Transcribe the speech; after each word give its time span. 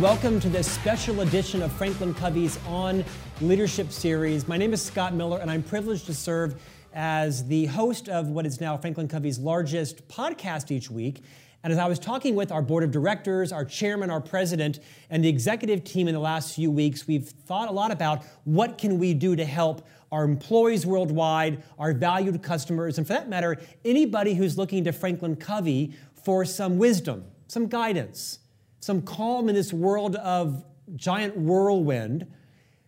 Welcome 0.00 0.38
to 0.40 0.48
this 0.48 0.70
special 0.70 1.22
edition 1.22 1.60
of 1.60 1.72
Franklin 1.72 2.14
Covey's 2.14 2.56
On 2.68 3.04
Leadership 3.40 3.90
series. 3.90 4.46
My 4.46 4.56
name 4.56 4.72
is 4.72 4.80
Scott 4.80 5.12
Miller, 5.12 5.40
and 5.40 5.50
I'm 5.50 5.64
privileged 5.64 6.06
to 6.06 6.14
serve 6.14 6.62
as 6.94 7.44
the 7.48 7.66
host 7.66 8.08
of 8.08 8.28
what 8.28 8.46
is 8.46 8.60
now 8.60 8.76
Franklin 8.76 9.08
Covey's 9.08 9.40
largest 9.40 10.06
podcast 10.06 10.70
each 10.70 10.88
week. 10.88 11.24
And 11.64 11.72
as 11.72 11.80
I 11.80 11.88
was 11.88 11.98
talking 11.98 12.36
with 12.36 12.52
our 12.52 12.62
board 12.62 12.84
of 12.84 12.92
directors, 12.92 13.50
our 13.50 13.64
chairman, 13.64 14.08
our 14.08 14.20
president, 14.20 14.78
and 15.10 15.24
the 15.24 15.28
executive 15.28 15.82
team 15.82 16.06
in 16.06 16.14
the 16.14 16.20
last 16.20 16.54
few 16.54 16.70
weeks, 16.70 17.08
we've 17.08 17.26
thought 17.26 17.68
a 17.68 17.72
lot 17.72 17.90
about 17.90 18.22
what 18.44 18.78
can 18.78 19.00
we 19.00 19.14
do 19.14 19.34
to 19.34 19.44
help 19.44 19.84
our 20.12 20.22
employees 20.22 20.86
worldwide, 20.86 21.60
our 21.76 21.92
valued 21.92 22.40
customers, 22.40 22.98
and 22.98 23.06
for 23.06 23.14
that 23.14 23.28
matter, 23.28 23.58
anybody 23.84 24.34
who's 24.34 24.56
looking 24.56 24.84
to 24.84 24.92
Franklin 24.92 25.34
Covey 25.34 25.92
for 26.22 26.44
some 26.44 26.78
wisdom, 26.78 27.24
some 27.48 27.66
guidance, 27.66 28.38
some 28.80 29.02
calm 29.02 29.48
in 29.48 29.54
this 29.54 29.72
world 29.72 30.16
of 30.16 30.64
giant 30.96 31.36
whirlwind, 31.36 32.26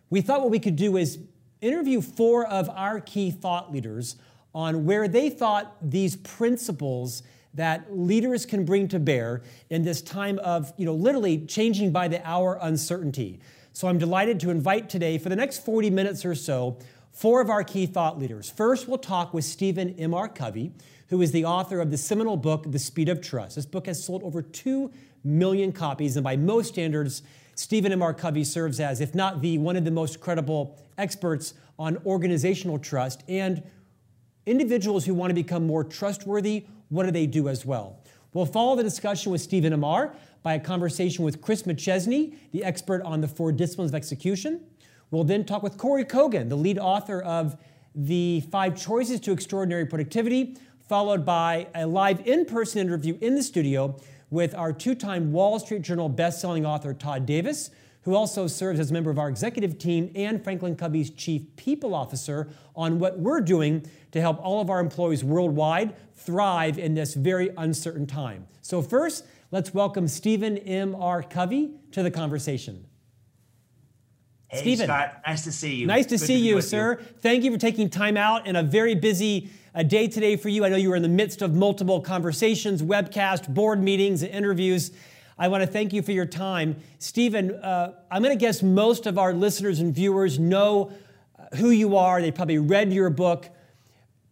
we 0.09 0.21
thought 0.21 0.41
what 0.41 0.51
we 0.51 0.59
could 0.59 0.75
do 0.75 0.97
is 0.97 1.19
interview 1.61 2.01
four 2.01 2.45
of 2.45 2.69
our 2.69 2.99
key 2.99 3.31
thought 3.31 3.71
leaders 3.71 4.15
on 4.53 4.85
where 4.85 5.07
they 5.07 5.29
thought 5.29 5.77
these 5.81 6.15
principles 6.15 7.23
that 7.53 7.97
leaders 7.97 8.45
can 8.45 8.65
bring 8.65 8.87
to 8.87 8.99
bear 8.99 9.41
in 9.69 9.83
this 9.83 10.01
time 10.01 10.39
of, 10.39 10.73
you 10.77 10.85
know, 10.85 10.93
literally 10.93 11.45
changing 11.45 11.91
by 11.91 12.07
the 12.07 12.25
hour 12.27 12.57
uncertainty. 12.61 13.39
So 13.73 13.87
I'm 13.87 13.97
delighted 13.97 14.39
to 14.41 14.49
invite 14.49 14.89
today, 14.89 15.17
for 15.17 15.29
the 15.29 15.35
next 15.35 15.63
40 15.63 15.89
minutes 15.89 16.25
or 16.25 16.35
so, 16.35 16.77
four 17.11 17.41
of 17.41 17.49
our 17.49 17.63
key 17.63 17.85
thought 17.85 18.19
leaders. 18.19 18.49
First, 18.49 18.87
we'll 18.87 18.97
talk 18.97 19.33
with 19.33 19.45
Stephen 19.45 19.95
M. 19.97 20.13
R. 20.13 20.27
Covey, 20.27 20.71
who 21.07 21.21
is 21.21 21.31
the 21.31 21.45
author 21.45 21.81
of 21.81 21.91
the 21.91 21.97
seminal 21.97 22.37
book, 22.37 22.65
The 22.71 22.79
Speed 22.79 23.09
of 23.09 23.21
Trust. 23.21 23.55
This 23.55 23.65
book 23.65 23.85
has 23.85 24.03
sold 24.03 24.23
over 24.23 24.41
2 24.41 24.91
million 25.23 25.71
copies, 25.71 26.17
and 26.17 26.23
by 26.23 26.35
most 26.35 26.69
standards, 26.69 27.21
Stephen 27.55 27.91
M. 27.91 28.01
R. 28.01 28.13
Covey 28.13 28.43
serves 28.43 28.79
as, 28.79 29.01
if 29.01 29.13
not 29.13 29.41
the 29.41 29.57
one 29.57 29.75
of 29.75 29.85
the 29.85 29.91
most 29.91 30.19
credible 30.19 30.79
experts 30.97 31.53
on 31.77 31.97
organizational 32.05 32.79
trust 32.79 33.23
and 33.27 33.63
individuals 34.45 35.05
who 35.05 35.13
want 35.13 35.29
to 35.29 35.35
become 35.35 35.65
more 35.65 35.83
trustworthy. 35.83 36.65
What 36.89 37.05
do 37.05 37.11
they 37.11 37.27
do 37.27 37.47
as 37.47 37.65
well? 37.65 37.99
We'll 38.33 38.45
follow 38.45 38.75
the 38.75 38.83
discussion 38.83 39.31
with 39.31 39.41
Stephen 39.41 39.73
M. 39.73 39.83
R. 39.83 40.15
by 40.41 40.53
a 40.53 40.59
conversation 40.59 41.25
with 41.25 41.41
Chris 41.41 41.63
McChesney, 41.63 42.35
the 42.51 42.63
expert 42.63 43.01
on 43.03 43.21
the 43.21 43.27
four 43.27 43.51
disciplines 43.51 43.91
of 43.91 43.95
execution. 43.95 44.61
We'll 45.11 45.25
then 45.25 45.43
talk 45.43 45.61
with 45.61 45.77
Kory 45.77 46.05
Kogon, 46.05 46.47
the 46.47 46.55
lead 46.55 46.79
author 46.79 47.21
of 47.21 47.57
the 47.93 48.41
Five 48.49 48.81
Choices 48.81 49.19
to 49.21 49.33
Extraordinary 49.33 49.85
Productivity, 49.85 50.55
followed 50.87 51.25
by 51.25 51.67
a 51.75 51.85
live 51.85 52.25
in 52.25 52.45
person 52.45 52.79
interview 52.79 53.17
in 53.21 53.35
the 53.35 53.43
studio 53.43 53.99
with 54.31 54.55
our 54.55 54.73
two 54.73 54.95
time 54.95 55.31
Wall 55.31 55.59
Street 55.59 55.83
Journal 55.83 56.09
bestselling 56.09 56.65
author 56.65 56.93
Todd 56.93 57.27
Davis, 57.27 57.69
who 58.03 58.15
also 58.15 58.47
serves 58.47 58.79
as 58.79 58.89
a 58.89 58.93
member 58.93 59.11
of 59.11 59.19
our 59.19 59.29
executive 59.29 59.77
team 59.77 60.11
and 60.15 60.43
Franklin 60.43 60.75
Covey's 60.75 61.11
chief 61.11 61.55
people 61.55 61.93
officer 61.93 62.49
on 62.75 62.97
what 62.97 63.19
we're 63.19 63.41
doing 63.41 63.85
to 64.11 64.19
help 64.19 64.43
all 64.43 64.59
of 64.59 64.71
our 64.71 64.79
employees 64.79 65.23
worldwide 65.23 65.95
thrive 66.15 66.79
in 66.79 66.95
this 66.95 67.13
very 67.13 67.51
uncertain 67.57 68.07
time. 68.07 68.47
So, 68.61 68.81
first, 68.81 69.25
let's 69.51 69.73
welcome 69.73 70.07
Stephen 70.07 70.57
M. 70.57 70.95
R. 70.95 71.21
Covey 71.21 71.75
to 71.91 72.01
the 72.01 72.09
conversation. 72.09 72.85
Hey, 74.51 74.59
Stephen. 74.59 74.87
Scott, 74.87 75.21
nice 75.25 75.45
to 75.45 75.51
see 75.53 75.75
you. 75.75 75.87
Nice 75.87 76.07
to 76.07 76.17
Good 76.17 76.25
see 76.27 76.33
to 76.33 76.45
you, 76.45 76.61
sir. 76.61 76.97
You. 76.99 77.05
Thank 77.21 77.45
you 77.45 77.53
for 77.53 77.57
taking 77.57 77.89
time 77.89 78.17
out 78.17 78.47
in 78.47 78.57
a 78.57 78.63
very 78.63 78.95
busy 78.95 79.49
a 79.73 79.81
day 79.81 80.09
today 80.09 80.35
for 80.35 80.49
you. 80.49 80.65
I 80.65 80.69
know 80.69 80.75
you 80.75 80.89
were 80.89 80.97
in 80.97 81.03
the 81.03 81.07
midst 81.07 81.41
of 81.41 81.55
multiple 81.55 82.01
conversations, 82.01 82.83
webcast, 82.83 83.47
board 83.47 83.81
meetings, 83.81 84.23
and 84.23 84.31
interviews. 84.33 84.91
I 85.39 85.47
want 85.47 85.63
to 85.63 85.67
thank 85.67 85.93
you 85.93 86.01
for 86.01 86.11
your 86.11 86.25
time. 86.25 86.75
Stephen, 86.99 87.51
uh, 87.51 87.93
I'm 88.11 88.21
going 88.21 88.37
to 88.37 88.45
guess 88.45 88.61
most 88.61 89.07
of 89.07 89.17
our 89.17 89.33
listeners 89.33 89.79
and 89.79 89.95
viewers 89.95 90.37
know 90.37 90.91
uh, 91.39 91.55
who 91.55 91.69
you 91.69 91.95
are. 91.95 92.21
They 92.21 92.31
probably 92.31 92.57
read 92.57 92.91
your 92.91 93.09
book. 93.09 93.47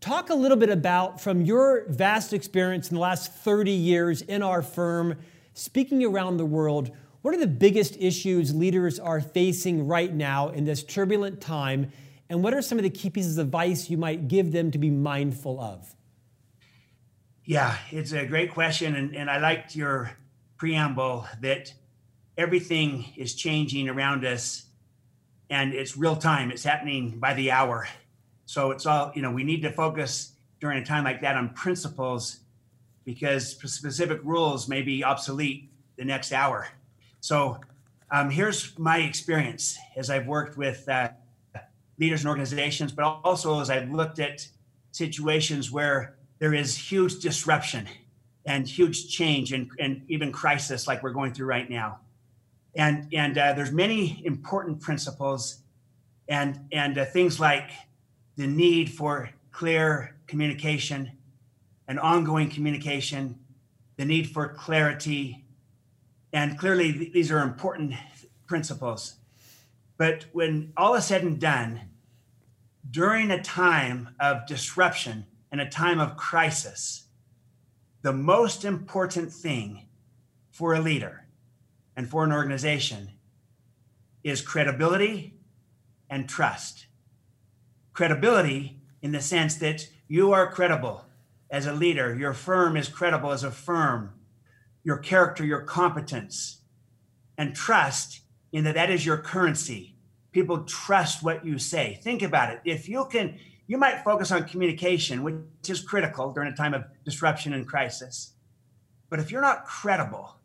Talk 0.01 0.31
a 0.31 0.35
little 0.35 0.57
bit 0.57 0.69
about, 0.69 1.21
from 1.21 1.43
your 1.43 1.85
vast 1.87 2.33
experience 2.33 2.89
in 2.89 2.95
the 2.95 3.01
last 3.01 3.31
30 3.31 3.71
years 3.71 4.21
in 4.21 4.43
our 4.43 4.61
firm, 4.61 5.15
speaking 5.53 6.03
around 6.03 6.35
the 6.35 6.45
world, 6.45 6.91
what 7.21 7.33
are 7.33 7.39
the 7.39 7.47
biggest 7.47 7.97
issues 7.97 8.55
leaders 8.55 8.99
are 8.99 9.19
facing 9.19 9.87
right 9.87 10.13
now 10.13 10.49
in 10.49 10.65
this 10.65 10.83
turbulent 10.83 11.41
time? 11.41 11.91
And 12.29 12.43
what 12.43 12.53
are 12.53 12.61
some 12.61 12.77
of 12.77 12.83
the 12.83 12.89
key 12.89 13.09
pieces 13.09 13.37
of 13.37 13.47
advice 13.47 13.89
you 13.89 13.97
might 13.97 14.27
give 14.27 14.51
them 14.51 14.71
to 14.71 14.77
be 14.77 14.89
mindful 14.89 15.59
of? 15.59 15.95
Yeah, 17.43 17.75
it's 17.91 18.11
a 18.11 18.25
great 18.25 18.53
question. 18.53 18.95
And, 18.95 19.15
and 19.15 19.29
I 19.29 19.39
liked 19.39 19.75
your 19.75 20.11
preamble 20.57 21.25
that 21.41 21.73
everything 22.37 23.05
is 23.17 23.35
changing 23.35 23.89
around 23.89 24.25
us 24.25 24.65
and 25.49 25.73
it's 25.73 25.97
real 25.97 26.15
time, 26.15 26.51
it's 26.51 26.63
happening 26.63 27.19
by 27.19 27.33
the 27.33 27.51
hour. 27.51 27.87
So 28.45 28.71
it's 28.71 28.85
all, 28.85 29.11
you 29.15 29.21
know, 29.21 29.31
we 29.31 29.43
need 29.43 29.63
to 29.63 29.71
focus 29.71 30.33
during 30.59 30.77
a 30.81 30.85
time 30.85 31.03
like 31.03 31.21
that 31.21 31.35
on 31.35 31.49
principles 31.49 32.39
because 33.03 33.49
specific 33.49 34.19
rules 34.23 34.67
may 34.67 34.83
be 34.83 35.03
obsolete 35.03 35.71
the 35.97 36.05
next 36.05 36.31
hour. 36.31 36.67
So 37.21 37.59
um, 38.11 38.29
here's 38.29 38.77
my 38.79 38.99
experience 38.99 39.77
as 39.95 40.09
I've 40.09 40.27
worked 40.27 40.57
with 40.57 40.87
uh, 40.87 41.09
leaders 41.99 42.21
and 42.21 42.29
organizations, 42.29 42.91
but 42.91 43.03
also 43.23 43.59
as 43.59 43.69
I've 43.69 43.91
looked 43.91 44.19
at 44.19 44.47
situations 44.91 45.71
where 45.71 46.15
there 46.39 46.53
is 46.53 46.75
huge 46.75 47.19
disruption 47.19 47.87
and 48.45 48.67
huge 48.67 49.09
change 49.09 49.53
and, 49.53 49.69
and 49.79 50.01
even 50.07 50.31
crisis 50.31 50.87
like 50.87 51.03
we're 51.03 51.11
going 51.11 51.33
through 51.33 51.47
right 51.47 51.69
now. 51.69 51.99
And, 52.75 53.07
and 53.13 53.37
uh, 53.37 53.53
there's 53.53 53.71
many 53.71 54.21
important 54.25 54.79
principles 54.79 55.61
and, 56.27 56.59
and 56.71 56.97
uh, 56.97 57.05
things 57.05 57.39
like 57.39 57.71
the 58.37 58.47
need 58.47 58.89
for 58.89 59.29
clear 59.51 60.15
communication 60.27 61.11
and 61.87 61.99
ongoing 61.99 62.49
communication, 62.49 63.37
the 63.97 64.05
need 64.05 64.29
for 64.29 64.47
clarity. 64.47 65.43
And 66.31 66.57
clearly, 66.57 66.91
these 66.91 67.31
are 67.31 67.39
important 67.39 67.93
principles. 68.45 69.15
But 69.97 70.25
when 70.31 70.73
all 70.77 70.95
is 70.95 71.05
said 71.05 71.23
and 71.23 71.39
done, 71.39 71.81
during 72.89 73.31
a 73.31 73.41
time 73.41 74.15
of 74.19 74.47
disruption 74.47 75.25
and 75.51 75.59
a 75.59 75.69
time 75.69 75.99
of 75.99 76.17
crisis, 76.17 77.05
the 78.01 78.13
most 78.13 78.63
important 78.63 79.33
thing 79.33 79.87
for 80.51 80.73
a 80.73 80.79
leader 80.79 81.25
and 81.95 82.09
for 82.09 82.23
an 82.23 82.31
organization 82.31 83.11
is 84.23 84.41
credibility 84.41 85.33
and 86.09 86.29
trust. 86.29 86.85
Credibility 87.93 88.81
in 89.01 89.11
the 89.11 89.21
sense 89.21 89.55
that 89.55 89.89
you 90.07 90.31
are 90.31 90.51
credible 90.51 91.05
as 91.49 91.65
a 91.65 91.73
leader, 91.73 92.15
your 92.15 92.33
firm 92.33 92.77
is 92.77 92.87
credible 92.87 93.31
as 93.31 93.43
a 93.43 93.51
firm, 93.51 94.13
your 94.83 94.97
character, 94.97 95.45
your 95.45 95.61
competence, 95.61 96.61
and 97.37 97.55
trust 97.55 98.21
in 98.51 98.63
that 98.63 98.75
that 98.75 98.89
is 98.89 99.05
your 99.05 99.17
currency 99.17 99.95
people 100.31 100.63
trust 100.63 101.23
what 101.23 101.45
you 101.45 101.57
say. 101.57 101.99
Think 102.01 102.21
about 102.21 102.53
it. 102.53 102.61
If 102.65 102.87
you 102.87 103.05
can, 103.05 103.39
you 103.67 103.77
might 103.77 104.03
focus 104.03 104.31
on 104.31 104.45
communication, 104.45 105.23
which 105.23 105.35
is 105.67 105.81
critical 105.81 106.31
during 106.31 106.51
a 106.51 106.55
time 106.55 106.73
of 106.73 106.85
disruption 107.03 107.53
and 107.53 107.67
crisis. 107.67 108.33
But 109.09 109.19
if 109.19 109.31
you're 109.31 109.41
not 109.41 109.65
credible, 109.65 110.35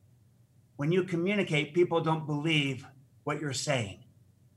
when 0.77 0.91
you 0.91 1.05
communicate, 1.05 1.75
people 1.75 2.01
don't 2.01 2.27
believe 2.27 2.87
what 3.25 3.41
you're 3.41 3.53
saying. 3.53 4.01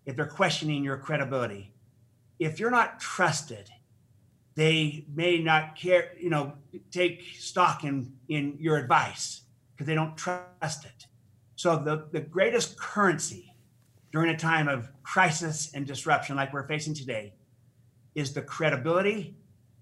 If 0.06 0.16
they're 0.16 0.26
questioning 0.26 0.84
your 0.84 0.98
credibility, 0.98 1.74
if 2.40 2.60
you're 2.60 2.72
not 2.72 3.00
trusted, 3.00 3.70
they 4.56 5.06
may 5.14 5.40
not 5.40 5.76
care, 5.76 6.14
you 6.20 6.30
know, 6.30 6.54
take 6.92 7.24
stock 7.38 7.84
in, 7.84 8.14
in 8.30 8.58
your 8.60 8.78
advice 8.78 9.42
because 9.78 9.86
they 9.86 9.94
don't 9.94 10.18
trust 10.18 10.86
it. 10.86 11.06
So 11.56 11.78
the, 11.78 12.08
the 12.12 12.20
greatest 12.20 12.80
currency 12.80 13.54
during 14.12 14.32
a 14.32 14.38
time 14.38 14.68
of 14.68 14.90
crisis 15.04 15.72
and 15.76 15.86
disruption 15.86 16.36
like 16.36 16.52
we're 16.52 16.68
facing 16.68 16.96
today 16.96 17.34
is 18.16 18.34
the 18.34 18.42
credibility 18.42 19.36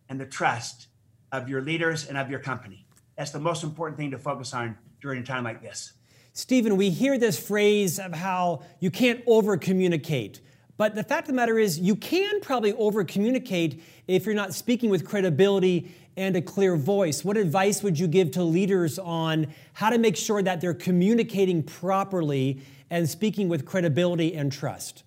and 0.09 0.19
the 0.19 0.25
trust 0.25 0.87
of 1.31 1.47
your 1.47 1.61
leaders 1.61 2.07
and 2.07 2.17
of 2.17 2.29
your 2.29 2.39
company. 2.39 2.85
That's 3.17 3.31
the 3.31 3.39
most 3.39 3.63
important 3.63 3.97
thing 3.97 4.11
to 4.11 4.17
focus 4.17 4.53
on 4.53 4.77
during 5.01 5.21
a 5.21 5.25
time 5.25 5.45
like 5.45 5.61
this. 5.61 5.93
Stephen, 6.33 6.75
we 6.75 6.89
hear 6.89 7.17
this 7.17 7.39
phrase 7.39 7.97
of 7.97 8.13
how 8.13 8.63
you 8.81 8.91
can't 8.91 9.23
over 9.25 9.55
communicate. 9.55 10.41
But 10.75 10.93
the 10.93 11.03
fact 11.03 11.21
of 11.21 11.27
the 11.27 11.33
matter 11.33 11.57
is, 11.57 11.79
you 11.79 11.95
can 11.95 12.41
probably 12.41 12.73
over 12.73 13.05
communicate 13.05 13.81
if 14.09 14.25
you're 14.25 14.35
not 14.35 14.53
speaking 14.53 14.89
with 14.89 15.07
credibility 15.07 15.93
and 16.17 16.35
a 16.35 16.41
clear 16.41 16.75
voice. 16.75 17.25
What 17.25 17.37
advice 17.37 17.83
would 17.83 17.99
you 17.99 18.07
give 18.07 18.31
to 18.31 18.43
leaders 18.43 18.97
on 18.99 19.53
how 19.73 19.89
to 19.89 19.97
make 19.97 20.15
sure 20.15 20.41
that 20.41 20.61
they're 20.61 20.73
communicating 20.73 21.63
properly 21.63 22.61
and 22.89 23.09
speaking 23.09 23.49
with 23.49 23.65
credibility 23.65 24.33
and 24.35 24.51
trust? 24.51 25.03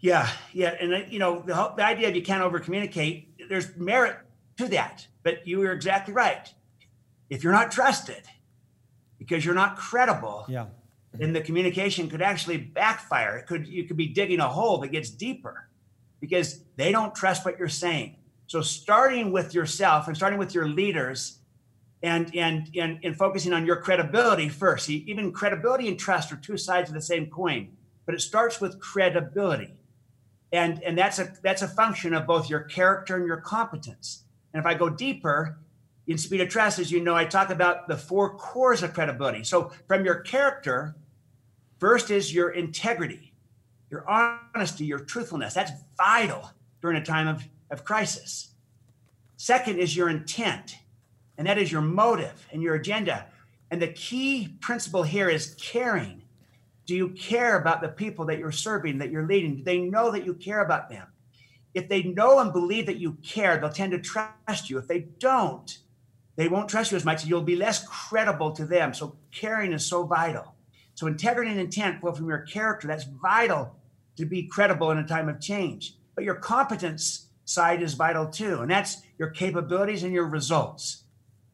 Yeah, 0.00 0.28
yeah, 0.52 0.76
and 0.80 0.94
uh, 0.94 1.00
you 1.08 1.18
know 1.18 1.40
the, 1.40 1.72
the 1.76 1.84
idea 1.84 2.08
of 2.08 2.14
you 2.14 2.22
can't 2.22 2.42
over 2.42 2.60
communicate. 2.60 3.48
There's 3.48 3.74
merit 3.76 4.16
to 4.58 4.68
that, 4.68 5.06
but 5.24 5.46
you 5.46 5.60
are 5.62 5.72
exactly 5.72 6.14
right. 6.14 6.52
If 7.30 7.42
you're 7.42 7.52
not 7.52 7.72
trusted, 7.72 8.22
because 9.18 9.44
you're 9.44 9.56
not 9.56 9.76
credible, 9.76 10.44
yeah, 10.48 10.66
then 11.12 11.32
the 11.32 11.40
communication 11.40 12.08
could 12.08 12.22
actually 12.22 12.58
backfire. 12.58 13.38
It 13.38 13.46
could 13.46 13.66
you 13.66 13.84
could 13.84 13.96
be 13.96 14.06
digging 14.06 14.38
a 14.38 14.48
hole 14.48 14.78
that 14.78 14.88
gets 14.88 15.10
deeper 15.10 15.68
because 16.20 16.62
they 16.76 16.92
don't 16.92 17.12
trust 17.14 17.44
what 17.44 17.58
you're 17.58 17.68
saying. 17.68 18.16
So 18.48 18.60
starting 18.62 19.30
with 19.30 19.54
yourself 19.54 20.08
and 20.08 20.16
starting 20.16 20.38
with 20.38 20.54
your 20.54 20.66
leaders 20.66 21.38
and 22.02 22.34
and 22.34 22.68
and, 22.76 22.98
and 23.04 23.16
focusing 23.16 23.52
on 23.52 23.64
your 23.64 23.76
credibility 23.76 24.48
first. 24.48 24.86
See, 24.86 25.04
even 25.06 25.30
credibility 25.32 25.86
and 25.86 25.98
trust 25.98 26.32
are 26.32 26.36
two 26.36 26.56
sides 26.56 26.88
of 26.90 26.94
the 26.94 27.02
same 27.02 27.26
coin, 27.26 27.68
but 28.06 28.14
it 28.14 28.20
starts 28.20 28.60
with 28.60 28.80
credibility. 28.80 29.74
And 30.50 30.82
and 30.82 30.98
that's 30.98 31.18
a 31.18 31.32
that's 31.42 31.62
a 31.62 31.68
function 31.68 32.14
of 32.14 32.26
both 32.26 32.48
your 32.50 32.60
character 32.60 33.16
and 33.16 33.26
your 33.26 33.36
competence. 33.36 34.24
And 34.52 34.60
if 34.60 34.66
I 34.66 34.74
go 34.74 34.88
deeper, 34.88 35.58
in 36.08 36.16
Speed 36.16 36.40
of 36.40 36.48
Trust, 36.48 36.78
as 36.78 36.90
you 36.90 37.00
know, 37.00 37.14
I 37.14 37.26
talk 37.26 37.50
about 37.50 37.86
the 37.86 37.96
four 37.96 38.34
cores 38.38 38.82
of 38.82 38.94
credibility. 38.94 39.44
So 39.44 39.70
from 39.86 40.06
your 40.06 40.20
character, 40.20 40.96
first 41.78 42.10
is 42.10 42.34
your 42.34 42.50
integrity, 42.50 43.34
your 43.90 44.08
honesty, 44.08 44.86
your 44.86 45.00
truthfulness. 45.00 45.52
That's 45.52 45.72
vital 45.98 46.50
during 46.80 46.96
a 46.96 47.04
time 47.04 47.28
of, 47.28 47.44
of 47.70 47.84
crisis. 47.84 48.48
Second 49.36 49.78
is 49.78 49.96
your 49.96 50.08
intent, 50.08 50.76
and 51.36 51.46
that 51.46 51.58
is 51.58 51.70
your 51.70 51.80
motive 51.80 52.46
and 52.52 52.62
your 52.62 52.74
agenda. 52.74 53.26
And 53.70 53.80
the 53.80 53.88
key 53.88 54.56
principle 54.60 55.02
here 55.02 55.28
is 55.28 55.54
caring. 55.60 56.22
Do 56.86 56.96
you 56.96 57.10
care 57.10 57.58
about 57.58 57.82
the 57.82 57.88
people 57.88 58.24
that 58.26 58.38
you're 58.38 58.50
serving, 58.50 58.98
that 58.98 59.10
you're 59.10 59.26
leading? 59.26 59.56
Do 59.56 59.62
they 59.62 59.78
know 59.78 60.10
that 60.10 60.24
you 60.24 60.34
care 60.34 60.60
about 60.60 60.88
them? 60.88 61.06
If 61.74 61.88
they 61.88 62.02
know 62.02 62.40
and 62.40 62.52
believe 62.52 62.86
that 62.86 62.96
you 62.96 63.18
care, 63.22 63.58
they'll 63.58 63.70
tend 63.70 63.92
to 63.92 64.00
trust 64.00 64.70
you. 64.70 64.78
If 64.78 64.88
they 64.88 65.00
don't, 65.00 65.78
they 66.36 66.48
won't 66.48 66.68
trust 66.68 66.90
you 66.90 66.96
as 66.96 67.04
much. 67.04 67.26
You'll 67.26 67.42
be 67.42 67.56
less 67.56 67.86
credible 67.86 68.52
to 68.52 68.64
them. 68.64 68.94
So 68.94 69.16
caring 69.30 69.72
is 69.72 69.84
so 69.84 70.04
vital. 70.04 70.54
So 70.94 71.06
integrity 71.06 71.50
and 71.50 71.60
intent 71.60 72.00
flow 72.00 72.12
from 72.12 72.28
your 72.28 72.38
character. 72.38 72.88
That's 72.88 73.04
vital 73.04 73.76
to 74.16 74.24
be 74.24 74.44
credible 74.44 74.90
in 74.90 74.98
a 74.98 75.06
time 75.06 75.28
of 75.28 75.40
change. 75.40 75.94
But 76.14 76.24
your 76.24 76.34
competence 76.34 77.27
side 77.48 77.82
is 77.82 77.94
vital 77.94 78.26
too, 78.26 78.60
and 78.60 78.70
that's 78.70 79.02
your 79.18 79.30
capabilities 79.30 80.02
and 80.02 80.12
your 80.12 80.26
results. 80.26 81.04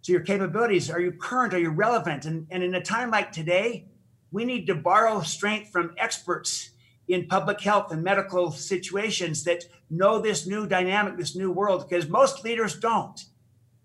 So 0.02 0.12
your 0.12 0.22
capabilities 0.22 0.90
are 0.90 1.00
you 1.00 1.12
current? 1.12 1.54
Are 1.54 1.58
you 1.58 1.70
relevant? 1.70 2.24
And, 2.24 2.46
and 2.50 2.62
in 2.62 2.74
a 2.74 2.82
time 2.82 3.10
like 3.10 3.30
today, 3.30 3.86
we 4.32 4.44
need 4.44 4.66
to 4.66 4.74
borrow 4.74 5.22
strength 5.22 5.70
from 5.70 5.94
experts 5.96 6.70
in 7.06 7.28
public 7.28 7.60
health 7.60 7.92
and 7.92 8.02
medical 8.02 8.50
situations 8.50 9.44
that 9.44 9.64
know 9.88 10.18
this 10.18 10.46
new 10.46 10.66
dynamic, 10.66 11.16
this 11.16 11.36
new 11.36 11.52
world, 11.52 11.88
because 11.88 12.08
most 12.08 12.44
leaders 12.44 12.78
don't. 12.78 13.24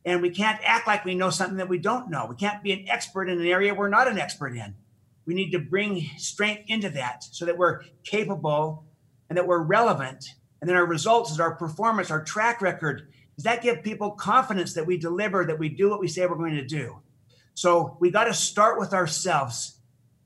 And 0.03 0.21
we 0.21 0.31
can't 0.31 0.59
act 0.63 0.87
like 0.87 1.05
we 1.05 1.13
know 1.13 1.29
something 1.29 1.57
that 1.57 1.69
we 1.69 1.77
don't 1.77 2.09
know. 2.09 2.25
We 2.25 2.35
can't 2.35 2.63
be 2.63 2.71
an 2.71 2.85
expert 2.89 3.29
in 3.29 3.39
an 3.39 3.45
area 3.45 3.75
we're 3.75 3.89
not 3.89 4.07
an 4.07 4.17
expert 4.17 4.55
in. 4.55 4.73
We 5.27 5.35
need 5.35 5.51
to 5.51 5.59
bring 5.59 6.09
strength 6.17 6.63
into 6.67 6.89
that 6.91 7.23
so 7.23 7.45
that 7.45 7.57
we're 7.57 7.81
capable 8.03 8.85
and 9.29 9.37
that 9.37 9.45
we're 9.45 9.61
relevant. 9.61 10.25
And 10.61 10.69
then 10.69 10.75
our 10.75 10.85
results 10.85 11.31
is 11.31 11.39
our 11.39 11.55
performance, 11.55 12.11
our 12.11 12.23
track 12.23 12.61
record. 12.61 13.07
Does 13.35 13.45
that 13.45 13.61
give 13.61 13.83
people 13.83 14.11
confidence 14.11 14.73
that 14.73 14.85
we 14.85 14.97
deliver, 14.97 15.45
that 15.45 15.59
we 15.59 15.69
do 15.69 15.89
what 15.89 15.99
we 15.99 16.07
say 16.07 16.25
we're 16.25 16.35
going 16.35 16.55
to 16.55 16.65
do? 16.65 16.99
So 17.53 17.97
we 17.99 18.11
got 18.11 18.25
to 18.25 18.33
start 18.33 18.79
with 18.79 18.93
ourselves, 18.93 19.79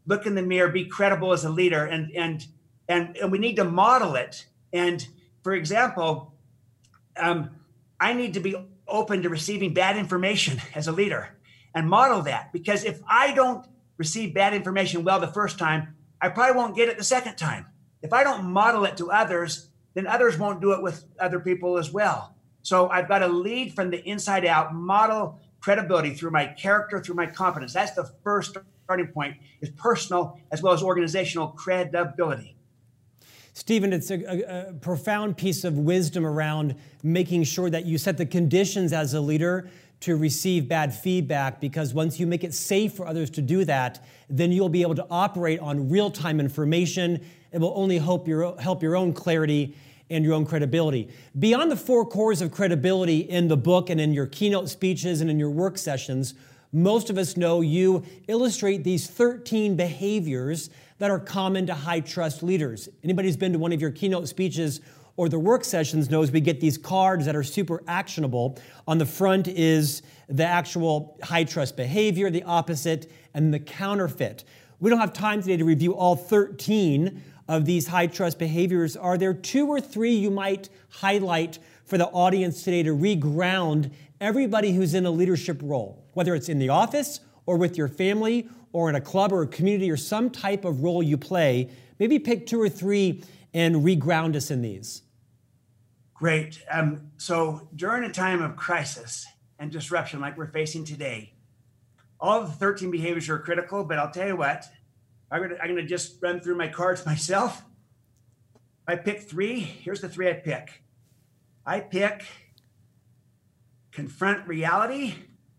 look 0.06 0.26
in 0.26 0.36
the 0.36 0.42
mirror, 0.42 0.70
be 0.70 0.86
credible 0.86 1.34
as 1.34 1.46
a 1.46 1.50
leader, 1.50 1.86
and 1.86 2.12
and 2.16 2.46
and, 2.88 3.16
and 3.18 3.32
we 3.32 3.38
need 3.38 3.56
to 3.56 3.64
model 3.64 4.16
it. 4.16 4.46
And 4.72 5.08
for 5.44 5.54
example, 5.54 6.34
um, 7.18 7.52
I 8.00 8.14
need 8.14 8.34
to 8.34 8.40
be 8.40 8.56
open 8.88 9.24
to 9.24 9.30
receiving 9.30 9.74
bad 9.74 9.98
information 9.98 10.62
as 10.76 10.88
a 10.88 10.92
leader 10.92 11.30
and 11.74 11.90
model 11.90 12.22
that. 12.24 12.52
Because 12.52 12.84
if 12.84 13.00
I 13.08 13.34
don't 13.34 13.66
receive 13.98 14.34
bad 14.34 14.54
information 14.54 15.04
well 15.04 15.20
the 15.20 15.28
first 15.28 15.58
time, 15.58 15.96
I 16.22 16.30
probably 16.30 16.56
won't 16.56 16.76
get 16.76 16.90
it 16.90 16.98
the 16.98 17.04
second 17.04 17.36
time. 17.36 17.66
If 18.02 18.14
I 18.14 18.24
don't 18.24 18.46
model 18.46 18.86
it 18.86 18.98
to 18.98 19.12
others, 19.12 19.70
then 19.94 20.08
others 20.08 20.38
won't 20.38 20.62
do 20.62 20.72
it 20.74 20.82
with 20.82 21.06
other 21.20 21.40
people 21.40 21.78
as 21.78 21.92
well. 21.92 22.36
So 22.62 22.90
I've 22.90 23.08
got 23.08 23.20
to 23.20 23.28
lead 23.28 23.74
from 23.74 23.90
the 23.90 24.08
inside 24.08 24.46
out, 24.46 24.74
model 24.74 25.40
credibility 25.60 26.14
through 26.14 26.32
my 26.32 26.46
character, 26.46 27.00
through 27.00 27.16
my 27.16 27.26
competence. 27.26 27.74
That's 27.74 27.92
the 27.92 28.10
first 28.24 28.58
starting 28.84 29.08
point 29.08 29.38
is 29.62 29.70
personal 29.72 30.40
as 30.52 30.62
well 30.62 30.74
as 30.74 30.84
organizational 30.84 31.50
credibility. 31.50 32.58
Stephen, 33.54 33.94
it's 33.94 34.10
a, 34.10 34.70
a, 34.70 34.74
profound 34.74 35.38
piece 35.38 35.64
of 35.64 35.78
wisdom 35.78 36.26
around 36.26 36.76
making 37.04 37.44
sure 37.44 37.70
that 37.70 37.86
you 37.86 37.98
set 37.98 38.18
the 38.18 38.26
conditions 38.26 38.92
as 38.92 39.14
a 39.14 39.22
leader 39.22 39.70
to 40.00 40.18
receive 40.18 40.68
bad 40.68 40.94
feedback 40.94 41.62
because 41.62 41.94
once 41.94 42.20
you 42.20 42.28
make 42.28 42.44
it 42.44 42.54
safe 42.54 42.94
for 42.94 43.08
others 43.08 43.30
to 43.30 43.42
do 43.42 43.64
that, 43.64 44.04
then 44.28 44.52
you'll 44.52 44.68
be 44.68 44.82
able 44.82 44.96
to 44.96 45.06
operate 45.10 45.60
on 45.60 45.90
real 45.90 46.10
time 46.10 46.40
information. 46.40 47.24
It 47.54 47.62
will 47.62 47.74
only 47.76 48.00
help 48.00 48.28
your, 48.28 48.60
help 48.60 48.82
your 48.82 48.96
own 48.96 49.14
clarity 49.14 49.76
and 50.10 50.26
your 50.26 50.34
own 50.34 50.46
credibility. 50.46 51.10
Beyond 51.38 51.72
the 51.72 51.76
four 51.76 52.06
cores 52.06 52.42
of 52.42 52.52
credibility 52.52 53.20
in 53.20 53.48
the 53.48 53.56
book 53.58 53.90
and 53.90 54.02
in 54.02 54.12
your 54.12 54.26
keynote 54.26 54.70
speeches 54.70 55.22
and 55.22 55.30
in 55.30 55.40
your 55.40 55.52
work 55.52 55.78
sessions, 55.78 56.34
most 56.72 57.12
of 57.12 57.18
us 57.20 57.38
know 57.38 57.62
you 57.62 58.04
illustrate 58.28 58.84
these 58.84 59.08
13 59.08 59.76
behaviors 59.76 60.72
that 60.98 61.12
are 61.12 61.20
common 61.20 61.68
to 61.68 61.74
high 61.76 62.00
trust 62.00 62.42
leaders. 62.42 62.90
Anybody 63.04 63.28
who's 63.28 63.38
been 63.38 63.54
to 63.54 63.60
one 63.60 63.72
of 63.72 63.80
your 63.80 63.92
keynote 63.92 64.28
speeches 64.28 64.82
or 65.16 65.30
the 65.30 65.38
work 65.38 65.64
sessions 65.64 66.10
knows 66.10 66.32
we 66.32 66.42
get 66.42 66.60
these 66.60 66.78
cards 66.78 67.26
that 67.26 67.36
are 67.36 67.44
super 67.44 67.84
actionable. 67.88 68.58
On 68.88 68.98
the 68.98 69.06
front 69.06 69.48
is 69.48 70.02
the 70.28 70.46
actual 70.46 71.20
high 71.22 71.44
trust 71.44 71.78
behavior, 71.78 72.32
the 72.32 72.44
opposite, 72.44 73.12
and 73.36 73.54
the 73.54 73.60
counterfeit. 73.60 74.44
We 74.80 74.90
don't 74.90 75.00
have 75.00 75.14
time 75.14 75.42
today 75.42 75.58
to 75.58 75.66
review 75.66 75.96
all 75.96 76.16
13 76.16 77.22
of 77.48 77.66
these 77.66 77.88
high 77.88 78.08
trust 78.08 78.40
behaviors. 78.40 78.96
Are 78.96 79.18
there 79.18 79.34
two 79.34 79.68
or 79.68 79.82
three 79.82 80.14
you 80.14 80.32
might 80.32 80.70
highlight 80.90 81.60
for 81.86 81.98
the 81.98 82.08
audience 82.08 82.64
today 82.64 82.84
to 82.84 82.92
reground 82.92 83.92
everybody 84.22 84.74
who's 84.74 84.94
in 84.94 85.06
a 85.06 85.12
leadership 85.12 85.60
role, 85.62 86.06
whether 86.14 86.34
it's 86.36 86.50
in 86.50 86.60
the 86.60 86.70
office 86.70 87.20
or 87.46 87.58
with 87.58 87.78
your 87.78 87.88
family 87.88 88.48
or 88.72 88.90
in 88.90 88.96
a 88.96 89.02
club 89.02 89.32
or 89.32 89.44
a 89.44 89.48
community 89.48 89.92
or 89.92 89.98
some 89.98 90.30
type 90.30 90.66
of 90.66 90.84
role 90.84 91.04
you 91.04 91.18
play, 91.18 91.70
maybe 92.00 92.18
pick 92.18 92.48
two 92.48 92.62
or 92.62 92.70
three 92.70 93.24
and 93.54 93.76
reground 93.76 94.36
us 94.36 94.50
in 94.50 94.62
these. 94.62 95.04
Great. 96.14 96.62
Um, 96.72 97.12
so 97.18 97.68
during 97.76 98.04
a 98.04 98.12
time 98.12 98.42
of 98.42 98.56
crisis 98.56 99.26
and 99.60 99.72
disruption 99.72 100.22
like 100.22 100.38
we're 100.38 100.48
facing 100.48 100.86
today, 100.86 101.34
all 102.20 102.42
of 102.42 102.48
the 102.48 102.56
13 102.56 102.90
behaviors 102.90 103.30
are 103.30 103.40
critical, 103.40 103.84
but 103.84 104.00
I'll 104.00 104.12
tell 104.12 104.28
you 104.28 104.38
what, 104.38 104.66
I'm 105.34 105.42
gonna, 105.42 105.56
I'm 105.62 105.70
gonna 105.70 105.86
just 105.86 106.22
run 106.22 106.40
through 106.40 106.56
my 106.56 106.70
cards 106.70 107.06
myself. 107.14 107.64
I 108.88 108.96
pick 108.96 109.22
three. 109.22 109.60
Here's 109.60 110.00
the 110.00 110.10
three 110.10 110.30
I 110.30 110.34
pick. 110.34 110.84
I 111.66 111.82
pick 111.82 112.26
confront 113.92 114.48
reality. 114.48 115.16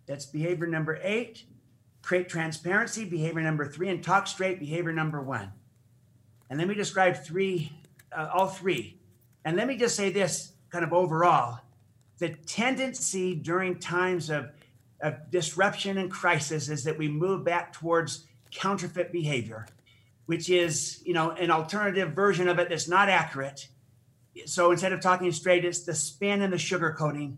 That's 0.06 0.26
behavior 0.26 0.66
number 0.66 0.98
eight 1.02 1.44
create 2.04 2.28
transparency, 2.28 3.04
behavior 3.04 3.40
number 3.40 3.64
three, 3.64 3.88
and 3.88 4.04
talk 4.04 4.26
straight, 4.26 4.60
behavior 4.60 4.92
number 4.92 5.22
one. 5.22 5.50
And 6.50 6.58
let 6.58 6.68
me 6.68 6.74
describe 6.74 7.16
three, 7.16 7.72
uh, 8.16 8.28
all 8.32 8.46
three. 8.46 9.00
And 9.44 9.56
let 9.56 9.66
me 9.66 9.76
just 9.76 9.96
say 9.96 10.10
this 10.10 10.52
kind 10.70 10.84
of 10.84 10.92
overall 10.92 11.60
the 12.18 12.28
tendency 12.46 13.34
during 13.34 13.76
times 13.80 14.30
of, 14.30 14.50
of 15.00 15.30
disruption 15.30 15.98
and 15.98 16.10
crisis 16.10 16.68
is 16.68 16.84
that 16.84 16.96
we 16.96 17.08
move 17.08 17.44
back 17.44 17.72
towards 17.72 18.26
counterfeit 18.54 19.12
behavior, 19.12 19.66
which 20.26 20.48
is, 20.48 21.02
you 21.04 21.12
know, 21.12 21.32
an 21.32 21.50
alternative 21.50 22.12
version 22.12 22.48
of 22.48 22.58
it 22.58 22.68
that's 22.68 22.88
not 22.88 23.08
accurate. 23.08 23.68
So 24.46 24.70
instead 24.70 24.92
of 24.92 25.00
talking 25.00 25.30
straight, 25.32 25.64
it's 25.64 25.84
the 25.84 25.94
spin 25.94 26.42
and 26.42 26.52
the 26.52 26.56
sugarcoating. 26.56 27.36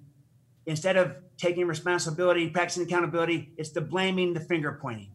Instead 0.67 0.97
of 0.97 1.17
taking 1.37 1.67
responsibility, 1.67 2.49
practicing 2.49 2.85
accountability. 2.85 3.53
It's 3.57 3.71
the 3.71 3.81
blaming, 3.81 4.33
the 4.33 4.41
finger 4.41 4.79
pointing. 4.81 5.13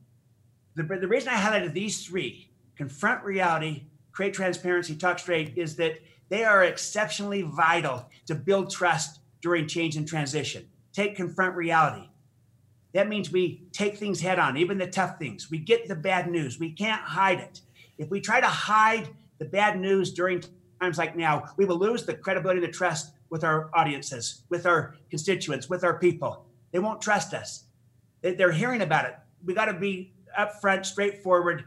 The, 0.76 0.84
the 0.84 1.08
reason 1.08 1.30
I 1.30 1.38
highlighted 1.38 1.74
these 1.74 2.06
three 2.06 2.52
confront 2.76 3.24
reality, 3.24 3.86
create 4.12 4.34
transparency, 4.34 4.96
talk 4.96 5.20
straight 5.20 5.58
is 5.58 5.76
that 5.78 6.00
they 6.30 6.44
are 6.44 6.64
exceptionally 6.64 7.42
vital 7.42 8.06
to 8.28 8.36
build 8.36 8.72
trust 8.72 9.20
during 9.42 9.68
change 9.68 9.98
and 9.98 10.08
transition. 10.08 10.68
Take 10.94 11.16
confront 11.16 11.56
reality. 11.56 12.08
That 12.94 13.08
means 13.08 13.32
we 13.32 13.64
take 13.72 13.98
things 13.98 14.20
head 14.20 14.40
on, 14.40 14.58
even 14.58 14.78
the 14.78 14.88
tough 14.88 15.18
things. 15.18 15.50
We 15.50 15.60
get 15.60 15.88
the 15.88 15.96
bad 15.96 16.30
news. 16.30 16.60
We 16.60 16.72
can't 16.72 17.02
hide 17.02 17.40
it. 17.40 17.62
If 17.98 18.10
we 18.10 18.20
try 18.20 18.42
to 18.42 18.48
hide 18.48 19.10
the 19.38 19.46
bad 19.46 19.80
news 19.80 20.14
during 20.14 20.44
times 20.82 20.98
like 20.98 21.16
now, 21.16 21.46
we 21.58 21.66
will 21.66 21.78
lose 21.78 22.06
the 22.06 22.14
credibility, 22.14 22.60
and 22.60 22.68
the 22.68 22.72
trust 22.72 23.14
with 23.30 23.44
our 23.44 23.70
audiences, 23.74 24.44
with 24.50 24.66
our 24.66 24.96
constituents, 25.10 25.70
with 25.70 25.84
our 25.84 26.00
people. 26.00 26.46
They 26.72 26.80
won't 26.80 27.02
trust 27.02 27.34
us. 27.34 27.66
They're 28.22 28.52
hearing 28.52 28.82
about 28.82 29.06
it. 29.06 29.16
We 29.46 29.54
got 29.54 29.66
to 29.66 29.74
be 29.74 30.14
upfront, 30.38 30.86
straightforward, 30.86 31.66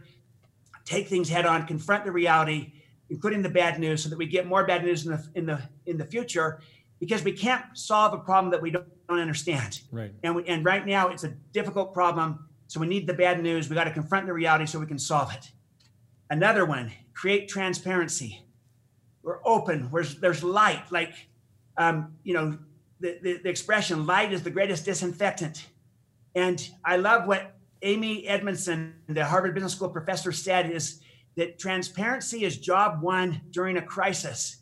take 0.84 1.08
things 1.08 1.28
head 1.28 1.46
on, 1.46 1.66
confront 1.66 2.04
the 2.04 2.12
reality, 2.12 2.72
including 3.10 3.42
the 3.42 3.48
bad 3.48 3.78
news, 3.78 4.02
so 4.02 4.08
that 4.08 4.18
we 4.18 4.26
get 4.26 4.46
more 4.46 4.66
bad 4.66 4.84
news 4.84 5.06
in 5.06 5.12
the 5.12 5.26
in 5.34 5.46
the 5.46 5.62
in 5.86 5.96
the 5.96 6.04
future, 6.04 6.60
because 7.00 7.22
we 7.22 7.32
can't 7.32 7.64
solve 7.74 8.14
a 8.14 8.18
problem 8.18 8.50
that 8.52 8.62
we 8.62 8.70
don't, 8.70 8.86
don't 9.08 9.18
understand. 9.18 9.80
Right. 9.90 10.12
And 10.22 10.36
we, 10.36 10.44
and 10.46 10.64
right 10.64 10.86
now 10.86 11.08
it's 11.08 11.24
a 11.24 11.28
difficult 11.52 11.92
problem, 11.92 12.48
so 12.66 12.80
we 12.80 12.86
need 12.86 13.06
the 13.06 13.14
bad 13.14 13.42
news. 13.42 13.68
We 13.68 13.74
got 13.74 13.84
to 13.84 13.90
confront 13.90 14.26
the 14.26 14.32
reality 14.32 14.66
so 14.66 14.78
we 14.78 14.86
can 14.86 14.98
solve 14.98 15.32
it. 15.34 15.50
Another 16.30 16.64
one, 16.64 16.92
create 17.12 17.48
transparency. 17.48 18.42
We're 19.22 19.40
open. 19.44 19.88
Where's 19.90 20.20
there's 20.20 20.42
light. 20.42 20.90
Like, 20.90 21.14
um, 21.76 22.14
you 22.24 22.34
know, 22.34 22.58
the, 23.00 23.18
the, 23.22 23.40
the 23.42 23.48
expression 23.48 24.06
light 24.06 24.32
is 24.32 24.42
the 24.42 24.50
greatest 24.50 24.84
disinfectant. 24.84 25.66
And 26.34 26.68
I 26.84 26.96
love 26.96 27.26
what 27.26 27.54
Amy 27.82 28.26
Edmondson, 28.26 28.94
the 29.08 29.24
Harvard 29.24 29.54
Business 29.54 29.72
School 29.72 29.90
professor, 29.90 30.32
said 30.32 30.70
is 30.70 31.00
that 31.36 31.58
transparency 31.58 32.44
is 32.44 32.58
job 32.58 33.02
one 33.02 33.42
during 33.50 33.76
a 33.76 33.82
crisis. 33.82 34.58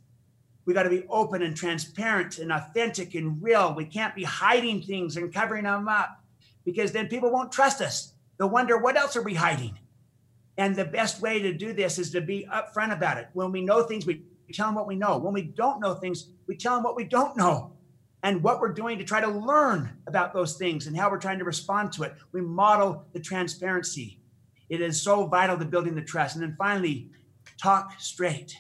We 0.64 0.75
got 0.75 0.85
to 0.85 0.90
be 0.90 1.04
open 1.09 1.42
and 1.42 1.57
transparent 1.57 2.38
and 2.38 2.52
authentic 2.52 3.14
and 3.14 3.42
real. 3.42 3.75
We 3.75 3.85
can't 3.85 4.14
be 4.14 4.25
hiding 4.25 4.83
things 4.83 5.16
and 5.16 5.33
covering 5.33 5.64
them 5.64 5.88
up 5.88 6.23
because 6.64 6.92
then 6.92 7.09
people 7.09 7.31
won't 7.31 7.50
trust 7.50 7.81
us. 7.81 8.12
They'll 8.38 8.49
wonder, 8.49 8.78
what 8.78 8.97
else 8.97 9.16
are 9.16 9.23
we 9.23 9.35
hiding? 9.35 9.78
And 10.59 10.76
the 10.76 10.85
best 10.85 11.21
way 11.21 11.40
to 11.40 11.52
do 11.52 11.73
this 11.73 11.99
is 11.99 12.11
to 12.11 12.21
be 12.21 12.47
upfront 12.52 12.92
about 12.92 13.19
it. 13.19 13.28
When 13.33 13.50
we 13.52 13.62
know 13.62 13.83
things, 13.83 14.07
we 14.07 14.23
tell 14.52 14.66
them 14.66 14.75
what 14.75 14.87
we 14.87 14.97
know. 14.97 15.19
When 15.19 15.33
we 15.33 15.42
don't 15.42 15.81
know 15.81 15.95
things, 15.95 16.28
we 16.47 16.57
tell 16.57 16.75
them 16.75 16.85
what 16.85 16.95
we 16.95 17.04
don't 17.04 17.37
know 17.37 17.73
and 18.23 18.42
what 18.42 18.61
we're 18.61 18.73
doing 18.73 18.99
to 18.99 19.04
try 19.04 19.21
to 19.21 19.28
learn 19.28 19.90
about 20.07 20.33
those 20.33 20.57
things 20.57 20.87
and 20.87 20.97
how 20.97 21.11
we're 21.11 21.19
trying 21.19 21.38
to 21.38 21.45
respond 21.45 21.92
to 21.92 22.04
it. 22.04 22.14
We 22.33 22.40
model 22.40 23.04
the 23.12 23.21
transparency. 23.21 24.21
It 24.69 24.81
is 24.81 25.00
so 25.02 25.26
vital 25.26 25.59
to 25.59 25.64
building 25.64 25.95
the 25.95 26.02
trust. 26.02 26.37
And 26.37 26.42
then 26.45 26.54
finally, 26.57 27.11
talk 27.59 27.95
straight. 27.99 28.57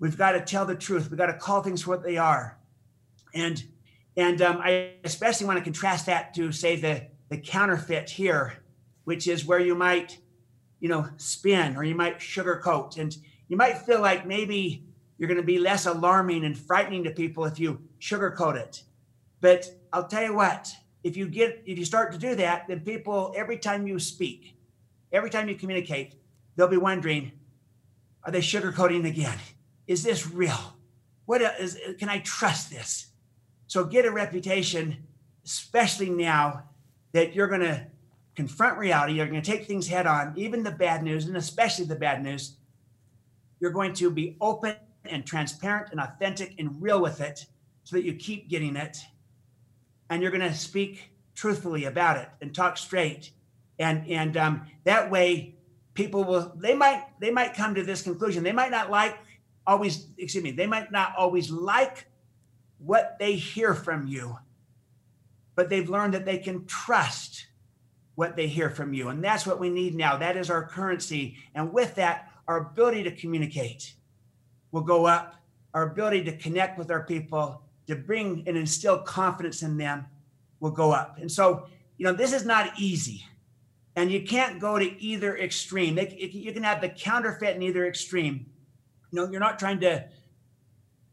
We've 0.00 0.16
got 0.16 0.32
to 0.32 0.40
tell 0.40 0.64
the 0.64 0.74
truth. 0.74 1.10
We've 1.10 1.18
got 1.18 1.26
to 1.26 1.34
call 1.34 1.62
things 1.62 1.86
what 1.86 2.02
they 2.02 2.16
are. 2.16 2.58
And 3.34 3.62
and 4.16 4.42
um, 4.42 4.60
I 4.60 4.94
especially 5.04 5.46
want 5.46 5.58
to 5.58 5.64
contrast 5.64 6.06
that 6.06 6.34
to 6.34 6.50
say 6.50 6.76
the 6.76 7.06
the 7.28 7.38
counterfeit 7.38 8.10
here, 8.10 8.54
which 9.04 9.28
is 9.28 9.44
where 9.44 9.60
you 9.60 9.74
might, 9.76 10.18
you 10.80 10.88
know, 10.88 11.06
spin 11.18 11.76
or 11.76 11.84
you 11.84 11.94
might 11.94 12.18
sugarcoat, 12.18 12.98
and 12.98 13.16
you 13.48 13.56
might 13.56 13.78
feel 13.78 14.00
like 14.00 14.26
maybe 14.26 14.84
you're 15.16 15.28
going 15.28 15.40
to 15.40 15.46
be 15.46 15.58
less 15.58 15.86
alarming 15.86 16.44
and 16.44 16.58
frightening 16.58 17.04
to 17.04 17.10
people 17.10 17.44
if 17.44 17.60
you 17.60 17.78
sugarcoat 18.00 18.56
it. 18.56 18.82
But 19.40 19.70
I'll 19.92 20.08
tell 20.08 20.24
you 20.24 20.34
what, 20.34 20.72
if 21.04 21.16
you 21.16 21.28
get 21.28 21.62
if 21.66 21.78
you 21.78 21.84
start 21.84 22.10
to 22.12 22.18
do 22.18 22.34
that, 22.36 22.66
then 22.68 22.80
people 22.80 23.34
every 23.36 23.58
time 23.58 23.86
you 23.86 23.98
speak, 23.98 24.56
every 25.12 25.28
time 25.28 25.48
you 25.48 25.56
communicate, 25.56 26.14
they'll 26.56 26.68
be 26.68 26.78
wondering, 26.78 27.32
are 28.24 28.32
they 28.32 28.40
sugarcoating 28.40 29.06
again? 29.06 29.38
Is 29.90 30.04
this 30.04 30.30
real? 30.30 30.76
What 31.26 31.42
is 31.42 31.76
can 31.98 32.08
I 32.08 32.20
trust 32.20 32.70
this? 32.70 33.08
So 33.66 33.84
get 33.84 34.04
a 34.04 34.12
reputation, 34.12 34.98
especially 35.44 36.10
now 36.10 36.62
that 37.10 37.34
you're 37.34 37.48
going 37.48 37.62
to 37.62 37.84
confront 38.36 38.78
reality, 38.78 39.14
you're 39.14 39.26
going 39.26 39.42
to 39.42 39.50
take 39.50 39.66
things 39.66 39.88
head 39.88 40.06
on, 40.06 40.32
even 40.36 40.62
the 40.62 40.70
bad 40.70 41.02
news, 41.02 41.26
and 41.26 41.36
especially 41.36 41.86
the 41.86 41.96
bad 41.96 42.22
news. 42.22 42.54
You're 43.58 43.72
going 43.72 43.92
to 43.94 44.12
be 44.12 44.36
open 44.40 44.76
and 45.06 45.26
transparent 45.26 45.88
and 45.90 46.00
authentic 46.00 46.54
and 46.60 46.80
real 46.80 47.02
with 47.02 47.20
it 47.20 47.46
so 47.82 47.96
that 47.96 48.04
you 48.04 48.14
keep 48.14 48.48
getting 48.48 48.76
it. 48.76 48.96
And 50.08 50.22
you're 50.22 50.30
going 50.30 50.48
to 50.48 50.54
speak 50.54 51.10
truthfully 51.34 51.86
about 51.86 52.16
it 52.16 52.28
and 52.40 52.54
talk 52.54 52.78
straight. 52.78 53.32
And, 53.80 54.08
and 54.08 54.36
um, 54.36 54.66
that 54.84 55.10
way, 55.10 55.56
people 55.94 56.22
will, 56.22 56.52
they 56.54 56.74
might, 56.74 57.06
they 57.18 57.32
might 57.32 57.54
come 57.54 57.74
to 57.74 57.82
this 57.82 58.02
conclusion. 58.02 58.44
They 58.44 58.52
might 58.52 58.70
not 58.70 58.88
like 58.88 59.18
always, 59.70 60.08
excuse 60.18 60.42
me, 60.42 60.50
they 60.50 60.66
might 60.66 60.90
not 60.90 61.14
always 61.16 61.48
like 61.50 62.06
what 62.78 63.16
they 63.20 63.34
hear 63.34 63.72
from 63.72 64.08
you, 64.08 64.36
but 65.54 65.70
they've 65.70 65.88
learned 65.88 66.14
that 66.14 66.24
they 66.24 66.38
can 66.38 66.66
trust 66.66 67.46
what 68.16 68.34
they 68.34 68.48
hear 68.48 68.68
from 68.68 68.92
you. 68.92 69.08
And 69.08 69.22
that's 69.22 69.46
what 69.46 69.60
we 69.60 69.70
need 69.70 69.94
now. 69.94 70.16
That 70.16 70.36
is 70.36 70.50
our 70.50 70.66
currency. 70.66 71.36
And 71.54 71.72
with 71.72 71.94
that, 71.94 72.32
our 72.48 72.58
ability 72.58 73.04
to 73.04 73.12
communicate 73.12 73.94
will 74.72 74.82
go 74.82 75.06
up. 75.06 75.36
Our 75.72 75.84
ability 75.84 76.24
to 76.24 76.36
connect 76.36 76.76
with 76.76 76.90
our 76.90 77.04
people, 77.04 77.62
to 77.86 77.94
bring 77.94 78.42
and 78.48 78.56
instill 78.56 78.98
confidence 78.98 79.62
in 79.62 79.76
them 79.76 80.04
will 80.58 80.72
go 80.72 80.90
up. 80.90 81.18
And 81.20 81.30
so, 81.30 81.68
you 81.96 82.04
know, 82.04 82.12
this 82.12 82.32
is 82.32 82.44
not 82.44 82.72
easy. 82.76 83.24
And 83.94 84.10
you 84.10 84.22
can't 84.22 84.58
go 84.60 84.80
to 84.80 85.00
either 85.00 85.38
extreme. 85.38 85.96
You 85.96 86.52
can 86.52 86.64
have 86.64 86.80
the 86.80 86.88
counterfeit 86.88 87.54
in 87.54 87.62
either 87.62 87.86
extreme. 87.86 88.46
You 89.10 89.20
know, 89.20 89.30
you're 89.30 89.40
not 89.40 89.58
trying 89.58 89.80
to 89.80 90.04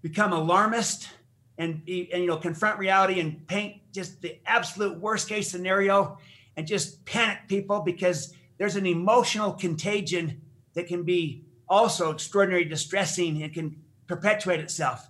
become 0.01 0.34
alarmist 0.34 1.10
and, 1.58 1.82
and 1.88 2.24
you 2.24 2.27
know 2.27 2.38
confront 2.38 2.80
reality 2.80 3.20
and 3.20 3.46
paint 3.48 3.82
just 3.92 4.22
the 4.22 4.39
absolute 4.46 5.00
worst 5.00 5.27
case 5.27 5.50
scenario 5.50 6.18
and 6.56 6.68
just 6.68 7.04
panic 7.06 7.39
people 7.48 7.82
because 7.82 8.34
there's 8.58 8.75
an 8.75 8.86
emotional 8.86 9.54
contagion 9.54 10.42
that 10.74 10.88
can 10.88 11.04
be 11.04 11.44
also 11.70 12.12
extraordinarily 12.12 12.68
distressing 12.68 13.42
and 13.44 13.54
can 13.54 13.75
perpetuate 14.08 14.60
itself. 14.60 15.10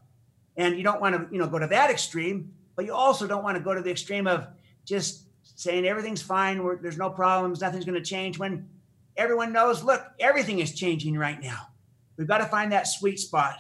And 0.56 0.78
you 0.78 0.84
don't 0.84 1.00
want 1.00 1.16
to, 1.16 1.28
you 1.32 1.40
know, 1.40 1.48
go 1.48 1.60
to 1.60 1.68
that 1.68 1.90
extreme, 1.90 2.52
but 2.76 2.86
you 2.86 2.94
also 2.94 3.28
don't 3.28 3.44
want 3.44 3.58
to 3.58 3.64
go 3.64 3.74
to 3.74 3.82
the 3.82 3.92
extreme 3.92 4.28
of 4.28 4.48
just 4.86 5.28
saying 5.44 5.86
everything's 5.86 6.22
fine, 6.22 6.58
there's 6.82 6.98
no 6.98 7.10
problems, 7.10 7.62
nothing's 7.62 7.86
going 7.86 8.02
to 8.02 8.08
change 8.08 8.38
when 8.40 8.68
everyone 9.16 9.54
knows, 9.54 9.84
look, 9.84 10.06
everything 10.20 10.60
is 10.60 10.74
changing 10.74 11.18
right 11.18 11.42
now. 11.42 11.68
We've 12.18 12.28
got 12.28 12.40
to 12.40 12.46
find 12.46 12.72
that 12.72 12.88
sweet 12.88 13.20
spot 13.20 13.58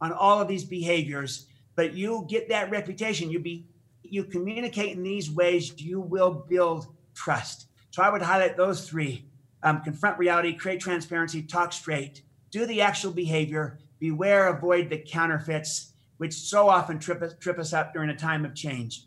on 0.00 0.12
all 0.12 0.40
of 0.40 0.48
these 0.48 0.64
behaviors, 0.64 1.46
but 1.76 1.94
you 1.94 2.26
get 2.28 2.48
that 2.48 2.70
reputation, 2.70 3.30
you 3.30 3.38
be 3.38 3.66
you 4.02 4.24
communicate 4.24 4.96
in 4.96 5.02
these 5.02 5.30
ways, 5.30 5.80
you 5.80 6.00
will 6.00 6.44
build 6.48 6.88
trust. 7.14 7.66
So 7.90 8.02
I 8.02 8.10
would 8.10 8.22
highlight 8.22 8.56
those 8.56 8.88
three. 8.88 9.24
Um, 9.62 9.82
confront 9.82 10.18
reality, 10.18 10.54
create 10.54 10.80
transparency, 10.80 11.42
talk 11.42 11.72
straight, 11.72 12.22
do 12.50 12.66
the 12.66 12.80
actual 12.80 13.12
behavior, 13.12 13.78
beware, 13.98 14.48
avoid 14.48 14.88
the 14.88 14.98
counterfeits, 14.98 15.92
which 16.16 16.32
so 16.32 16.68
often 16.68 16.98
trip 16.98 17.22
us, 17.22 17.34
trip 17.38 17.58
us 17.58 17.72
up 17.72 17.92
during 17.92 18.10
a 18.10 18.16
time 18.16 18.44
of 18.44 18.54
change. 18.54 19.06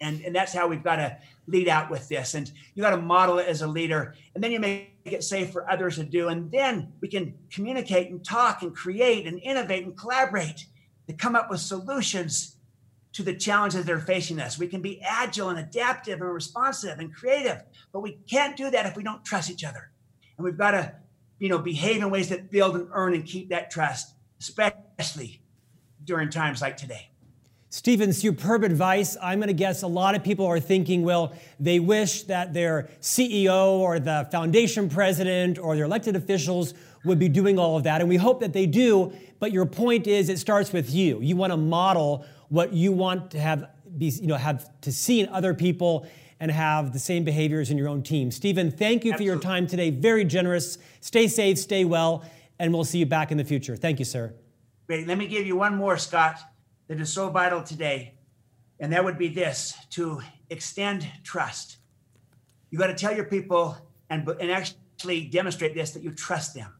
And, 0.00 0.20
and 0.22 0.34
that's 0.34 0.52
how 0.52 0.66
we've 0.66 0.82
got 0.82 0.96
to 0.96 1.16
lead 1.46 1.68
out 1.68 1.88
with 1.88 2.08
this. 2.08 2.34
And 2.34 2.50
you 2.74 2.82
got 2.82 2.90
to 2.90 2.98
model 2.98 3.38
it 3.38 3.46
as 3.46 3.62
a 3.62 3.66
leader. 3.66 4.14
And 4.34 4.42
then 4.42 4.50
you 4.50 4.60
make 4.60 4.95
it 5.12 5.24
safe 5.24 5.50
for 5.50 5.70
others 5.70 5.96
to 5.96 6.04
do. 6.04 6.28
And 6.28 6.50
then 6.50 6.92
we 7.00 7.08
can 7.08 7.34
communicate 7.50 8.10
and 8.10 8.24
talk 8.24 8.62
and 8.62 8.74
create 8.74 9.26
and 9.26 9.40
innovate 9.42 9.84
and 9.84 9.96
collaborate 9.96 10.66
to 11.08 11.12
come 11.12 11.36
up 11.36 11.50
with 11.50 11.60
solutions 11.60 12.56
to 13.12 13.22
the 13.22 13.34
challenges 13.34 13.84
that 13.84 13.92
are 13.92 14.00
facing 14.00 14.40
us. 14.40 14.58
We 14.58 14.66
can 14.66 14.82
be 14.82 15.00
agile 15.02 15.48
and 15.48 15.58
adaptive 15.58 16.20
and 16.20 16.32
responsive 16.32 16.98
and 16.98 17.14
creative, 17.14 17.62
but 17.92 18.00
we 18.00 18.18
can't 18.28 18.56
do 18.56 18.70
that 18.70 18.86
if 18.86 18.96
we 18.96 19.02
don't 19.02 19.24
trust 19.24 19.50
each 19.50 19.64
other. 19.64 19.90
And 20.36 20.44
we've 20.44 20.58
got 20.58 20.72
to 20.72 20.94
you 21.38 21.48
know, 21.48 21.58
behave 21.58 22.02
in 22.02 22.10
ways 22.10 22.28
that 22.30 22.50
build 22.50 22.76
and 22.76 22.88
earn 22.92 23.14
and 23.14 23.24
keep 23.24 23.50
that 23.50 23.70
trust, 23.70 24.14
especially 24.40 25.42
during 26.04 26.30
times 26.30 26.62
like 26.62 26.76
today. 26.76 27.10
Stephen, 27.76 28.10
superb 28.10 28.64
advice. 28.64 29.18
I'm 29.20 29.38
going 29.38 29.48
to 29.48 29.52
guess 29.52 29.82
a 29.82 29.86
lot 29.86 30.14
of 30.14 30.24
people 30.24 30.46
are 30.46 30.58
thinking, 30.58 31.02
well, 31.02 31.34
they 31.60 31.78
wish 31.78 32.22
that 32.22 32.54
their 32.54 32.88
CEO 33.02 33.72
or 33.72 34.00
the 34.00 34.26
foundation 34.32 34.88
president 34.88 35.58
or 35.58 35.76
their 35.76 35.84
elected 35.84 36.16
officials 36.16 36.72
would 37.04 37.18
be 37.18 37.28
doing 37.28 37.58
all 37.58 37.76
of 37.76 37.82
that. 37.82 38.00
And 38.00 38.08
we 38.08 38.16
hope 38.16 38.40
that 38.40 38.54
they 38.54 38.64
do. 38.64 39.12
But 39.40 39.52
your 39.52 39.66
point 39.66 40.06
is 40.06 40.30
it 40.30 40.38
starts 40.38 40.72
with 40.72 40.90
you. 40.90 41.20
You 41.20 41.36
want 41.36 41.52
to 41.52 41.58
model 41.58 42.24
what 42.48 42.72
you 42.72 42.92
want 42.92 43.32
to 43.32 43.40
have 43.40 43.68
be, 43.98 44.06
you 44.06 44.26
know, 44.26 44.36
have 44.36 44.70
to 44.80 44.90
see 44.90 45.20
in 45.20 45.28
other 45.28 45.52
people 45.52 46.06
and 46.40 46.50
have 46.50 46.94
the 46.94 46.98
same 46.98 47.24
behaviors 47.24 47.70
in 47.70 47.76
your 47.76 47.88
own 47.88 48.02
team. 48.02 48.30
Stephen, 48.30 48.70
thank 48.70 49.04
you 49.04 49.12
Absolutely. 49.12 49.16
for 49.18 49.22
your 49.34 49.38
time 49.38 49.66
today. 49.66 49.90
Very 49.90 50.24
generous. 50.24 50.78
Stay 51.02 51.28
safe, 51.28 51.58
stay 51.58 51.84
well, 51.84 52.24
and 52.58 52.72
we'll 52.72 52.84
see 52.84 53.00
you 53.00 53.06
back 53.06 53.30
in 53.30 53.36
the 53.36 53.44
future. 53.44 53.76
Thank 53.76 53.98
you, 53.98 54.06
sir. 54.06 54.32
Great. 54.86 55.06
Let 55.06 55.18
me 55.18 55.26
give 55.26 55.46
you 55.46 55.56
one 55.56 55.74
more, 55.74 55.98
Scott, 55.98 56.40
that 56.88 57.00
is 57.00 57.12
so 57.12 57.30
vital 57.30 57.62
today. 57.62 58.14
And 58.80 58.92
that 58.92 59.04
would 59.04 59.18
be 59.18 59.28
this 59.28 59.74
to 59.90 60.20
extend 60.50 61.08
trust. 61.24 61.78
You 62.70 62.78
got 62.78 62.88
to 62.88 62.94
tell 62.94 63.14
your 63.14 63.24
people 63.24 63.76
and, 64.10 64.28
and 64.28 64.50
actually 64.50 65.26
demonstrate 65.26 65.74
this 65.74 65.92
that 65.92 66.02
you 66.02 66.12
trust 66.12 66.54
them. 66.54 66.72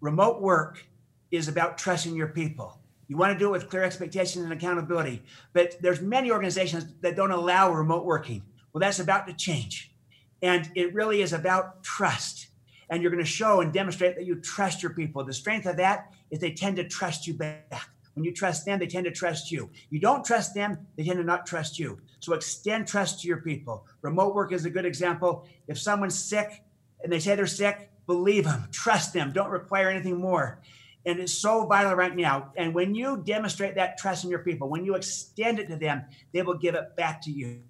Remote 0.00 0.40
work 0.40 0.84
is 1.30 1.48
about 1.48 1.78
trusting 1.78 2.14
your 2.14 2.28
people. 2.28 2.78
You 3.08 3.16
want 3.16 3.32
to 3.32 3.38
do 3.38 3.48
it 3.48 3.52
with 3.52 3.68
clear 3.68 3.82
expectations 3.82 4.44
and 4.44 4.52
accountability. 4.52 5.22
But 5.52 5.76
there's 5.80 6.00
many 6.00 6.30
organizations 6.30 6.86
that 7.02 7.16
don't 7.16 7.30
allow 7.30 7.70
remote 7.70 8.04
working. 8.04 8.42
Well, 8.72 8.80
that's 8.80 9.00
about 9.00 9.26
to 9.26 9.34
change. 9.34 9.92
And 10.40 10.70
it 10.74 10.94
really 10.94 11.22
is 11.22 11.32
about 11.32 11.82
trust. 11.82 12.48
And 12.88 13.02
you're 13.02 13.10
going 13.10 13.24
to 13.24 13.30
show 13.30 13.60
and 13.60 13.72
demonstrate 13.72 14.16
that 14.16 14.24
you 14.24 14.36
trust 14.36 14.82
your 14.82 14.92
people. 14.92 15.24
The 15.24 15.32
strength 15.32 15.66
of 15.66 15.76
that 15.76 16.12
is 16.30 16.40
they 16.40 16.52
tend 16.52 16.76
to 16.76 16.84
trust 16.84 17.26
you 17.26 17.34
back. 17.34 17.90
When 18.14 18.24
you 18.24 18.32
trust 18.32 18.66
them, 18.66 18.78
they 18.78 18.86
tend 18.86 19.04
to 19.06 19.10
trust 19.10 19.50
you. 19.50 19.70
You 19.90 20.00
don't 20.00 20.24
trust 20.24 20.54
them, 20.54 20.78
they 20.96 21.04
tend 21.04 21.18
to 21.18 21.24
not 21.24 21.46
trust 21.46 21.78
you. 21.78 22.00
So 22.20 22.34
extend 22.34 22.86
trust 22.86 23.20
to 23.20 23.28
your 23.28 23.38
people. 23.38 23.86
Remote 24.02 24.34
work 24.34 24.52
is 24.52 24.64
a 24.64 24.70
good 24.70 24.84
example. 24.84 25.46
If 25.68 25.78
someone's 25.78 26.18
sick 26.18 26.62
and 27.02 27.12
they 27.12 27.18
say 27.18 27.34
they're 27.34 27.46
sick, 27.46 27.90
believe 28.06 28.44
them, 28.44 28.68
trust 28.70 29.12
them, 29.12 29.32
don't 29.32 29.50
require 29.50 29.88
anything 29.88 30.20
more. 30.20 30.60
And 31.04 31.18
it's 31.18 31.32
so 31.32 31.66
vital 31.66 31.94
right 31.94 32.14
now. 32.14 32.52
And 32.56 32.74
when 32.74 32.94
you 32.94 33.22
demonstrate 33.24 33.74
that 33.74 33.98
trust 33.98 34.24
in 34.24 34.30
your 34.30 34.40
people, 34.40 34.68
when 34.68 34.84
you 34.84 34.94
extend 34.94 35.58
it 35.58 35.68
to 35.68 35.76
them, 35.76 36.04
they 36.32 36.42
will 36.42 36.58
give 36.58 36.76
it 36.76 36.94
back 36.96 37.20
to 37.22 37.30
you 37.32 37.62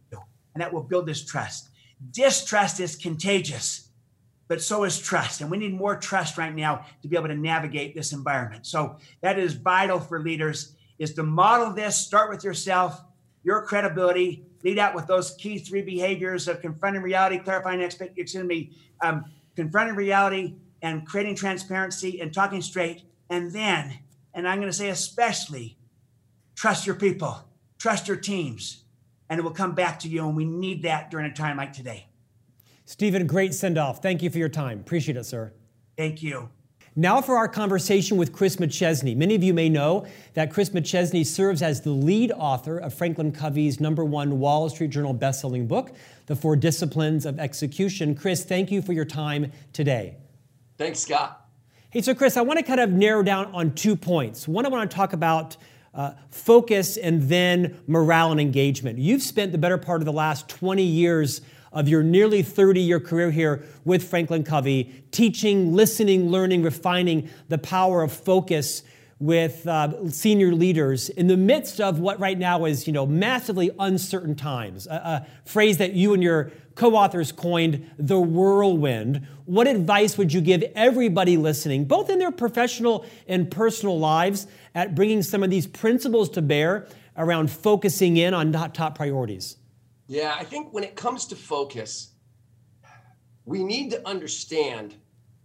and 0.54 0.60
that 0.60 0.72
will 0.72 0.82
build 0.82 1.06
this 1.06 1.24
trust. 1.24 1.70
Distrust 2.10 2.80
is 2.80 2.96
contagious. 2.96 3.88
But 4.48 4.60
so 4.60 4.84
is 4.84 4.98
trust. 4.98 5.40
And 5.40 5.50
we 5.50 5.58
need 5.58 5.74
more 5.74 5.96
trust 5.96 6.38
right 6.38 6.54
now 6.54 6.84
to 7.02 7.08
be 7.08 7.16
able 7.16 7.28
to 7.28 7.36
navigate 7.36 7.94
this 7.94 8.12
environment. 8.12 8.66
So 8.66 8.96
that 9.20 9.38
is 9.38 9.54
vital 9.54 9.98
for 9.98 10.20
leaders 10.20 10.74
is 10.98 11.14
to 11.14 11.22
model 11.22 11.72
this, 11.72 11.96
start 11.96 12.30
with 12.30 12.44
yourself, 12.44 13.02
your 13.42 13.62
credibility, 13.66 14.44
lead 14.62 14.78
out 14.78 14.94
with 14.94 15.06
those 15.06 15.32
key 15.32 15.58
three 15.58 15.82
behaviors 15.82 16.46
of 16.46 16.60
confronting 16.60 17.02
reality, 17.02 17.38
clarifying 17.38 17.82
expectations, 17.82 18.34
excuse 18.34 18.44
me, 18.44 18.70
um, 19.00 19.24
confronting 19.56 19.96
reality 19.96 20.54
and 20.80 21.06
creating 21.06 21.34
transparency 21.34 22.20
and 22.20 22.32
talking 22.32 22.62
straight. 22.62 23.02
And 23.30 23.52
then, 23.52 23.98
and 24.34 24.46
I'm 24.46 24.58
going 24.58 24.70
to 24.70 24.76
say 24.76 24.90
especially, 24.90 25.76
trust 26.54 26.86
your 26.86 26.96
people, 26.96 27.48
trust 27.78 28.06
your 28.06 28.16
teams, 28.16 28.84
and 29.28 29.40
it 29.40 29.42
will 29.42 29.50
come 29.50 29.74
back 29.74 29.98
to 30.00 30.08
you. 30.08 30.26
And 30.26 30.36
we 30.36 30.44
need 30.44 30.82
that 30.82 31.10
during 31.10 31.26
a 31.26 31.34
time 31.34 31.56
like 31.56 31.72
today. 31.72 32.06
Stephen, 32.92 33.26
great 33.26 33.54
send 33.54 33.78
off. 33.78 34.02
Thank 34.02 34.22
you 34.22 34.28
for 34.28 34.36
your 34.36 34.50
time. 34.50 34.78
Appreciate 34.80 35.16
it, 35.16 35.24
sir. 35.24 35.50
Thank 35.96 36.22
you. 36.22 36.50
Now 36.94 37.22
for 37.22 37.38
our 37.38 37.48
conversation 37.48 38.18
with 38.18 38.34
Chris 38.34 38.56
McChesney. 38.56 39.16
Many 39.16 39.34
of 39.34 39.42
you 39.42 39.54
may 39.54 39.70
know 39.70 40.06
that 40.34 40.52
Chris 40.52 40.68
McChesney 40.68 41.24
serves 41.24 41.62
as 41.62 41.80
the 41.80 41.90
lead 41.90 42.32
author 42.32 42.76
of 42.76 42.92
Franklin 42.92 43.32
Covey's 43.32 43.80
number 43.80 44.04
one 44.04 44.38
Wall 44.40 44.68
Street 44.68 44.90
Journal 44.90 45.14
bestselling 45.14 45.66
book, 45.66 45.92
The 46.26 46.36
Four 46.36 46.54
Disciplines 46.54 47.24
of 47.24 47.38
Execution. 47.40 48.14
Chris, 48.14 48.44
thank 48.44 48.70
you 48.70 48.82
for 48.82 48.92
your 48.92 49.06
time 49.06 49.52
today. 49.72 50.18
Thanks, 50.76 50.98
Scott. 50.98 51.48
Hey, 51.88 52.02
so 52.02 52.14
Chris, 52.14 52.36
I 52.36 52.42
want 52.42 52.58
to 52.58 52.62
kind 52.62 52.78
of 52.80 52.90
narrow 52.90 53.22
down 53.22 53.46
on 53.54 53.74
two 53.74 53.96
points. 53.96 54.46
One, 54.46 54.66
I 54.66 54.68
want 54.68 54.90
to 54.90 54.94
talk 54.94 55.14
about 55.14 55.56
uh, 55.94 56.10
focus 56.30 56.98
and 56.98 57.22
then 57.22 57.80
morale 57.86 58.32
and 58.32 58.40
engagement. 58.40 58.98
You've 58.98 59.22
spent 59.22 59.50
the 59.52 59.58
better 59.58 59.78
part 59.78 60.02
of 60.02 60.04
the 60.04 60.12
last 60.12 60.46
20 60.50 60.82
years 60.82 61.40
of 61.72 61.88
your 61.88 62.02
nearly 62.02 62.42
30 62.42 62.80
year 62.80 63.00
career 63.00 63.30
here 63.30 63.64
with 63.84 64.08
Franklin 64.08 64.44
Covey, 64.44 65.04
teaching, 65.10 65.74
listening, 65.74 66.30
learning, 66.30 66.62
refining 66.62 67.28
the 67.48 67.58
power 67.58 68.02
of 68.02 68.12
focus 68.12 68.82
with 69.22 69.68
uh, 69.68 70.10
senior 70.10 70.52
leaders 70.52 71.08
in 71.08 71.28
the 71.28 71.36
midst 71.36 71.80
of 71.80 72.00
what 72.00 72.18
right 72.18 72.36
now 72.36 72.64
is 72.64 72.88
you 72.88 72.92
know 72.92 73.06
massively 73.06 73.70
uncertain 73.78 74.34
times. 74.34 74.86
A, 74.88 74.90
a 74.90 75.26
phrase 75.48 75.78
that 75.78 75.92
you 75.92 76.12
and 76.12 76.22
your 76.22 76.50
co-authors 76.74 77.30
coined 77.30 77.88
the 77.98 78.18
whirlwind. 78.18 79.26
What 79.44 79.68
advice 79.68 80.18
would 80.18 80.32
you 80.32 80.40
give 80.40 80.64
everybody 80.74 81.36
listening 81.36 81.84
both 81.84 82.10
in 82.10 82.18
their 82.18 82.32
professional 82.32 83.06
and 83.28 83.48
personal 83.48 83.98
lives 83.98 84.48
at 84.74 84.96
bringing 84.96 85.22
some 85.22 85.44
of 85.44 85.50
these 85.50 85.68
principles 85.68 86.28
to 86.30 86.42
bear 86.42 86.88
around 87.16 87.50
focusing 87.50 88.16
in 88.16 88.34
on 88.34 88.50
not 88.50 88.74
top 88.74 88.96
priorities 88.96 89.56
yeah, 90.06 90.34
I 90.38 90.44
think 90.44 90.72
when 90.72 90.84
it 90.84 90.96
comes 90.96 91.26
to 91.26 91.36
focus, 91.36 92.12
we 93.44 93.64
need 93.64 93.90
to 93.90 94.06
understand 94.06 94.96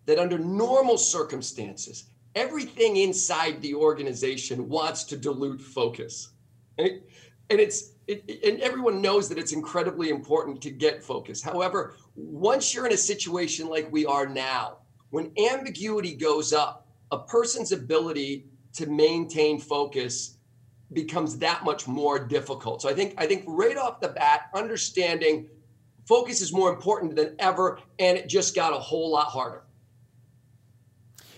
that 0.06 0.20
under 0.20 0.38
normal 0.38 0.98
circumstances, 0.98 2.06
everything 2.36 2.98
inside 2.98 3.62
the 3.62 3.74
organization 3.74 4.70
wants 4.70 5.04
to 5.06 5.18
dilute 5.18 5.62
focus. 5.62 6.30
And, 6.78 7.02
it's 7.50 7.94
it, 8.08 8.24
and 8.44 8.60
everyone 8.62 9.02
knows 9.02 9.28
that 9.30 9.38
it's 9.38 9.52
incredibly 9.52 10.10
important 10.10 10.62
to 10.62 10.70
get 10.70 11.04
focus. 11.04 11.42
However, 11.42 11.96
once 12.16 12.74
you're 12.74 12.86
in 12.86 12.94
a 12.94 12.98
situation 12.98 13.68
like 13.68 13.92
we 13.92 14.06
are 14.06 14.28
now, 14.28 14.78
when 15.10 15.32
ambiguity 15.52 16.14
goes 16.14 16.54
up, 16.54 16.88
a 17.12 17.20
person's 17.20 17.72
ability 17.72 18.48
to 18.74 18.86
maintain 18.86 19.60
focus 19.60 20.37
becomes 20.94 21.38
that 21.40 21.64
much 21.64 21.88
more 21.88 22.20
difficult. 22.20 22.82
So 22.82 22.90
I 22.90 22.94
think 22.94 23.14
I 23.18 23.26
think 23.26 23.44
right 23.48 23.78
off 23.78 24.00
the 24.00 24.10
bat, 24.10 24.50
understanding 24.54 25.50
focus 26.06 26.42
is 26.42 26.54
more 26.54 26.70
important 26.70 27.16
than 27.16 27.36
ever, 27.40 27.80
and 28.00 28.18
it 28.18 28.30
just 28.30 28.56
got 28.56 28.74
a 28.74 28.80
whole 28.80 29.12
lot 29.12 29.28
harder. 29.28 29.64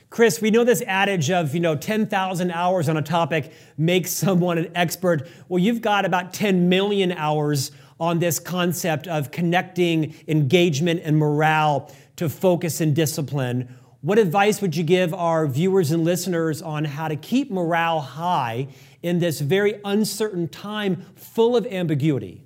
Chris, 0.09 0.41
we 0.41 0.49
know 0.49 0.63
this 0.63 0.81
adage 0.87 1.29
of, 1.29 1.53
you 1.53 1.59
know, 1.59 1.75
10,000 1.75 2.51
hours 2.51 2.89
on 2.89 2.97
a 2.97 3.01
topic 3.01 3.51
makes 3.77 4.11
someone 4.11 4.57
an 4.57 4.71
expert. 4.73 5.27
Well, 5.49 5.59
you've 5.59 5.81
got 5.81 6.03
about 6.03 6.33
10 6.33 6.67
million 6.67 7.11
hours 7.11 7.71
on 7.99 8.17
this 8.17 8.39
concept 8.39 9.07
of 9.07 9.29
connecting 9.29 10.15
engagement 10.27 11.01
and 11.03 11.17
morale 11.17 11.91
to 12.15 12.27
focus 12.27 12.81
and 12.81 12.95
discipline. 12.95 13.75
What 14.01 14.17
advice 14.17 14.61
would 14.61 14.77
you 14.77 14.83
give 14.83 15.13
our 15.13 15.45
viewers 15.45 15.91
and 15.91 16.05
listeners 16.05 16.61
on 16.61 16.85
how 16.85 17.09
to 17.09 17.17
keep 17.17 17.51
morale 17.51 17.99
high 17.99 18.69
in 19.03 19.19
this 19.19 19.41
very 19.41 19.81
uncertain 19.83 20.47
time 20.47 21.05
full 21.15 21.57
of 21.57 21.65
ambiguity? 21.67 22.45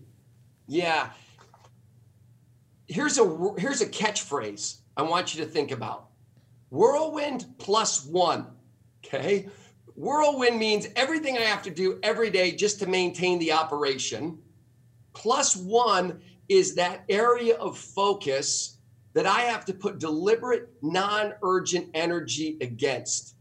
Yeah. 0.67 1.11
Here's 2.87 3.19
a 3.19 3.53
here's 3.59 3.81
a 3.81 3.85
catchphrase 3.85 4.79
I 4.97 5.03
want 5.03 5.35
you 5.35 5.43
to 5.43 5.49
think 5.49 5.71
about. 5.71 6.07
Whirlwind 6.71 7.45
plus 7.59 8.03
1. 8.03 8.47
Okay? 9.05 9.47
Whirlwind 9.95 10.57
means 10.57 10.87
everything 10.95 11.37
I 11.37 11.41
have 11.41 11.61
to 11.63 11.69
do 11.69 11.99
every 12.01 12.31
day 12.31 12.51
just 12.55 12.79
to 12.79 12.87
maintain 12.87 13.37
the 13.37 13.51
operation. 13.51 14.39
Plus 15.13 15.55
1 15.55 16.19
is 16.49 16.73
that 16.75 17.03
area 17.09 17.55
of 17.57 17.77
focus 17.77 18.79
that 19.13 19.25
I 19.25 19.41
have 19.41 19.65
to 19.65 19.73
put 19.73 19.99
deliberate, 19.99 20.69
non 20.81 21.33
urgent 21.43 21.89
energy 21.93 22.57
against. 22.61 23.35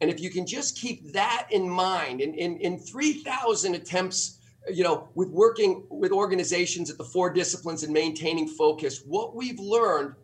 And 0.00 0.10
if 0.10 0.20
you 0.20 0.30
can 0.30 0.46
just 0.46 0.76
keep 0.76 1.12
that 1.12 1.46
in 1.50 1.68
mind, 1.68 2.20
in, 2.20 2.34
in, 2.34 2.56
in 2.58 2.78
3,000 2.78 3.74
attempts, 3.74 4.38
you 4.72 4.82
know, 4.82 5.08
with 5.14 5.28
working 5.28 5.84
with 5.90 6.12
organizations 6.12 6.90
at 6.90 6.98
the 6.98 7.04
four 7.04 7.32
disciplines 7.32 7.84
and 7.84 7.92
maintaining 7.92 8.48
focus, 8.48 9.02
what 9.06 9.34
we've 9.34 9.60
learned 9.60 10.14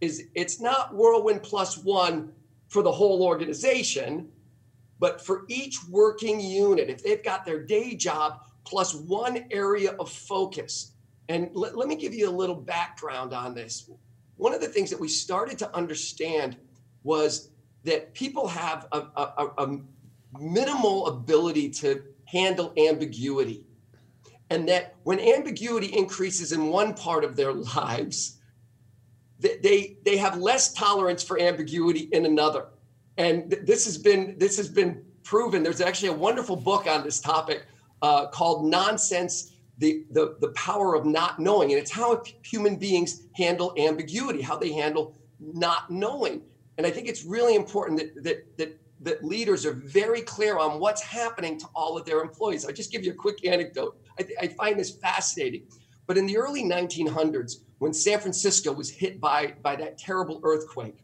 is 0.00 0.24
it's 0.34 0.60
not 0.60 0.94
whirlwind 0.94 1.42
plus 1.42 1.78
one 1.78 2.32
for 2.68 2.82
the 2.82 2.90
whole 2.90 3.22
organization, 3.22 4.28
but 4.98 5.24
for 5.24 5.44
each 5.48 5.78
working 5.88 6.40
unit, 6.40 6.90
if 6.90 7.02
they've 7.02 7.22
got 7.22 7.44
their 7.44 7.62
day 7.62 7.94
job 7.94 8.40
plus 8.64 8.94
one 8.94 9.44
area 9.50 9.92
of 9.92 10.10
focus. 10.10 10.92
And 11.32 11.48
let, 11.54 11.74
let 11.78 11.88
me 11.88 11.96
give 11.96 12.12
you 12.12 12.28
a 12.28 12.30
little 12.30 12.54
background 12.54 13.32
on 13.32 13.54
this. 13.54 13.88
One 14.36 14.52
of 14.52 14.60
the 14.60 14.68
things 14.68 14.90
that 14.90 15.00
we 15.00 15.08
started 15.08 15.58
to 15.60 15.74
understand 15.74 16.58
was 17.04 17.48
that 17.84 18.12
people 18.12 18.46
have 18.46 18.86
a, 18.92 18.98
a, 19.16 19.48
a 19.56 19.78
minimal 20.38 21.06
ability 21.06 21.70
to 21.70 22.02
handle 22.26 22.74
ambiguity. 22.76 23.64
And 24.50 24.68
that 24.68 24.96
when 25.04 25.18
ambiguity 25.20 25.86
increases 25.86 26.52
in 26.52 26.66
one 26.66 26.92
part 26.92 27.24
of 27.24 27.34
their 27.34 27.52
lives, 27.76 28.38
they, 29.38 29.96
they 30.04 30.18
have 30.18 30.36
less 30.36 30.74
tolerance 30.74 31.22
for 31.22 31.40
ambiguity 31.40 32.10
in 32.12 32.26
another. 32.26 32.66
And 33.16 33.50
this 33.62 33.86
has 33.86 33.96
been 33.96 34.36
this 34.38 34.58
has 34.58 34.68
been 34.68 35.02
proven. 35.22 35.62
There's 35.62 35.80
actually 35.80 36.10
a 36.10 36.14
wonderful 36.14 36.56
book 36.56 36.86
on 36.86 37.02
this 37.02 37.20
topic 37.20 37.64
uh, 38.02 38.26
called 38.28 38.66
Nonsense 38.66 39.51
the, 39.82 40.04
the, 40.12 40.36
the 40.40 40.48
power 40.50 40.94
of 40.94 41.04
not 41.04 41.40
knowing. 41.40 41.72
And 41.72 41.80
it's 41.80 41.90
how 41.90 42.22
human 42.44 42.76
beings 42.76 43.24
handle 43.34 43.74
ambiguity, 43.76 44.40
how 44.40 44.56
they 44.56 44.72
handle 44.72 45.16
not 45.40 45.90
knowing. 45.90 46.42
And 46.78 46.86
I 46.86 46.90
think 46.90 47.08
it's 47.08 47.24
really 47.24 47.56
important 47.56 47.98
that 47.98 48.22
that 48.22 48.56
that 48.58 48.78
that 49.00 49.24
leaders 49.24 49.66
are 49.66 49.72
very 49.72 50.22
clear 50.22 50.58
on 50.58 50.78
what's 50.78 51.02
happening 51.02 51.58
to 51.58 51.66
all 51.74 51.98
of 51.98 52.04
their 52.04 52.20
employees. 52.20 52.64
I'll 52.64 52.72
just 52.72 52.92
give 52.92 53.04
you 53.04 53.10
a 53.10 53.14
quick 53.14 53.44
anecdote. 53.44 54.00
I, 54.20 54.26
I 54.42 54.46
find 54.46 54.78
this 54.78 54.92
fascinating. 54.92 55.64
But 56.06 56.16
in 56.16 56.26
the 56.26 56.36
early 56.36 56.62
1900s, 56.62 57.54
when 57.78 57.92
San 57.92 58.20
Francisco 58.20 58.70
was 58.72 58.88
hit 58.88 59.20
by, 59.20 59.54
by 59.62 59.74
that 59.74 59.98
terrible 59.98 60.40
earthquake, 60.44 60.98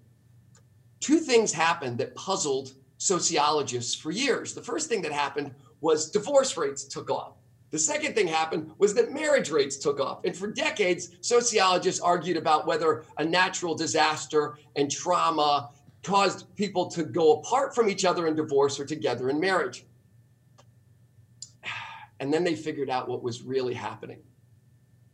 two 1.01 1.19
things 1.19 1.53
happened 1.53 1.99
that 1.99 2.14
puzzled 2.14 2.75
sociologists 2.99 3.97
for 3.97 4.12
years. 4.12 4.55
The 4.55 4.62
first 4.62 4.88
thing 4.88 5.03
that 5.03 5.12
happened 5.12 5.53
was 5.81 6.11
divorce 6.11 6.57
rates 6.57 6.85
took 6.85 7.11
off. 7.11 7.38
The 7.70 7.78
second 7.78 8.14
thing 8.14 8.26
happened 8.26 8.72
was 8.78 8.94
that 8.94 9.12
marriage 9.12 9.50
rates 9.50 9.76
took 9.76 10.00
off. 10.00 10.24
And 10.24 10.35
for 10.35 10.50
decades, 10.50 11.11
sociologists 11.20 12.00
argued 12.00 12.38
about 12.38 12.66
whether 12.66 13.04
a 13.18 13.24
natural 13.24 13.74
disaster 13.74 14.57
and 14.76 14.90
trauma 14.90 15.70
caused 16.02 16.54
people 16.57 16.87
to 16.87 17.04
go 17.04 17.35
apart 17.35 17.74
from 17.74 17.90
each 17.90 18.04
other 18.04 18.26
in 18.26 18.35
divorce 18.35 18.81
or 18.81 18.87
together 18.87 19.31
in 19.31 19.38
marriage. 19.40 19.85
And 22.20 22.35
then 22.35 22.42
they 22.42 22.57
figured 22.57 22.90
out 22.90 23.09
what 23.09 23.22
was 23.22 23.42
really 23.42 23.74
happening. 23.74 24.18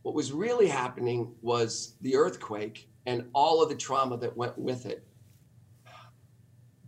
What 0.00 0.14
was 0.14 0.32
really 0.32 0.68
happening 0.68 1.34
was 1.42 1.96
the 2.00 2.16
earthquake 2.16 2.88
and 3.04 3.28
all 3.34 3.62
of 3.62 3.68
the 3.68 3.74
trauma 3.74 4.16
that 4.16 4.34
went 4.34 4.56
with 4.56 4.86
it 4.86 5.06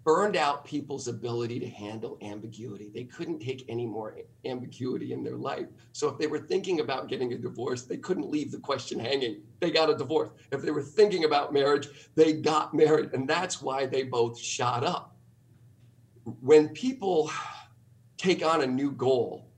burned 0.06 0.36
out 0.36 0.64
people's 0.64 1.08
ability 1.08 1.58
to 1.58 1.68
handle 1.68 2.16
ambiguity. 2.22 2.92
They 2.94 3.02
couldn't 3.04 3.40
take 3.40 3.64
any 3.68 3.84
more 3.84 4.16
ambiguity 4.44 5.12
in 5.12 5.24
their 5.24 5.34
life. 5.34 5.66
So 5.92 6.08
if 6.08 6.16
they 6.16 6.28
were 6.28 6.38
thinking 6.38 6.78
about 6.78 7.08
getting 7.08 7.32
a 7.32 7.36
divorce, 7.36 7.82
they 7.82 7.96
couldn't 7.96 8.30
leave 8.30 8.52
the 8.52 8.60
question 8.60 9.00
hanging. 9.00 9.42
They 9.58 9.72
got 9.72 9.90
a 9.90 9.96
divorce. 9.96 10.30
If 10.52 10.62
they 10.62 10.70
were 10.70 10.82
thinking 10.82 11.24
about 11.24 11.52
marriage, 11.52 11.88
they 12.14 12.34
got 12.34 12.72
married. 12.72 13.14
And 13.14 13.28
that's 13.28 13.60
why 13.60 13.84
they 13.84 14.04
both 14.04 14.38
shot 14.38 14.84
up. 14.84 15.16
When 16.40 16.68
people 16.68 17.28
take 18.16 18.46
on 18.46 18.62
a 18.62 18.66
new 18.66 18.92
goal, 18.92 19.48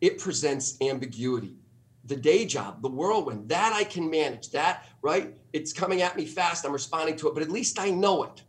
it 0.00 0.18
presents 0.20 0.76
ambiguity. 0.80 1.56
the 2.08 2.16
day 2.16 2.44
job, 2.46 2.82
the 2.82 2.88
whirlwind, 2.88 3.48
that 3.48 3.72
I 3.72 3.84
can 3.84 4.10
manage. 4.10 4.50
That, 4.50 4.86
right? 5.02 5.34
It's 5.52 5.72
coming 5.72 6.02
at 6.02 6.16
me 6.16 6.24
fast. 6.24 6.64
I'm 6.64 6.72
responding 6.72 7.16
to 7.16 7.28
it, 7.28 7.34
but 7.34 7.42
at 7.42 7.50
least 7.50 7.78
I 7.78 7.90
know 7.90 8.24
it. 8.24 8.42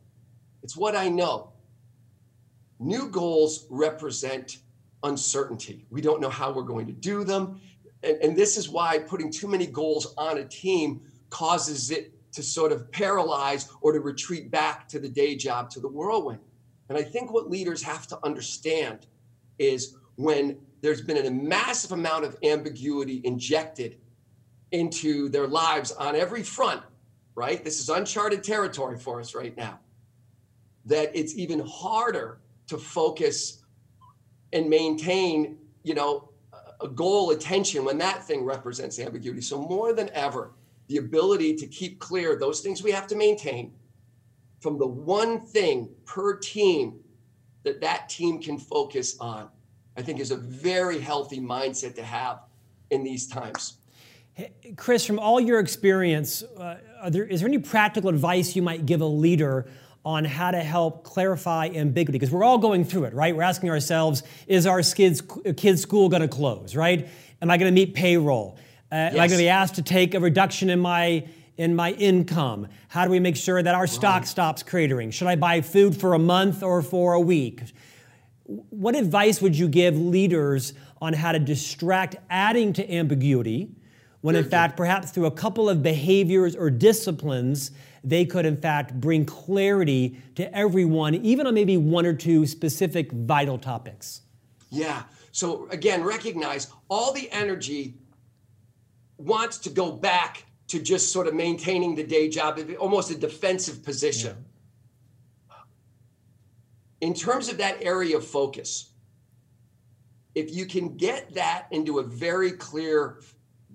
It's 0.70 0.78
what 0.78 0.96
I 0.96 1.10
know. 1.10 1.50
New 2.78 3.10
goals 3.10 3.66
represent 3.72 4.60
uncertainty. 5.02 5.88
We 5.90 6.00
don't 6.00 6.22
know 6.22 6.30
how 6.30 6.52
we're 6.52 6.62
going 6.62 6.86
to 6.86 6.94
do 6.94 7.24
them. 7.24 7.60
And, 8.04 8.18
and 8.18 8.38
this 8.38 8.56
is 8.56 8.70
why 8.70 9.00
putting 9.00 9.32
too 9.32 9.48
many 9.48 9.66
goals 9.66 10.14
on 10.16 10.38
a 10.38 10.46
team 10.46 11.02
causes 11.32 11.90
it 11.90 12.14
to 12.34 12.44
sort 12.44 12.72
of 12.72 12.92
paralyze 12.92 13.68
or 13.82 13.94
to 13.94 14.00
retreat 14.00 14.52
back 14.52 14.88
to 14.90 15.00
the 15.00 15.10
day 15.10 15.36
job, 15.36 15.72
to 15.72 15.80
the 15.80 15.88
whirlwind. 15.88 16.42
And 16.88 17.00
I 17.00 17.02
think 17.02 17.34
what 17.34 17.50
leaders 17.50 17.82
have 17.82 18.06
to 18.06 18.20
understand 18.24 19.08
is 19.58 19.96
when 20.18 20.56
there's 20.82 21.02
been 21.02 21.26
a 21.26 21.32
massive 21.32 21.94
amount 21.94 22.26
of 22.26 22.38
ambiguity 22.44 23.22
injected 23.24 23.98
into 24.72 25.30
their 25.30 25.48
lives 25.48 25.92
on 25.94 26.16
every 26.16 26.44
front, 26.44 26.84
right? 27.34 27.64
This 27.64 27.80
is 27.80 27.90
uncharted 27.90 28.44
territory 28.44 29.00
for 29.00 29.20
us 29.20 29.34
right 29.34 29.58
now. 29.58 29.80
That 30.90 31.16
it's 31.16 31.36
even 31.36 31.60
harder 31.60 32.40
to 32.68 32.78
focus 32.78 33.64
and 34.52 34.70
maintain, 34.70 35.58
you 35.84 35.96
know, 35.96 36.30
a 36.82 36.88
goal 36.88 37.32
attention 37.32 37.86
when 37.86 37.98
that 38.00 38.24
thing 38.24 38.44
represents 38.44 39.00
ambiguity. 39.00 39.42
So 39.42 39.60
more 39.60 39.94
than 39.94 40.10
ever, 40.14 40.52
the 40.88 40.98
ability 40.98 41.56
to 41.56 41.68
keep 41.68 42.00
clear 42.00 42.38
those 42.38 42.62
things 42.62 42.84
we 42.84 42.92
have 42.92 43.08
to 43.08 43.16
maintain 43.16 43.74
from 44.60 44.78
the 44.78 44.88
one 44.88 45.40
thing 45.40 45.90
per 46.06 46.36
team 46.36 47.00
that 47.64 47.80
that 47.82 48.10
team 48.10 48.42
can 48.42 48.58
focus 48.58 49.18
on 49.20 49.50
I 50.00 50.02
think 50.02 50.22
is 50.22 50.32
a 50.32 50.38
very 50.38 51.00
healthy 51.00 51.42
mindset 51.42 51.96
to 51.96 52.04
have 52.04 52.40
in 52.90 53.04
these 53.04 53.28
times. 53.28 53.78
Chris, 54.78 55.06
from 55.06 55.20
all 55.20 55.42
your 55.42 55.60
experience, 55.60 56.42
uh, 56.42 56.78
there, 57.10 57.26
is 57.26 57.42
there 57.42 57.50
any 57.50 57.58
practical 57.58 58.10
advice 58.10 58.56
you 58.56 58.62
might 58.62 58.86
give 58.86 59.02
a 59.02 59.06
leader 59.06 59.70
on 60.06 60.26
how 60.26 60.52
to 60.52 60.60
help 60.60 61.04
clarify 61.04 61.68
ambiguity? 61.68 62.18
Because 62.18 62.32
we're 62.32 62.44
all 62.44 62.58
going 62.58 62.86
through 62.86 63.06
it, 63.06 63.14
right? 63.14 63.36
We're 63.36 63.44
asking 63.44 63.70
ourselves, 63.70 64.24
is 64.48 64.66
our 64.66 64.82
kids' 64.82 65.22
kids' 65.58 65.82
school 65.82 66.10
going 66.10 66.22
to 66.22 66.28
close, 66.28 66.76
right? 66.76 67.08
Am 67.42 67.52
I 67.52 67.58
going 67.58 67.74
to 67.74 67.76
meet 67.76 67.94
payroll? 67.94 68.58
Uh, 68.92 68.96
yes. 68.96 69.14
Am 69.14 69.20
I 69.20 69.28
going 69.28 69.38
to 69.38 69.44
be 69.44 69.50
asked 69.50 69.76
to 69.76 69.82
take 69.82 70.14
a 70.16 70.20
reduction 70.20 70.70
in 70.70 70.80
my 70.80 71.28
in 71.58 71.76
my 71.76 71.92
income? 71.92 72.68
How 72.88 73.06
do 73.06 73.12
we 73.12 73.20
make 73.20 73.36
sure 73.36 73.62
that 73.62 73.76
our 73.76 73.82
right. 73.82 73.90
stock 73.90 74.26
stops 74.26 74.64
cratering? 74.64 75.12
Should 75.12 75.28
I 75.28 75.36
buy 75.36 75.62
food 75.62 76.00
for 76.00 76.14
a 76.14 76.20
month 76.20 76.64
or 76.64 76.82
for 76.82 77.14
a 77.14 77.20
week? 77.20 77.64
what 78.50 78.96
advice 78.96 79.42
would 79.42 79.56
you 79.58 79.68
give 79.68 79.96
leaders 79.96 80.74
on 81.02 81.14
how 81.14 81.32
to 81.32 81.40
distract 81.40 82.16
adding 82.30 82.74
to 82.74 82.94
ambiguity 82.94 83.70
when 84.22 84.36
in 84.36 84.44
fact 84.44 84.76
perhaps 84.76 85.12
through 85.12 85.28
a 85.28 85.32
couple 85.32 85.70
of 85.70 85.84
behaviors 85.84 86.56
or 86.56 86.70
disciplines 86.70 87.72
they 88.04 88.26
could 88.26 88.46
in 88.46 88.58
fact 88.58 89.00
bring 89.00 89.26
clarity 89.26 90.20
to 90.36 90.56
everyone 90.56 91.16
even 91.16 91.48
on 91.48 91.54
maybe 91.54 91.78
one 91.78 92.06
or 92.06 92.14
two 92.14 92.46
specific 92.46 93.12
vital 93.12 93.58
topics. 93.58 94.22
Yeah. 94.70 95.04
So 95.32 95.68
again 95.70 96.04
recognize 96.04 96.72
all 96.90 97.14
the 97.14 97.30
energy 97.32 97.96
wants 99.18 99.58
to 99.60 99.70
go 99.70 99.92
back 99.92 100.46
to 100.68 100.82
just 100.82 101.12
sort 101.12 101.28
of 101.28 101.34
maintaining 101.34 101.96
the 101.96 102.04
day 102.04 102.30
job 102.30 102.60
almost 102.80 103.12
a 103.12 103.16
defensive 103.16 103.84
position. 103.84 104.36
Yeah. 105.50 105.56
In 107.02 107.14
terms 107.14 107.50
of 107.50 107.58
that 107.58 107.78
area 107.82 108.18
of 108.18 108.26
focus, 108.26 108.92
if 110.36 110.54
you 110.54 110.66
can 110.66 110.96
get 110.96 111.34
that 111.34 111.68
into 111.72 112.00
a 112.00 112.04
very 112.04 112.52
clear, 112.52 113.20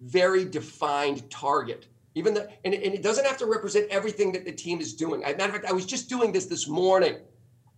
very 0.00 0.44
defined 0.44 1.28
target, 1.30 1.87
even 2.14 2.35
the, 2.35 2.48
and, 2.64 2.74
and 2.74 2.94
it 2.94 3.03
doesn't 3.03 3.27
have 3.27 3.37
to 3.38 3.46
represent 3.46 3.88
everything 3.90 4.33
that 4.33 4.44
the 4.44 4.53
team 4.53 4.81
is 4.81 4.94
doing. 4.94 5.24
As 5.24 5.37
matter 5.37 5.50
of 5.50 5.61
fact, 5.61 5.64
I 5.66 5.72
was 5.72 5.87
just 5.87 6.09
doing 6.09 6.33
this 6.33 6.46
this 6.46 6.68
morning. 6.68 7.18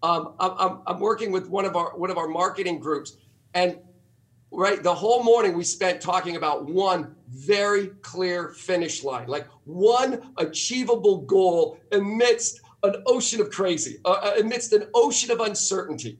Um, 0.02 0.34
I'm, 0.38 0.80
I'm 0.86 1.00
working 1.00 1.32
with 1.32 1.48
one 1.48 1.64
of 1.64 1.74
our 1.74 1.96
one 1.96 2.10
of 2.10 2.18
our 2.18 2.28
marketing 2.28 2.78
groups, 2.78 3.16
and 3.54 3.78
right 4.50 4.82
the 4.82 4.94
whole 4.94 5.22
morning 5.22 5.56
we 5.56 5.64
spent 5.64 6.00
talking 6.00 6.36
about 6.36 6.66
one 6.66 7.14
very 7.28 7.88
clear 8.02 8.50
finish 8.50 9.02
line, 9.02 9.26
like 9.26 9.46
one 9.64 10.32
achievable 10.36 11.22
goal 11.22 11.78
amidst 11.92 12.60
an 12.82 13.02
ocean 13.06 13.40
of 13.40 13.50
crazy, 13.50 13.98
uh, 14.04 14.10
uh, 14.10 14.34
amidst 14.38 14.72
an 14.74 14.86
ocean 14.94 15.30
of 15.30 15.40
uncertainty. 15.40 16.18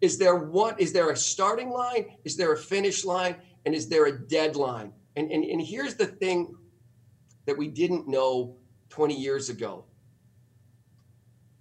Is 0.00 0.16
there 0.16 0.36
one? 0.36 0.74
Is 0.78 0.92
there 0.92 1.10
a 1.10 1.16
starting 1.16 1.70
line? 1.70 2.06
Is 2.24 2.36
there 2.36 2.52
a 2.52 2.56
finish 2.56 3.04
line? 3.04 3.36
And 3.64 3.74
is 3.74 3.88
there 3.88 4.06
a 4.06 4.18
deadline? 4.18 4.92
And, 5.16 5.30
and, 5.30 5.44
and 5.44 5.60
here's 5.60 5.94
the 5.94 6.06
thing 6.06 6.54
that 7.46 7.56
we 7.56 7.68
didn't 7.68 8.08
know 8.08 8.56
20 8.88 9.14
years 9.14 9.48
ago. 9.48 9.84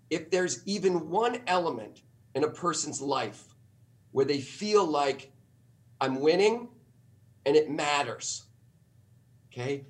If 0.09 0.29
there's 0.29 0.61
even 0.65 1.09
one 1.09 1.39
element 1.47 2.01
in 2.35 2.43
a 2.43 2.49
person's 2.49 3.01
life 3.01 3.43
where 4.11 4.25
they 4.25 4.41
feel 4.41 4.85
like 4.85 5.31
I'm 5.99 6.19
winning 6.19 6.67
and 7.45 7.55
it 7.55 7.69
matters, 7.69 8.43
okay, 9.51 9.85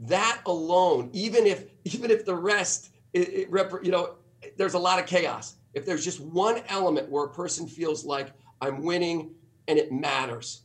that 0.00 0.40
alone, 0.46 1.10
even 1.12 1.46
if 1.46 1.64
even 1.84 2.10
if 2.10 2.24
the 2.24 2.34
rest 2.34 2.90
it, 3.12 3.28
it 3.28 3.50
rep- 3.50 3.84
you 3.84 3.90
know, 3.90 4.16
there's 4.56 4.74
a 4.74 4.78
lot 4.78 4.98
of 4.98 5.06
chaos. 5.06 5.56
If 5.74 5.86
there's 5.86 6.04
just 6.04 6.20
one 6.20 6.62
element 6.68 7.08
where 7.08 7.24
a 7.24 7.30
person 7.30 7.66
feels 7.66 8.04
like 8.04 8.32
I'm 8.60 8.82
winning 8.82 9.30
and 9.68 9.78
it 9.78 9.92
matters, 9.92 10.62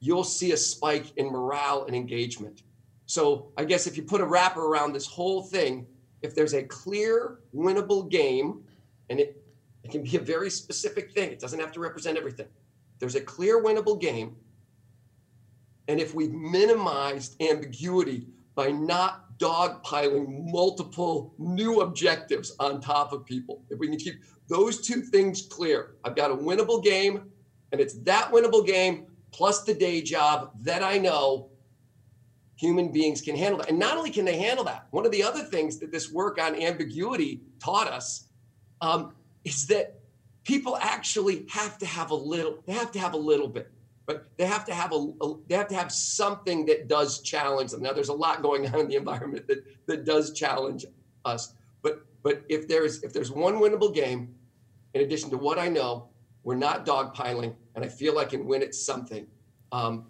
you'll 0.00 0.24
see 0.24 0.52
a 0.52 0.56
spike 0.56 1.16
in 1.16 1.26
morale 1.26 1.84
and 1.86 1.96
engagement. 1.96 2.62
So 3.06 3.52
I 3.56 3.64
guess 3.64 3.86
if 3.86 3.96
you 3.96 4.02
put 4.02 4.20
a 4.20 4.26
wrapper 4.26 4.66
around 4.66 4.92
this 4.92 5.06
whole 5.06 5.42
thing, 5.42 5.86
if 6.22 6.34
there's 6.34 6.54
a 6.54 6.62
clear 6.62 7.38
winnable 7.54 8.10
game, 8.10 8.62
and 9.10 9.20
it, 9.20 9.42
it 9.84 9.90
can 9.90 10.02
be 10.02 10.16
a 10.16 10.20
very 10.20 10.50
specific 10.50 11.12
thing, 11.12 11.30
it 11.30 11.38
doesn't 11.38 11.60
have 11.60 11.72
to 11.72 11.80
represent 11.80 12.18
everything. 12.18 12.48
There's 12.98 13.14
a 13.14 13.20
clear 13.20 13.62
winnable 13.62 14.00
game. 14.00 14.36
And 15.88 16.00
if 16.00 16.14
we've 16.14 16.32
minimized 16.32 17.40
ambiguity 17.40 18.26
by 18.56 18.72
not 18.72 19.26
dogpiling 19.38 20.50
multiple 20.50 21.34
new 21.38 21.80
objectives 21.80 22.56
on 22.58 22.80
top 22.80 23.12
of 23.12 23.24
people. 23.24 23.62
If 23.70 23.78
we 23.78 23.88
can 23.88 23.98
keep 23.98 24.14
those 24.48 24.80
two 24.80 25.02
things 25.02 25.42
clear, 25.42 25.96
I've 26.04 26.16
got 26.16 26.30
a 26.30 26.34
winnable 26.34 26.82
game, 26.82 27.30
and 27.72 27.80
it's 27.80 27.98
that 28.00 28.32
winnable 28.32 28.66
game 28.66 29.06
plus 29.32 29.62
the 29.62 29.74
day 29.74 30.00
job 30.00 30.52
that 30.62 30.82
I 30.82 30.98
know 30.98 31.50
human 32.56 32.90
beings 32.90 33.20
can 33.20 33.36
handle 33.36 33.58
that. 33.58 33.68
And 33.68 33.78
not 33.78 33.96
only 33.96 34.10
can 34.10 34.24
they 34.24 34.38
handle 34.38 34.64
that, 34.64 34.86
one 34.90 35.06
of 35.06 35.12
the 35.12 35.22
other 35.22 35.42
things 35.42 35.78
that 35.78 35.92
this 35.92 36.10
work 36.10 36.40
on 36.40 36.60
ambiguity 36.60 37.40
taught 37.58 37.88
us 37.88 38.28
um, 38.80 39.12
is 39.44 39.66
that 39.68 40.00
people 40.44 40.76
actually 40.80 41.46
have 41.50 41.78
to 41.78 41.86
have 41.86 42.10
a 42.10 42.14
little, 42.14 42.58
they 42.66 42.72
have 42.72 42.92
to 42.92 42.98
have 42.98 43.14
a 43.14 43.18
little 43.18 43.48
bit 43.48 43.70
but 44.06 44.28
they 44.36 44.46
have 44.46 44.64
to 44.64 44.72
have 44.72 44.92
a, 44.92 45.12
a, 45.20 45.34
they 45.48 45.56
have 45.56 45.68
to 45.68 45.74
have 45.74 45.90
something 45.90 46.64
that 46.66 46.88
does 46.88 47.20
challenge 47.20 47.72
them. 47.72 47.82
Now, 47.82 47.92
there's 47.92 48.08
a 48.08 48.14
lot 48.14 48.40
going 48.40 48.66
on 48.68 48.80
in 48.80 48.88
the 48.88 48.94
environment 48.94 49.48
that 49.48 49.64
that 49.86 50.04
does 50.04 50.32
challenge 50.32 50.86
us. 51.24 51.52
But 51.82 52.06
but 52.22 52.44
if 52.48 52.68
there's 52.68 53.02
if 53.02 53.12
there's 53.12 53.32
one 53.32 53.54
winnable 53.54 53.92
game, 53.92 54.34
in 54.94 55.02
addition 55.02 55.28
to 55.30 55.36
what 55.36 55.58
I 55.58 55.68
know, 55.68 56.08
we're 56.44 56.54
not 56.54 56.86
dogpiling, 56.86 57.54
and 57.74 57.84
I 57.84 57.88
feel 57.88 58.18
I 58.18 58.24
can 58.24 58.46
win 58.46 58.62
at 58.62 58.74
something. 58.74 59.26
Um, 59.72 60.06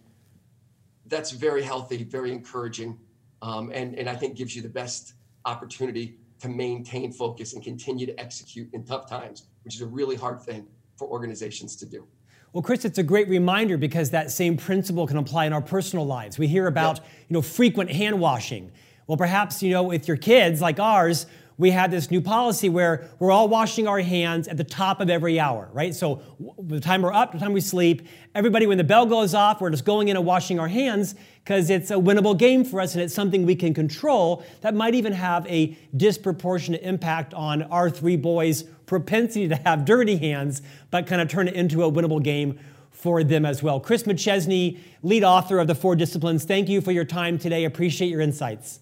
that's 1.09 1.31
very 1.31 1.63
healthy, 1.63 2.05
very 2.05 2.33
encouraging, 2.33 2.99
um, 3.43 3.71
and 3.73 3.95
and 3.95 4.09
I 4.09 4.17
think 4.17 4.37
gives 4.37 4.55
you 4.55 4.63
the 4.63 4.69
best 4.69 5.15
opportunity 5.45 6.19
to 6.41 6.49
maintain 6.49 7.13
focus 7.13 7.55
and 7.55 7.63
continue 7.63 8.07
to 8.07 8.21
execute 8.21 8.69
in 8.75 8.85
tough 8.85 9.09
times, 9.09 9.45
which 9.65 9.75
is 9.75 9.81
a 9.81 9.87
really 9.87 10.17
hard 10.17 10.41
thing 10.41 10.67
for 10.97 11.09
organizations 11.09 11.77
to 11.77 11.87
do. 11.87 12.07
Well, 12.53 12.63
Chris, 12.63 12.85
it's 12.85 12.99
a 12.99 13.03
great 13.03 13.29
reminder 13.29 13.77
because 13.77 14.11
that 14.11 14.31
same 14.31 14.57
principle 14.57 15.07
can 15.07 15.19
apply 15.19 15.47
in 15.47 15.53
our 15.53 15.61
personal 15.61 16.07
lives. 16.07 16.39
We 16.39 16.47
hear 16.47 16.67
about, 16.67 16.99
you 16.99 17.35
know, 17.35 17.43
frequent 17.43 17.91
hand 17.91 18.19
washing. 18.19 18.73
Well, 19.07 19.19
perhaps, 19.19 19.63
you 19.63 19.71
know, 19.73 19.83
with 19.83 20.09
your 20.09 20.17
kids 20.17 20.61
like 20.61 20.81
ours, 20.81 21.27
we 21.59 21.71
have 21.71 21.91
this 21.91 22.11
new 22.11 22.21
policy 22.21 22.69
where 22.69 23.09
we're 23.19 23.31
all 23.31 23.49
washing 23.49 23.89
our 23.89 24.01
hands 24.01 24.47
at 24.47 24.57
the 24.57 24.65
top 24.65 25.01
of 25.01 25.09
every 25.09 25.41
hour, 25.41 25.69
right? 25.73 25.95
So 25.95 26.23
the 26.59 26.81
time 26.81 27.03
we're 27.03 27.13
up, 27.13 27.33
the 27.33 27.39
time 27.39 27.53
we 27.53 27.63
sleep, 27.63 28.07
everybody, 28.35 28.67
when 28.67 28.79
the 28.79 28.85
bell 28.85 29.07
goes 29.07 29.35
off, 29.35 29.61
we're 29.61 29.71
just 29.71 29.85
going 29.85 30.09
in 30.09 30.17
and 30.17 30.27
washing 30.27 30.61
our 30.61 30.69
hands 30.69 31.15
because 31.43 31.71
it's 31.71 31.91
a 31.91 31.95
winnable 31.95 32.37
game 32.37 32.65
for 32.65 32.81
us 32.81 32.95
and 32.95 33.03
it's 33.03 33.15
something 33.15 33.47
we 33.47 33.55
can 33.55 33.73
control 33.73 34.45
that 34.61 34.75
might 34.75 34.95
even 34.95 35.13
have 35.13 35.47
a 35.47 35.77
disproportionate 35.97 36.83
impact 36.83 37.33
on 37.33 37.63
our 37.65 37.89
three 37.89 38.17
boys' 38.17 38.65
propensity 38.85 39.49
to 39.49 39.57
have 39.57 39.85
dirty 39.85 40.17
hands, 40.17 40.61
but 40.91 41.07
kind 41.07 41.23
of 41.23 41.29
turn 41.29 41.49
it 41.49 41.55
into 41.55 41.83
a 41.83 41.91
winnable 41.91 42.23
game 42.23 42.59
for 42.91 43.23
them 43.23 43.47
as 43.47 43.63
well. 43.63 43.79
Chris 43.79 44.03
McChesney, 44.03 44.79
lead 45.03 45.23
author 45.23 45.59
of 45.59 45.67
the 45.67 45.75
Four 45.75 45.97
Disciplines, 45.97 46.45
thank 46.45 46.69
you 46.69 46.81
for 46.81 46.93
your 46.93 47.05
time 47.05 47.39
today. 47.39 47.65
Appreciate 47.65 48.09
your 48.09 48.21
insights. 48.21 48.81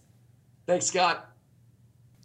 Thanks, 0.67 0.87
Scott. 0.87 1.34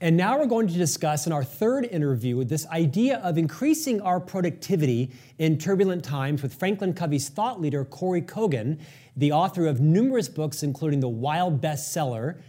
And 0.01 0.15
now 0.15 0.39
we're 0.39 0.45
going 0.45 0.67
to 0.67 0.73
discuss 0.75 1.27
in 1.27 1.33
our 1.33 1.43
third 1.43 1.83
interview 1.85 2.41
this 2.45 2.65
idea 2.67 3.17
of 3.17 3.37
increasing 3.37 3.99
our 3.99 4.21
productivity 4.21 5.11
in 5.39 5.57
turbulent 5.57 6.05
times 6.05 6.41
with 6.41 6.53
Franklin 6.53 6.93
Covey's 6.93 7.27
thought 7.27 7.59
leader, 7.59 7.83
Kory 7.83 8.21
Kogon, 8.21 8.79
the 9.17 9.33
author 9.33 9.67
of 9.67 9.81
numerous 9.81 10.29
books, 10.29 10.63
including 10.63 11.01
the 11.01 11.09
Wild 11.09 11.61
bestseller, 11.61 12.39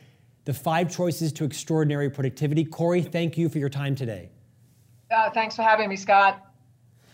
The 0.44 0.54
Five 0.54 0.94
Choices 0.94 1.32
to 1.32 1.44
Extraordinary 1.44 2.08
Productivity. 2.08 2.64
Kory, 2.64 3.02
thank 3.02 3.36
you 3.36 3.48
for 3.48 3.58
your 3.58 3.68
time 3.68 3.96
today. 3.96 4.28
Uh, 5.10 5.28
thanks 5.30 5.56
for 5.56 5.62
having 5.62 5.88
me, 5.88 5.96
Scott. 5.96 6.46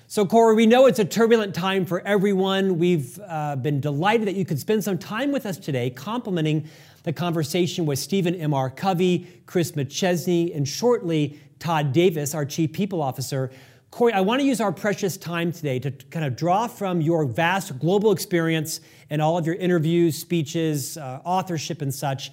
So, 0.07 0.27
Kory, 0.27 0.55
we 0.55 0.66
know 0.66 0.87
it's 0.87 0.99
a 0.99 1.05
turbulent 1.05 1.55
time 1.55 1.87
for 1.87 2.01
everyone. 2.03 2.79
We've 2.79 3.18
uh, 3.27 3.57
been 3.57 3.81
delighted 3.81 4.29
that 4.29 4.37
you 4.37 4.44
could 4.44 4.61
spend 4.61 4.85
some 4.85 4.99
time 4.99 5.33
with 5.33 5.46
us 5.46 5.57
today, 5.57 5.90
complementing 5.90 6.68
the 7.06 7.12
conversation 7.12 7.86
with 7.86 8.00
Stephen 8.00 8.34
M.R. 8.34 8.68
Covey, 8.68 9.28
Chris 9.46 9.72
McChesney, 9.72 10.54
and 10.54 10.66
shortly 10.66 11.40
Todd 11.60 11.92
Davis, 11.92 12.34
our 12.34 12.44
Chief 12.44 12.72
People 12.72 13.00
Officer. 13.00 13.52
Kory, 13.92 14.12
I 14.12 14.22
want 14.22 14.40
to 14.40 14.44
use 14.44 14.60
our 14.60 14.72
precious 14.72 15.16
time 15.16 15.52
today 15.52 15.78
to 15.78 15.92
kind 15.92 16.24
of 16.24 16.34
draw 16.34 16.66
from 16.66 17.00
your 17.00 17.24
vast 17.24 17.78
global 17.78 18.10
experience 18.10 18.80
and 19.08 19.22
all 19.22 19.38
of 19.38 19.46
your 19.46 19.54
interviews, 19.54 20.18
speeches, 20.18 20.98
uh, 20.98 21.20
authorship, 21.24 21.80
and 21.80 21.94
such. 21.94 22.32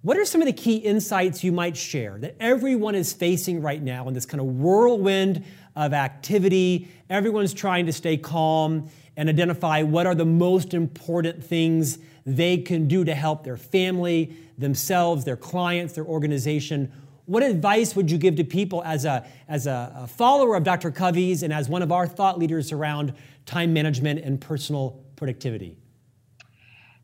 What 0.00 0.16
are 0.16 0.24
some 0.24 0.42
of 0.42 0.46
the 0.46 0.52
key 0.52 0.78
insights 0.78 1.44
you 1.44 1.52
might 1.52 1.76
share 1.76 2.18
that 2.18 2.34
everyone 2.40 2.96
is 2.96 3.12
facing 3.12 3.62
right 3.62 3.80
now 3.80 4.08
in 4.08 4.14
this 4.14 4.26
kind 4.26 4.40
of 4.40 4.48
whirlwind 4.48 5.44
of 5.76 5.92
activity? 5.92 6.88
Everyone's 7.08 7.54
trying 7.54 7.86
to 7.86 7.92
stay 7.92 8.16
calm 8.16 8.90
and 9.16 9.28
identify 9.28 9.84
what 9.84 10.08
are 10.08 10.16
the 10.16 10.24
most 10.26 10.74
important 10.74 11.44
things 11.44 11.98
they 12.24 12.58
can 12.58 12.88
do 12.88 13.04
to 13.04 13.14
help 13.14 13.44
their 13.44 13.56
family, 13.56 14.36
themselves, 14.58 15.24
their 15.24 15.36
clients, 15.36 15.94
their 15.94 16.04
organization. 16.04 16.92
What 17.26 17.42
advice 17.42 17.96
would 17.96 18.10
you 18.10 18.18
give 18.18 18.36
to 18.36 18.44
people 18.44 18.82
as 18.84 19.04
a, 19.04 19.26
as 19.48 19.66
a, 19.66 20.08
follower 20.16 20.56
of 20.56 20.64
Dr. 20.64 20.90
Covey's 20.90 21.42
and 21.42 21.52
as 21.52 21.68
one 21.68 21.82
of 21.82 21.92
our 21.92 22.06
thought 22.06 22.38
leaders 22.38 22.72
around 22.72 23.14
time 23.46 23.72
management 23.72 24.20
and 24.20 24.40
personal 24.40 25.00
productivity? 25.16 25.76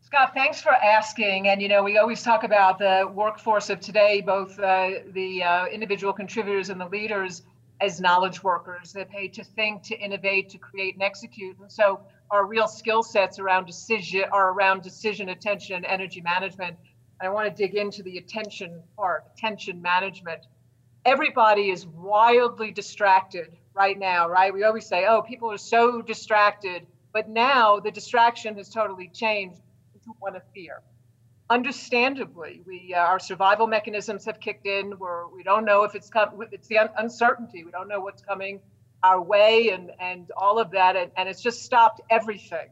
Scott, 0.01 0.33
thanks 0.33 0.59
for 0.59 0.73
asking. 0.73 1.49
And 1.49 1.61
you 1.61 1.67
know, 1.67 1.83
we 1.83 1.97
always 1.97 2.23
talk 2.23 2.43
about 2.43 2.79
the 2.79 3.09
workforce 3.13 3.69
of 3.69 3.79
today, 3.79 4.21
both 4.21 4.59
uh, 4.59 4.89
the 5.13 5.43
uh, 5.43 5.65
individual 5.67 6.13
contributors 6.13 6.69
and 6.69 6.81
the 6.81 6.87
leaders 6.87 7.43
as 7.81 8.01
knowledge 8.01 8.43
workers. 8.43 8.91
They're 8.93 9.05
paid 9.05 9.33
to 9.35 9.43
think, 9.43 9.83
to 9.83 9.97
innovate, 9.97 10.49
to 10.49 10.57
create 10.57 10.95
and 10.95 11.03
execute. 11.03 11.57
And 11.59 11.71
so 11.71 12.01
our 12.29 12.45
real 12.45 12.67
skill 12.67 13.03
sets 13.03 13.39
around 13.39 13.65
decision 13.65 14.25
are 14.31 14.51
around 14.51 14.81
decision, 14.81 15.29
attention, 15.29 15.77
and 15.77 15.85
energy 15.85 16.21
management. 16.21 16.77
And 17.19 17.29
I 17.29 17.31
want 17.31 17.55
to 17.55 17.63
dig 17.63 17.75
into 17.75 18.03
the 18.03 18.17
attention 18.17 18.81
part, 18.95 19.25
attention 19.35 19.81
management. 19.81 20.45
Everybody 21.05 21.69
is 21.69 21.87
wildly 21.87 22.71
distracted 22.71 23.57
right 23.73 23.97
now, 23.97 24.27
right? 24.27 24.53
We 24.53 24.63
always 24.63 24.85
say, 24.85 25.05
oh, 25.07 25.21
people 25.21 25.51
are 25.51 25.57
so 25.57 26.01
distracted. 26.01 26.85
But 27.13 27.29
now 27.29 27.79
the 27.79 27.91
distraction 27.91 28.55
has 28.57 28.69
totally 28.69 29.09
changed 29.13 29.61
into 29.93 30.11
one 30.19 30.35
of 30.35 30.43
fear 30.53 30.81
understandably, 31.49 32.61
we 32.65 32.93
uh, 32.93 32.99
our 32.99 33.19
survival 33.19 33.67
mechanisms 33.67 34.25
have 34.25 34.39
kicked 34.39 34.65
in. 34.65 34.91
Where 34.93 35.27
we 35.27 35.43
don't 35.43 35.65
know 35.65 35.83
if 35.83 35.95
it's. 35.95 36.09
It's 36.51 36.67
the 36.67 36.77
un- 36.77 36.89
uncertainty. 36.97 37.63
We 37.63 37.71
don't 37.71 37.87
know 37.87 37.99
what's 37.99 38.21
coming 38.21 38.59
our 39.03 39.21
way, 39.21 39.69
and 39.69 39.91
and 39.99 40.31
all 40.37 40.59
of 40.59 40.71
that, 40.71 40.95
and, 40.95 41.11
and 41.17 41.27
it's 41.29 41.41
just 41.41 41.63
stopped 41.63 42.01
everything. 42.09 42.69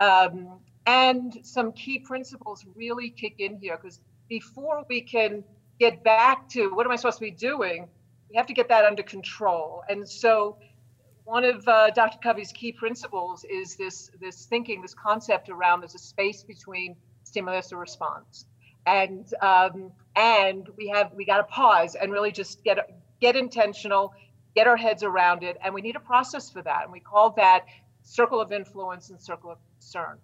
Um, 0.00 0.58
and 0.86 1.38
some 1.42 1.72
key 1.72 1.98
principles 1.98 2.64
really 2.74 3.10
kick 3.10 3.36
in 3.38 3.58
here 3.58 3.78
because 3.80 4.00
before 4.28 4.84
we 4.88 5.00
can 5.00 5.44
get 5.80 6.04
back 6.04 6.48
to 6.50 6.68
what 6.74 6.86
am 6.86 6.92
I 6.92 6.96
supposed 6.96 7.18
to 7.18 7.24
be 7.24 7.30
doing, 7.30 7.88
we 8.30 8.36
have 8.36 8.46
to 8.46 8.54
get 8.54 8.68
that 8.68 8.84
under 8.84 9.02
control. 9.02 9.82
And 9.88 10.08
so, 10.08 10.58
one 11.24 11.44
of 11.44 11.66
uh, 11.66 11.90
Dr. 11.90 12.18
Covey's 12.22 12.52
key 12.52 12.72
principles 12.72 13.44
is 13.44 13.76
this 13.76 14.10
this 14.20 14.46
thinking, 14.46 14.82
this 14.82 14.94
concept 14.94 15.48
around 15.48 15.80
there's 15.80 15.94
a 15.94 15.98
space 15.98 16.42
between 16.42 16.96
stimulus 17.34 17.72
or 17.72 17.78
response. 17.78 18.46
And 18.86 19.26
um, 19.42 19.90
and 20.14 20.68
we 20.76 20.88
have 20.88 21.12
we 21.14 21.24
got 21.24 21.38
to 21.38 21.44
pause 21.44 21.96
and 21.96 22.12
really 22.12 22.30
just 22.30 22.62
get 22.62 22.78
get 23.20 23.34
intentional, 23.34 24.12
get 24.54 24.68
our 24.68 24.76
heads 24.76 25.02
around 25.02 25.42
it, 25.42 25.56
and 25.64 25.74
we 25.74 25.80
need 25.82 25.96
a 25.96 26.00
process 26.00 26.48
for 26.50 26.62
that. 26.62 26.84
And 26.84 26.92
we 26.92 27.00
call 27.00 27.30
that 27.30 27.64
circle 28.02 28.40
of 28.40 28.52
influence 28.52 29.10
and 29.10 29.20
circle 29.20 29.50
of 29.50 29.58
concern. 29.72 30.18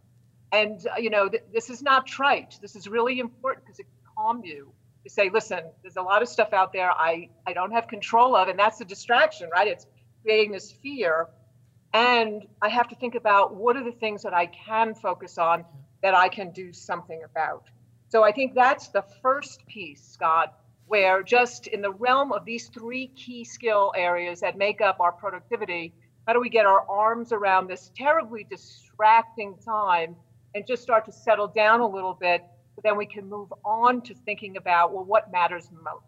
And 0.52 0.86
uh, 0.86 1.00
you 1.00 1.10
know 1.10 1.28
th- 1.28 1.42
this 1.52 1.68
is 1.68 1.82
not 1.82 2.06
trite. 2.06 2.58
This 2.62 2.76
is 2.76 2.86
really 2.86 3.18
important 3.18 3.64
because 3.64 3.80
it 3.80 3.84
can 3.84 4.14
calm 4.16 4.44
you 4.44 4.72
to 5.02 5.10
say, 5.10 5.30
listen, 5.32 5.60
there's 5.82 5.96
a 5.96 6.02
lot 6.02 6.22
of 6.22 6.28
stuff 6.28 6.52
out 6.52 6.72
there 6.72 6.90
I 6.92 7.30
I 7.44 7.54
don't 7.54 7.72
have 7.72 7.88
control 7.88 8.36
of, 8.36 8.46
and 8.48 8.58
that's 8.58 8.78
the 8.78 8.84
distraction, 8.84 9.48
right? 9.52 9.66
It's 9.66 9.86
creating 10.22 10.52
this 10.52 10.70
fear. 10.70 11.26
And 11.92 12.46
I 12.62 12.68
have 12.68 12.88
to 12.90 12.94
think 12.94 13.16
about 13.16 13.56
what 13.56 13.76
are 13.76 13.82
the 13.82 13.98
things 14.04 14.22
that 14.22 14.32
I 14.32 14.46
can 14.46 14.94
focus 14.94 15.38
on 15.38 15.64
that 16.02 16.14
I 16.14 16.28
can 16.28 16.50
do 16.50 16.72
something 16.72 17.20
about. 17.24 17.64
So 18.08 18.24
I 18.24 18.32
think 18.32 18.54
that's 18.54 18.88
the 18.88 19.04
first 19.22 19.66
piece, 19.66 20.02
Scott, 20.02 20.54
where 20.86 21.22
just 21.22 21.68
in 21.68 21.80
the 21.80 21.92
realm 21.92 22.32
of 22.32 22.44
these 22.44 22.68
three 22.68 23.08
key 23.08 23.44
skill 23.44 23.92
areas 23.96 24.40
that 24.40 24.58
make 24.58 24.80
up 24.80 24.98
our 24.98 25.12
productivity, 25.12 25.92
how 26.26 26.32
do 26.32 26.40
we 26.40 26.48
get 26.48 26.66
our 26.66 26.88
arms 26.88 27.32
around 27.32 27.68
this 27.68 27.92
terribly 27.96 28.44
distracting 28.50 29.54
time 29.64 30.16
and 30.54 30.66
just 30.66 30.82
start 30.82 31.04
to 31.06 31.12
settle 31.12 31.46
down 31.46 31.80
a 31.80 31.86
little 31.86 32.14
bit? 32.14 32.42
So 32.74 32.80
then 32.82 32.96
we 32.96 33.06
can 33.06 33.28
move 33.28 33.52
on 33.64 34.00
to 34.02 34.14
thinking 34.14 34.56
about, 34.56 34.92
well, 34.92 35.04
what 35.04 35.30
matters 35.30 35.70
most? 35.72 36.04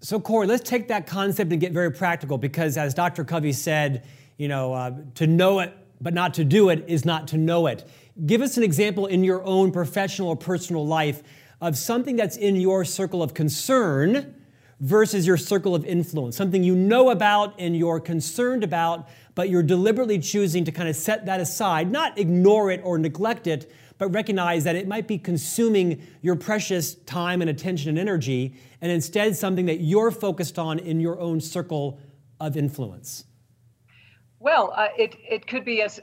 So, 0.00 0.20
Kory, 0.20 0.46
let's 0.46 0.68
take 0.68 0.88
that 0.88 1.06
concept 1.06 1.50
and 1.50 1.60
get 1.60 1.72
very 1.72 1.90
practical 1.90 2.38
because, 2.38 2.76
as 2.76 2.94
Dr. 2.94 3.24
Covey 3.24 3.52
said, 3.52 4.06
you 4.36 4.46
know, 4.46 4.72
uh, 4.72 4.92
to 5.16 5.26
know 5.26 5.58
it 5.58 5.74
but 6.00 6.14
not 6.14 6.34
to 6.34 6.44
do 6.44 6.68
it 6.68 6.84
is 6.86 7.04
not 7.04 7.28
to 7.28 7.36
know 7.36 7.66
it. 7.66 7.88
Give 8.26 8.42
us 8.42 8.56
an 8.56 8.62
example 8.62 9.06
in 9.06 9.22
your 9.22 9.44
own 9.44 9.70
professional 9.70 10.28
or 10.28 10.36
personal 10.36 10.86
life 10.86 11.22
of 11.60 11.76
something 11.76 12.16
that's 12.16 12.36
in 12.36 12.56
your 12.56 12.84
circle 12.84 13.22
of 13.22 13.34
concern 13.34 14.34
versus 14.80 15.26
your 15.26 15.36
circle 15.36 15.74
of 15.74 15.84
influence, 15.84 16.36
something 16.36 16.62
you 16.62 16.74
know 16.74 17.10
about 17.10 17.54
and 17.58 17.76
you're 17.76 18.00
concerned 18.00 18.62
about, 18.62 19.08
but 19.34 19.48
you're 19.48 19.62
deliberately 19.62 20.18
choosing 20.18 20.64
to 20.64 20.72
kind 20.72 20.88
of 20.88 20.96
set 20.96 21.26
that 21.26 21.40
aside, 21.40 21.90
not 21.90 22.16
ignore 22.18 22.70
it 22.70 22.80
or 22.84 22.98
neglect 22.98 23.46
it, 23.46 23.70
but 23.98 24.08
recognize 24.14 24.64
that 24.64 24.76
it 24.76 24.86
might 24.86 25.08
be 25.08 25.18
consuming 25.18 26.06
your 26.22 26.36
precious 26.36 26.94
time 26.94 27.40
and 27.40 27.50
attention 27.50 27.88
and 27.90 27.98
energy, 27.98 28.54
and 28.80 28.92
instead 28.92 29.36
something 29.36 29.66
that 29.66 29.80
you're 29.80 30.12
focused 30.12 30.58
on 30.58 30.78
in 30.78 31.00
your 31.00 31.18
own 31.18 31.40
circle 31.40 31.98
of 32.40 32.56
influence. 32.56 33.24
Well, 34.38 34.72
uh, 34.76 34.88
it, 34.96 35.16
it 35.28 35.48
could 35.48 35.64
be 35.64 35.82
as 35.82 36.00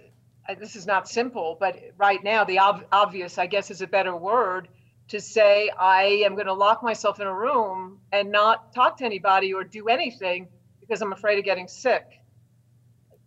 this 0.53 0.75
is 0.75 0.85
not 0.85 1.07
simple, 1.09 1.57
but 1.59 1.75
right 1.97 2.23
now, 2.23 2.43
the 2.43 2.59
ob- 2.59 2.85
obvious, 2.91 3.37
I 3.37 3.47
guess, 3.47 3.71
is 3.71 3.81
a 3.81 3.87
better 3.87 4.15
word 4.15 4.67
to 5.07 5.19
say 5.19 5.69
I 5.69 6.23
am 6.25 6.35
going 6.35 6.47
to 6.47 6.53
lock 6.53 6.83
myself 6.83 7.19
in 7.19 7.27
a 7.27 7.33
room 7.33 7.99
and 8.11 8.31
not 8.31 8.73
talk 8.73 8.97
to 8.97 9.05
anybody 9.05 9.53
or 9.53 9.63
do 9.63 9.87
anything 9.87 10.47
because 10.79 11.01
I'm 11.01 11.13
afraid 11.13 11.39
of 11.39 11.45
getting 11.45 11.67
sick. 11.67 12.05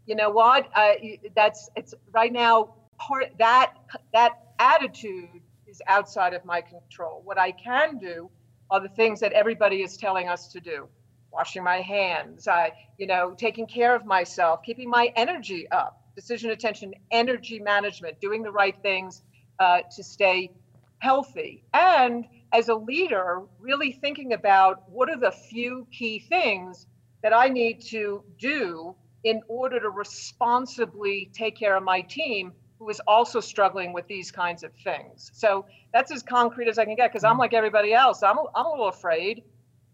You 0.06 0.16
know 0.16 0.30
what? 0.30 0.68
Uh, 0.74 0.92
that's 1.34 1.68
it's 1.76 1.94
right 2.12 2.32
now. 2.32 2.74
Part 2.98 3.32
that 3.38 3.74
that 4.12 4.32
attitude 4.58 5.28
is 5.66 5.82
outside 5.86 6.34
of 6.34 6.44
my 6.44 6.60
control. 6.60 7.20
What 7.24 7.38
I 7.38 7.52
can 7.52 7.98
do 7.98 8.30
are 8.70 8.80
the 8.80 8.88
things 8.88 9.20
that 9.20 9.32
everybody 9.32 9.82
is 9.82 9.96
telling 9.96 10.28
us 10.28 10.48
to 10.52 10.60
do: 10.60 10.88
washing 11.32 11.62
my 11.62 11.80
hands, 11.80 12.48
I, 12.48 12.72
you 12.96 13.06
know, 13.06 13.34
taking 13.36 13.66
care 13.66 13.94
of 13.94 14.06
myself, 14.06 14.62
keeping 14.64 14.88
my 14.88 15.12
energy 15.14 15.70
up 15.70 16.00
decision 16.18 16.50
attention, 16.50 16.92
energy 17.12 17.60
management, 17.60 18.20
doing 18.20 18.42
the 18.42 18.50
right 18.50 18.74
things 18.82 19.22
uh, 19.60 19.82
to 19.94 20.02
stay 20.02 20.50
healthy. 20.98 21.62
And 21.72 22.24
as 22.52 22.68
a 22.68 22.74
leader, 22.74 23.42
really 23.60 23.92
thinking 23.92 24.32
about 24.32 24.82
what 24.90 25.08
are 25.08 25.16
the 25.16 25.30
few 25.30 25.86
key 25.92 26.18
things 26.18 26.88
that 27.22 27.32
I 27.32 27.48
need 27.48 27.82
to 27.90 28.24
do 28.36 28.96
in 29.22 29.42
order 29.46 29.78
to 29.78 29.90
responsibly 29.90 31.30
take 31.32 31.56
care 31.56 31.76
of 31.76 31.84
my 31.84 32.00
team 32.00 32.52
who 32.80 32.88
is 32.88 33.00
also 33.06 33.38
struggling 33.38 33.92
with 33.92 34.08
these 34.08 34.32
kinds 34.32 34.64
of 34.64 34.72
things. 34.82 35.30
So 35.34 35.66
that's 35.92 36.10
as 36.10 36.24
concrete 36.24 36.68
as 36.68 36.78
I 36.80 36.84
can 36.84 36.96
get 36.96 37.12
because 37.12 37.22
I'm 37.22 37.38
like 37.38 37.54
everybody 37.54 37.92
else. 37.92 38.24
I'm 38.24 38.38
a, 38.38 38.44
I'm 38.56 38.66
a 38.66 38.70
little 38.70 38.88
afraid 38.88 39.44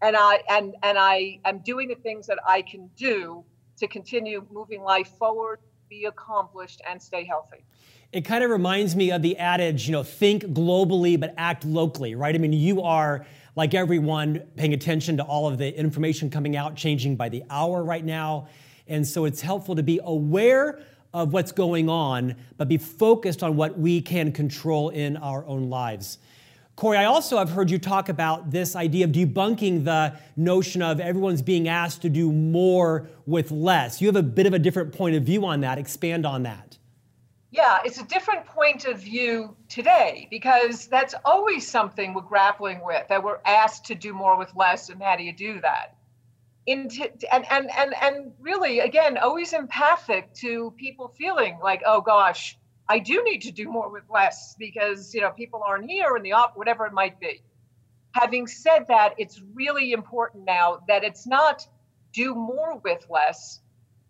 and 0.01 0.15
I 0.17 0.41
and 0.49 0.75
and 0.81 0.97
I 0.97 1.39
am 1.45 1.59
doing 1.59 1.87
the 1.87 1.95
things 1.95 2.25
that 2.27 2.39
I 2.47 2.63
can 2.63 2.89
do 2.95 3.43
to 3.77 3.87
continue 3.87 4.45
moving 4.51 4.81
life 4.81 5.09
forward 5.19 5.59
be 5.89 6.05
accomplished 6.05 6.81
and 6.89 7.01
stay 7.01 7.23
healthy. 7.23 7.63
It 8.11 8.21
kind 8.21 8.43
of 8.43 8.49
reminds 8.49 8.95
me 8.95 9.11
of 9.11 9.21
the 9.21 9.37
adage, 9.37 9.87
you 9.87 9.91
know, 9.91 10.03
think 10.03 10.43
globally 10.45 11.19
but 11.19 11.33
act 11.37 11.65
locally, 11.65 12.15
right? 12.15 12.33
I 12.33 12.37
mean, 12.37 12.53
you 12.53 12.81
are 12.81 13.25
like 13.55 13.73
everyone 13.73 14.41
paying 14.55 14.73
attention 14.73 15.17
to 15.17 15.23
all 15.23 15.47
of 15.47 15.57
the 15.57 15.77
information 15.77 16.29
coming 16.29 16.55
out, 16.55 16.75
changing 16.75 17.15
by 17.15 17.29
the 17.29 17.43
hour 17.49 17.83
right 17.83 18.03
now. 18.03 18.47
And 18.87 19.07
so 19.07 19.25
it's 19.25 19.41
helpful 19.41 19.75
to 19.75 19.83
be 19.83 19.99
aware 20.03 20.79
of 21.13 21.33
what's 21.33 21.51
going 21.51 21.89
on, 21.89 22.35
but 22.57 22.67
be 22.67 22.77
focused 22.77 23.41
on 23.41 23.55
what 23.55 23.79
we 23.79 24.01
can 24.01 24.31
control 24.31 24.89
in 24.89 25.17
our 25.17 25.45
own 25.45 25.69
lives. 25.69 26.17
Kory, 26.75 26.97
I 26.97 27.05
also 27.05 27.37
have 27.37 27.49
heard 27.49 27.71
you 27.71 27.79
talk 27.79 28.09
about 28.09 28.51
this 28.51 28.75
idea 28.75 29.05
of 29.05 29.11
debunking 29.11 29.85
the 29.85 30.19
notion 30.35 30.81
of 30.81 30.99
everyone's 30.99 31.41
being 31.41 31.69
asked 31.69 32.01
to 32.01 32.09
do 32.09 32.33
more 32.33 33.07
with 33.25 33.49
less. 33.49 34.01
You 34.01 34.07
have 34.07 34.17
a 34.17 34.23
bit 34.23 34.45
of 34.45 34.53
a 34.53 34.59
different 34.59 34.93
point 34.93 35.15
of 35.15 35.23
view 35.23 35.45
on 35.45 35.61
that. 35.61 35.77
Expand 35.77 36.25
on 36.25 36.43
that. 36.43 36.77
Yeah, 37.51 37.79
it's 37.85 38.01
a 38.01 38.03
different 38.03 38.45
point 38.45 38.83
of 38.83 38.99
view 38.99 39.55
today 39.69 40.27
because 40.29 40.87
that's 40.87 41.15
always 41.23 41.65
something 41.65 42.13
we're 42.13 42.23
grappling 42.23 42.81
with 42.83 43.07
that 43.07 43.23
we're 43.23 43.39
asked 43.45 43.85
to 43.85 43.95
do 43.95 44.13
more 44.13 44.37
with 44.37 44.53
less, 44.53 44.89
and 44.89 45.01
how 45.01 45.15
do 45.15 45.23
you 45.23 45.31
do 45.31 45.61
that? 45.61 45.95
And, 46.67 46.91
and, 47.31 47.45
and, 47.49 47.93
and 48.01 48.33
really, 48.41 48.81
again, 48.81 49.17
always 49.17 49.53
empathic 49.53 50.33
to 50.41 50.73
people 50.75 51.13
feeling 51.17 51.57
like, 51.63 51.81
oh 51.85 52.01
gosh, 52.01 52.57
I 52.87 52.99
do 52.99 53.23
need 53.23 53.41
to 53.43 53.51
do 53.51 53.67
more 53.67 53.89
with 53.89 54.03
less 54.09 54.55
because 54.59 55.13
you 55.13 55.21
know 55.21 55.31
people 55.31 55.63
aren't 55.65 55.89
here 55.89 56.15
in 56.15 56.23
the 56.23 56.33
op, 56.33 56.55
whatever 56.55 56.85
it 56.85 56.93
might 56.93 57.19
be. 57.19 57.41
Having 58.11 58.47
said 58.47 58.85
that, 58.87 59.15
it's 59.17 59.41
really 59.53 59.91
important 59.91 60.45
now 60.45 60.81
that 60.87 61.03
it's 61.03 61.25
not 61.27 61.67
do 62.13 62.33
more 62.35 62.79
with 62.83 63.05
less. 63.09 63.59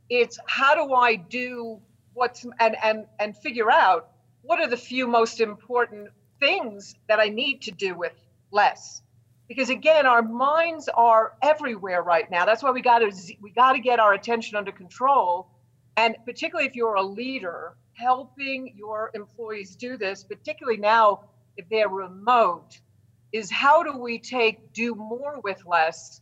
It's 0.10 0.38
how 0.46 0.76
do 0.76 0.94
I 0.94 1.16
do 1.16 1.80
what's 2.14 2.46
and 2.60 2.76
and 2.84 3.06
and 3.20 3.36
figure 3.38 3.72
out 3.72 4.12
what 4.42 4.60
are 4.60 4.68
the 4.68 4.78
few 4.78 5.08
most 5.08 5.40
important 5.40 6.10
things 6.40 6.96
that 7.08 7.20
I 7.20 7.30
need 7.30 7.62
to 7.64 7.72
do 7.72 7.96
with 7.96 8.14
less. 8.52 9.02
Because 9.48 9.70
again, 9.70 10.06
our 10.06 10.22
minds 10.22 10.90
are 10.90 11.34
everywhere 11.42 12.02
right 12.02 12.30
now. 12.30 12.46
That's 12.46 12.62
why 12.62 12.72
we 12.72 12.82
got 12.82 13.00
to 13.00 13.12
we 13.42 13.52
got 13.52 13.74
to 13.74 13.80
get 13.80 14.00
our 14.00 14.14
attention 14.14 14.58
under 14.58 14.72
control. 14.72 15.48
And 15.98 16.16
particularly 16.26 16.68
if 16.68 16.76
you're 16.76 16.96
a 16.96 17.04
leader, 17.04 17.74
helping 17.96 18.74
your 18.76 19.12
employees 19.14 19.76
do 19.76 19.98
this, 19.98 20.24
particularly 20.24 20.78
now 20.78 21.22
if 21.58 21.68
they're 21.70 21.90
remote, 21.90 22.80
is 23.32 23.50
how 23.50 23.84
do 23.84 23.98
we 23.98 24.20
take 24.20 24.74
do 24.74 24.96
more 24.96 25.40
with 25.44 25.62
less 25.66 26.22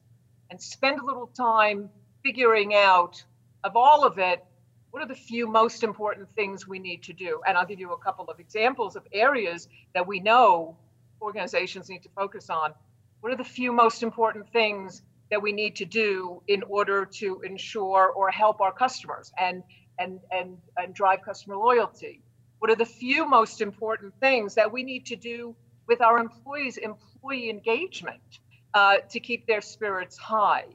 and 0.50 0.62
spend 0.62 1.00
a 1.00 1.06
little 1.06 1.28
time 1.28 1.90
figuring 2.24 2.74
out 2.74 3.24
of 3.64 3.76
all 3.76 4.06
of 4.06 4.20
it, 4.20 4.44
what 4.92 5.02
are 5.02 5.08
the 5.08 5.16
few 5.16 5.48
most 5.48 5.84
important 5.84 6.28
things 6.36 6.68
we 6.68 6.78
need 6.78 7.02
to 7.04 7.14
do? 7.14 7.42
And 7.48 7.58
I'll 7.58 7.66
give 7.66 7.80
you 7.80 7.94
a 7.94 7.98
couple 7.98 8.26
of 8.26 8.40
examples 8.40 8.96
of 8.96 9.04
areas 9.12 9.68
that 9.96 10.06
we 10.06 10.20
know 10.20 10.78
organizations 11.22 11.90
need 11.90 12.04
to 12.04 12.10
focus 12.10 12.50
on. 12.50 12.74
What 13.22 13.34
are 13.34 13.38
the 13.38 13.44
few 13.44 13.72
most 13.72 14.04
important 14.04 14.52
things 14.52 15.02
that 15.32 15.42
we 15.42 15.52
need 15.52 15.78
to 15.78 15.86
do 15.86 16.44
in 16.48 16.62
order 16.64 17.06
to 17.06 17.42
ensure 17.42 18.12
or 18.16 18.30
help 18.30 18.62
our 18.62 18.72
customers? 18.72 19.32
And 19.40 19.64
and, 20.00 20.20
and, 20.32 20.58
and 20.78 20.94
drive 20.94 21.22
customer 21.22 21.58
loyalty? 21.58 22.22
What 22.60 22.72
are 22.72 22.76
the 22.76 22.86
few 22.86 23.28
most 23.28 23.62
important 23.62 24.14
things 24.20 24.56
that 24.56 24.72
we 24.72 24.84
need 24.84 25.06
to 25.08 25.16
do 25.16 25.56
with 25.88 26.02
our 26.02 26.18
employees' 26.18 26.78
employee 26.78 27.50
engagement 27.50 28.22
uh, 28.74 28.98
to 29.10 29.20
keep 29.20 29.46
their 29.48 29.62
spirits 29.62 30.18
high? 30.18 30.66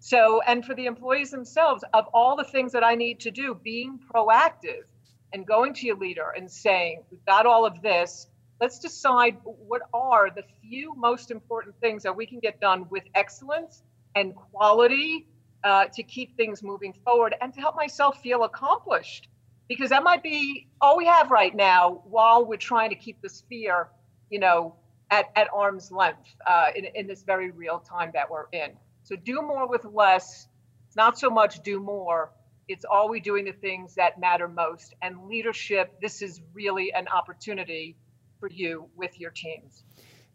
So, 0.00 0.40
and 0.46 0.64
for 0.64 0.74
the 0.74 0.86
employees 0.86 1.30
themselves, 1.30 1.84
of 1.92 2.06
all 2.14 2.36
the 2.36 2.44
things 2.44 2.72
that 2.72 2.82
I 2.82 2.94
need 2.94 3.20
to 3.20 3.30
do, 3.30 3.54
being 3.54 3.98
proactive 4.12 4.84
and 5.32 5.46
going 5.46 5.74
to 5.74 5.86
your 5.86 5.96
leader 5.96 6.32
and 6.36 6.50
saying, 6.50 7.04
We've 7.10 7.24
got 7.26 7.46
all 7.46 7.66
of 7.66 7.82
this. 7.82 8.26
Let's 8.60 8.78
decide 8.78 9.36
what 9.42 9.82
are 9.94 10.30
the 10.30 10.44
few 10.60 10.94
most 10.94 11.30
important 11.30 11.74
things 11.80 12.02
that 12.02 12.14
we 12.14 12.26
can 12.26 12.40
get 12.40 12.60
done 12.60 12.86
with 12.90 13.04
excellence 13.14 13.82
and 14.14 14.34
quality 14.34 15.26
uh, 15.64 15.86
to 15.86 16.02
keep 16.02 16.36
things 16.36 16.62
moving 16.62 16.92
forward 17.04 17.34
and 17.40 17.52
to 17.54 17.60
help 17.60 17.76
myself 17.76 18.20
feel 18.22 18.44
accomplished. 18.44 19.28
Because 19.68 19.90
that 19.90 20.02
might 20.02 20.22
be 20.22 20.66
all 20.80 20.96
we 20.96 21.06
have 21.06 21.30
right 21.30 21.54
now 21.54 22.02
while 22.04 22.44
we're 22.44 22.56
trying 22.56 22.90
to 22.90 22.96
keep 22.96 23.22
this 23.22 23.44
fear 23.48 23.88
you 24.30 24.38
know 24.38 24.74
at, 25.10 25.26
at 25.36 25.48
arm's 25.52 25.90
length 25.90 26.34
uh, 26.46 26.66
in, 26.74 26.86
in 26.94 27.06
this 27.06 27.22
very 27.22 27.50
real 27.50 27.80
time 27.80 28.10
that 28.14 28.30
we're 28.30 28.46
in. 28.52 28.70
So 29.02 29.16
do 29.16 29.42
more 29.42 29.68
with 29.68 29.84
less. 29.84 30.46
It's 30.86 30.96
not 30.96 31.18
so 31.18 31.30
much 31.30 31.62
do 31.62 31.80
more. 31.80 32.32
It's 32.68 32.84
are 32.84 33.08
we 33.08 33.20
doing 33.20 33.44
the 33.44 33.52
things 33.52 33.96
that 33.96 34.20
matter 34.20 34.48
most? 34.48 34.94
And 35.02 35.26
leadership 35.28 36.00
this 36.00 36.22
is 36.22 36.40
really 36.54 36.92
an 36.92 37.08
opportunity 37.08 37.96
for 38.38 38.48
you 38.48 38.88
with 38.96 39.18
your 39.20 39.30
teams 39.30 39.84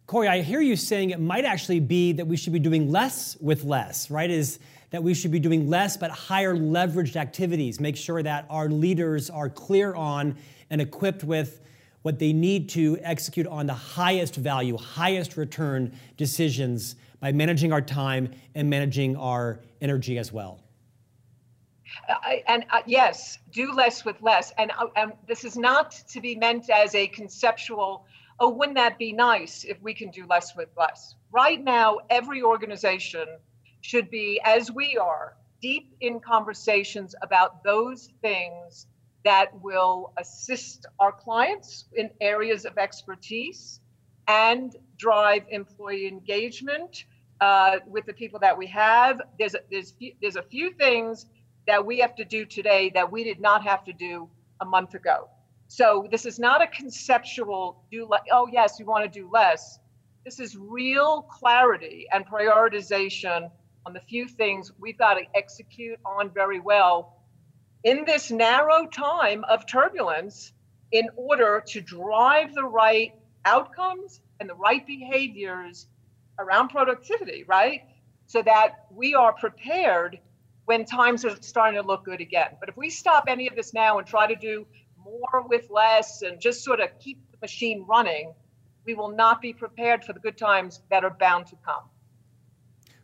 Kory 0.07 0.27
i 0.27 0.41
hear 0.41 0.61
you 0.61 0.75
saying 0.75 1.09
it 1.09 1.19
might 1.19 1.45
actually 1.45 1.79
be 1.79 2.11
that 2.13 2.25
we 2.25 2.37
should 2.37 2.53
be 2.53 2.59
doing 2.59 2.91
less 2.91 3.37
with 3.41 3.63
less 3.63 4.11
right 4.11 4.29
is 4.29 4.59
that 4.95 5.03
we 5.03 5.13
should 5.13 5.31
be 5.31 5.39
doing 5.39 5.69
less 5.69 5.97
but 5.97 6.09
higher 6.09 6.55
leveraged 6.55 7.17
activities. 7.17 7.81
Make 7.81 7.97
sure 7.97 8.23
that 8.23 8.45
our 8.49 8.69
leaders 8.69 9.29
are 9.29 9.49
clear 9.49 9.93
on 9.93 10.37
and 10.69 10.79
equipped 10.79 11.25
with 11.25 11.59
what 12.03 12.17
they 12.17 12.31
need 12.31 12.69
to 12.69 12.97
execute 13.01 13.45
on 13.47 13.65
the 13.65 13.73
highest 13.73 14.35
value, 14.35 14.77
highest 14.77 15.35
return 15.35 15.91
decisions 16.15 16.95
by 17.19 17.33
managing 17.33 17.73
our 17.73 17.81
time 17.81 18.31
and 18.53 18.69
managing 18.69 19.17
our 19.17 19.59
energy 19.81 20.17
as 20.17 20.31
well. 20.31 20.61
Uh, 22.07 22.35
and 22.47 22.65
uh, 22.69 22.81
yes, 22.85 23.39
do 23.51 23.73
less 23.73 24.05
with 24.05 24.21
less. 24.21 24.53
And, 24.57 24.71
uh, 24.79 24.87
and 24.95 25.11
this 25.27 25.43
is 25.43 25.57
not 25.57 25.91
to 26.09 26.21
be 26.21 26.35
meant 26.35 26.69
as 26.69 26.95
a 26.95 27.07
conceptual, 27.07 28.05
oh, 28.39 28.49
wouldn't 28.49 28.77
that 28.77 28.97
be 28.97 29.13
nice 29.13 29.63
if 29.63 29.81
we 29.81 29.93
can 29.93 30.11
do 30.11 30.25
less 30.27 30.55
with 30.55 30.69
less? 30.77 31.15
Right 31.31 31.63
now, 31.63 31.99
every 32.09 32.41
organization 32.41 33.25
should 33.81 34.09
be, 34.09 34.41
as 34.43 34.71
we 34.71 34.97
are, 34.97 35.35
deep 35.61 35.95
in 36.01 36.19
conversations 36.19 37.15
about 37.21 37.63
those 37.63 38.09
things 38.21 38.87
that 39.23 39.47
will 39.61 40.13
assist 40.17 40.85
our 40.99 41.11
clients 41.11 41.85
in 41.95 42.09
areas 42.21 42.65
of 42.65 42.77
expertise 42.77 43.79
and 44.27 44.75
drive 44.97 45.43
employee 45.49 46.07
engagement 46.07 47.05
uh, 47.41 47.77
with 47.87 48.05
the 48.05 48.13
people 48.13 48.39
that 48.39 48.57
we 48.57 48.67
have. 48.67 49.21
There's 49.39 49.55
a, 49.55 49.59
there's 49.71 49.93
there's 50.21 50.35
a 50.35 50.43
few 50.43 50.71
things 50.73 51.25
that 51.67 51.85
we 51.85 51.99
have 51.99 52.15
to 52.15 52.25
do 52.25 52.45
today 52.45 52.91
that 52.93 53.11
we 53.11 53.23
did 53.23 53.39
not 53.39 53.63
have 53.63 53.83
to 53.85 53.93
do 53.93 54.29
a 54.61 54.65
month 54.65 54.93
ago. 54.93 55.29
So 55.67 56.07
this 56.11 56.25
is 56.25 56.39
not 56.39 56.61
a 56.61 56.67
conceptual 56.67 57.83
do 57.91 58.05
le- 58.05 58.21
oh 58.31 58.47
yes 58.51 58.79
we 58.79 58.85
want 58.85 59.03
to 59.03 59.19
do 59.19 59.29
less. 59.31 59.79
This 60.23 60.39
is 60.39 60.57
real 60.57 61.23
clarity 61.23 62.07
and 62.11 62.25
prioritization 62.25 63.49
on 63.85 63.93
the 63.93 63.99
few 64.01 64.27
things 64.27 64.71
we've 64.79 64.97
got 64.97 65.15
to 65.15 65.21
execute 65.35 65.99
on 66.05 66.31
very 66.33 66.59
well 66.59 67.21
in 67.83 68.03
this 68.05 68.31
narrow 68.31 68.87
time 68.87 69.43
of 69.45 69.65
turbulence 69.67 70.53
in 70.91 71.07
order 71.15 71.63
to 71.67 71.81
drive 71.81 72.53
the 72.53 72.63
right 72.63 73.13
outcomes 73.45 74.21
and 74.39 74.49
the 74.49 74.55
right 74.55 74.85
behaviors 74.87 75.87
around 76.39 76.69
productivity, 76.69 77.43
right? 77.47 77.81
So 78.25 78.41
that 78.41 78.85
we 78.91 79.13
are 79.13 79.33
prepared 79.33 80.19
when 80.65 80.83
times 80.83 81.23
are 81.25 81.35
starting 81.41 81.79
to 81.79 81.87
look 81.87 82.05
good 82.05 82.21
again. 82.21 82.49
But 82.59 82.69
if 82.69 82.77
we 82.77 82.89
stop 82.89 83.25
any 83.27 83.47
of 83.47 83.55
this 83.55 83.73
now 83.73 83.99
and 83.99 84.07
try 84.07 84.25
to 84.25 84.35
do 84.35 84.65
more 85.05 85.45
with 85.47 85.69
less 85.69 86.23
and 86.23 86.41
just 86.41 86.63
sort 86.63 86.79
of 86.79 86.89
keep 86.99 87.19
the 87.31 87.37
machine 87.41 87.85
running, 87.87 88.33
we 88.85 88.95
will 88.95 89.09
not 89.09 89.41
be 89.41 89.53
prepared 89.53 90.03
for 90.03 90.13
the 90.13 90.19
good 90.19 90.37
times 90.37 90.81
that 90.89 91.03
are 91.03 91.15
bound 91.19 91.45
to 91.47 91.55
come. 91.63 91.83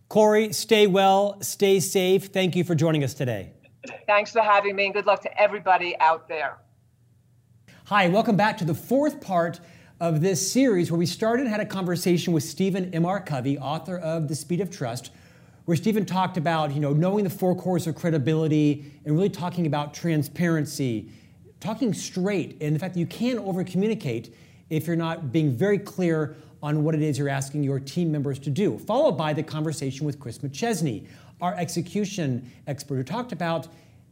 Kory, 0.10 0.52
stay 0.52 0.88
well, 0.88 1.40
stay 1.42 1.80
safe. 1.80 2.26
Thank 2.26 2.56
you 2.56 2.64
for 2.64 2.76
joining 2.76 3.04
us 3.04 3.14
today. 3.14 3.54
Thanks 4.08 4.32
for 4.32 4.42
having 4.42 4.76
me, 4.76 4.86
and 4.86 4.94
good 4.94 5.06
luck 5.06 5.22
to 5.22 5.42
everybody 5.42 5.98
out 6.00 6.28
there. 6.28 6.58
Hi, 7.86 8.08
welcome 8.08 8.36
back 8.36 8.58
to 8.58 8.66
the 8.66 8.74
fourth 8.74 9.22
part 9.22 9.60
of 10.00 10.22
this 10.22 10.52
series 10.52 10.92
where 10.92 10.98
we 10.98 11.06
started 11.06 11.44
and 11.44 11.52
had 11.52 11.62
a 11.62 11.66
conversation 11.66 12.34
with 12.34 12.44
Stephen 12.44 12.94
M. 12.94 13.06
R. 13.06 13.20
Covey, 13.20 13.58
author 13.58 13.98
of 13.98 14.28
The 14.28 14.36
Speed 14.36 14.60
of 14.60 14.70
Trust, 14.70 15.12
where 15.66 15.78
Stephen 15.78 16.06
talked 16.06 16.38
about, 16.38 16.74
you 16.74 16.80
know, 16.80 16.94
knowing 16.94 17.24
the 17.24 17.30
four 17.30 17.56
cores 17.56 17.88
of 17.88 17.96
credibility 17.96 18.92
and 19.06 19.16
really 19.16 19.30
talking 19.30 19.66
about 19.66 19.94
transparency, 19.94 21.10
talking 21.62 21.94
straight, 21.94 22.58
and 22.60 22.76
the 22.76 22.80
fact 22.80 22.96
that 22.96 23.00
you 23.00 23.06
can 23.06 23.40
over 23.40 23.64
communicate 23.64 24.36
if 24.70 24.88
you're 24.88 24.96
not 24.96 25.32
being 25.32 25.56
very 25.56 25.78
clear 25.78 26.36
on 26.64 26.84
what 26.84 26.94
it 26.94 27.02
is 27.02 27.18
you're 27.18 27.30
asking 27.30 27.64
your 27.64 27.80
team 27.80 28.12
members 28.12 28.40
to 28.40 28.50
do, 28.50 28.78
followed 28.80 29.14
by 29.14 29.32
the 29.32 29.44
conversation 29.44 30.06
with 30.06 30.20
Chris 30.20 30.40
McChesney, 30.40 31.08
our 31.40 31.56
execution 31.56 32.52
expert, 32.68 32.96
who 32.96 33.04
talked 33.04 33.32
about 33.32 33.68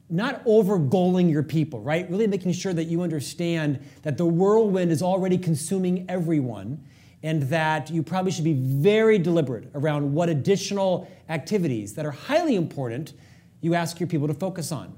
not 0.09 0.41
over 0.45 0.79
goaling 0.79 1.29
your 1.29 1.43
people, 1.43 1.81
right? 1.81 2.09
Really 2.09 2.25
making 2.25 2.51
sure 2.53 2.73
that 2.73 2.85
you 2.85 3.01
understand 3.01 3.79
that 4.01 4.17
the 4.17 4.25
whirlwind 4.25 4.91
is 4.91 5.03
already 5.03 5.37
consuming 5.37 6.05
everyone 6.09 6.83
and 7.21 7.43
that 7.43 7.91
you 7.91 8.01
probably 8.01 8.31
should 8.31 8.45
be 8.45 8.53
very 8.53 9.19
deliberate 9.19 9.69
around 9.75 10.13
what 10.13 10.29
additional 10.29 11.09
activities 11.29 11.93
that 11.93 12.05
are 12.05 12.11
highly 12.11 12.55
important 12.55 13.13
you 13.61 13.75
ask 13.75 13.99
your 13.99 14.07
people 14.07 14.27
to 14.27 14.33
focus 14.33 14.71
on. 14.71 14.97